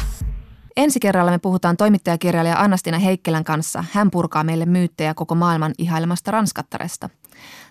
Ensi 0.77 0.99
kerralla 0.99 1.31
me 1.31 1.39
puhutaan 1.39 1.77
toimittajakirjailija 1.77 2.59
Annastina 2.59 2.99
Heikkelän 2.99 3.43
kanssa. 3.43 3.83
Hän 3.91 4.11
purkaa 4.11 4.43
meille 4.43 4.65
myyttejä 4.65 5.13
koko 5.13 5.35
maailman 5.35 5.73
ihailemasta 5.77 6.31
ranskattaresta. 6.31 7.09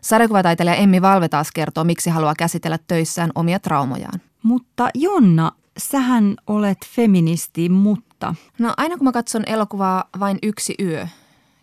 Sarjakuvataiteilija 0.01 0.77
Emmi 0.77 1.03
Valve 1.03 1.29
taas 1.29 1.53
kertoo, 1.53 1.85
miksi 1.85 2.11
haluaa 2.11 2.35
käsitellä 2.39 2.79
töissään 2.87 3.31
omia 3.35 3.59
traumojaan. 3.59 4.21
Mutta 4.43 4.91
Jonna, 4.95 5.53
sähän 5.79 6.35
olet 6.47 6.79
feministi, 6.87 7.69
mutta... 7.69 8.35
No 8.59 8.75
aina 8.77 8.97
kun 8.97 9.05
mä 9.05 9.13
katson 9.13 9.43
elokuvaa 9.47 10.05
Vain 10.21 10.39
yksi 10.43 10.75
yö, 10.81 11.07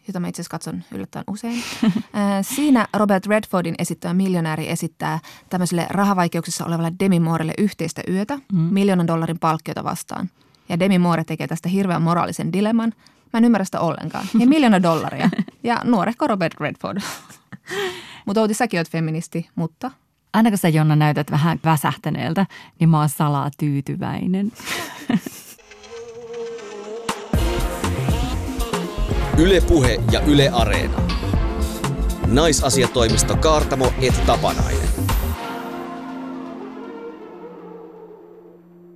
jota 0.07 0.19
mä 0.19 0.27
itse 0.27 0.41
asiassa 0.41 0.51
katson 0.51 0.83
yllättäen 0.91 1.25
usein. 1.27 1.63
Siinä 2.55 2.87
Robert 2.93 3.25
Redfordin 3.25 3.75
esittämä 3.79 4.13
miljonääri 4.13 4.69
esittää 4.69 5.19
tämmöiselle 5.49 5.87
rahavaikeuksissa 5.89 6.65
olevalle 6.65 6.93
Demi 6.99 7.19
Moorelle 7.19 7.53
yhteistä 7.57 8.01
yötä 8.07 8.35
mm. 8.35 8.59
miljoonan 8.59 9.07
dollarin 9.07 9.39
palkkiota 9.39 9.83
vastaan. 9.83 10.29
Ja 10.69 10.79
Demi 10.79 10.99
Moore 10.99 11.23
tekee 11.23 11.47
tästä 11.47 11.69
hirveän 11.69 12.01
moraalisen 12.01 12.53
dilemman. 12.53 12.93
Mä 13.33 13.37
en 13.37 13.45
ymmärrä 13.45 13.65
sitä 13.65 13.79
ollenkaan. 13.79 14.25
Ja 14.39 14.47
miljoona 14.53 14.83
dollaria. 14.83 15.29
Ja 15.63 15.81
nuorehko 15.83 16.27
Robert 16.27 16.53
Redford. 16.59 16.97
mutta 18.25 18.41
Outi, 18.41 18.53
säkin 18.53 18.79
oot 18.79 18.89
feministi, 18.89 19.49
mutta 19.55 19.91
aina 20.33 20.49
kun 20.49 20.57
sä 20.57 20.69
Jonna 20.69 20.95
näytät 20.95 21.31
vähän 21.31 21.59
väsähtäneeltä, 21.65 22.45
niin 22.79 22.89
mä 22.89 22.99
oon 22.99 23.09
salaa 23.09 23.49
tyytyväinen. 23.57 24.51
Yle 29.37 29.61
Puhe 29.61 29.97
ja 30.11 30.19
Yle 30.19 30.49
Areena. 30.49 31.01
Naisasiatoimisto 32.27 33.35
Kaartamo 33.35 33.93
et 34.01 34.25
Tapanainen. 34.25 35.06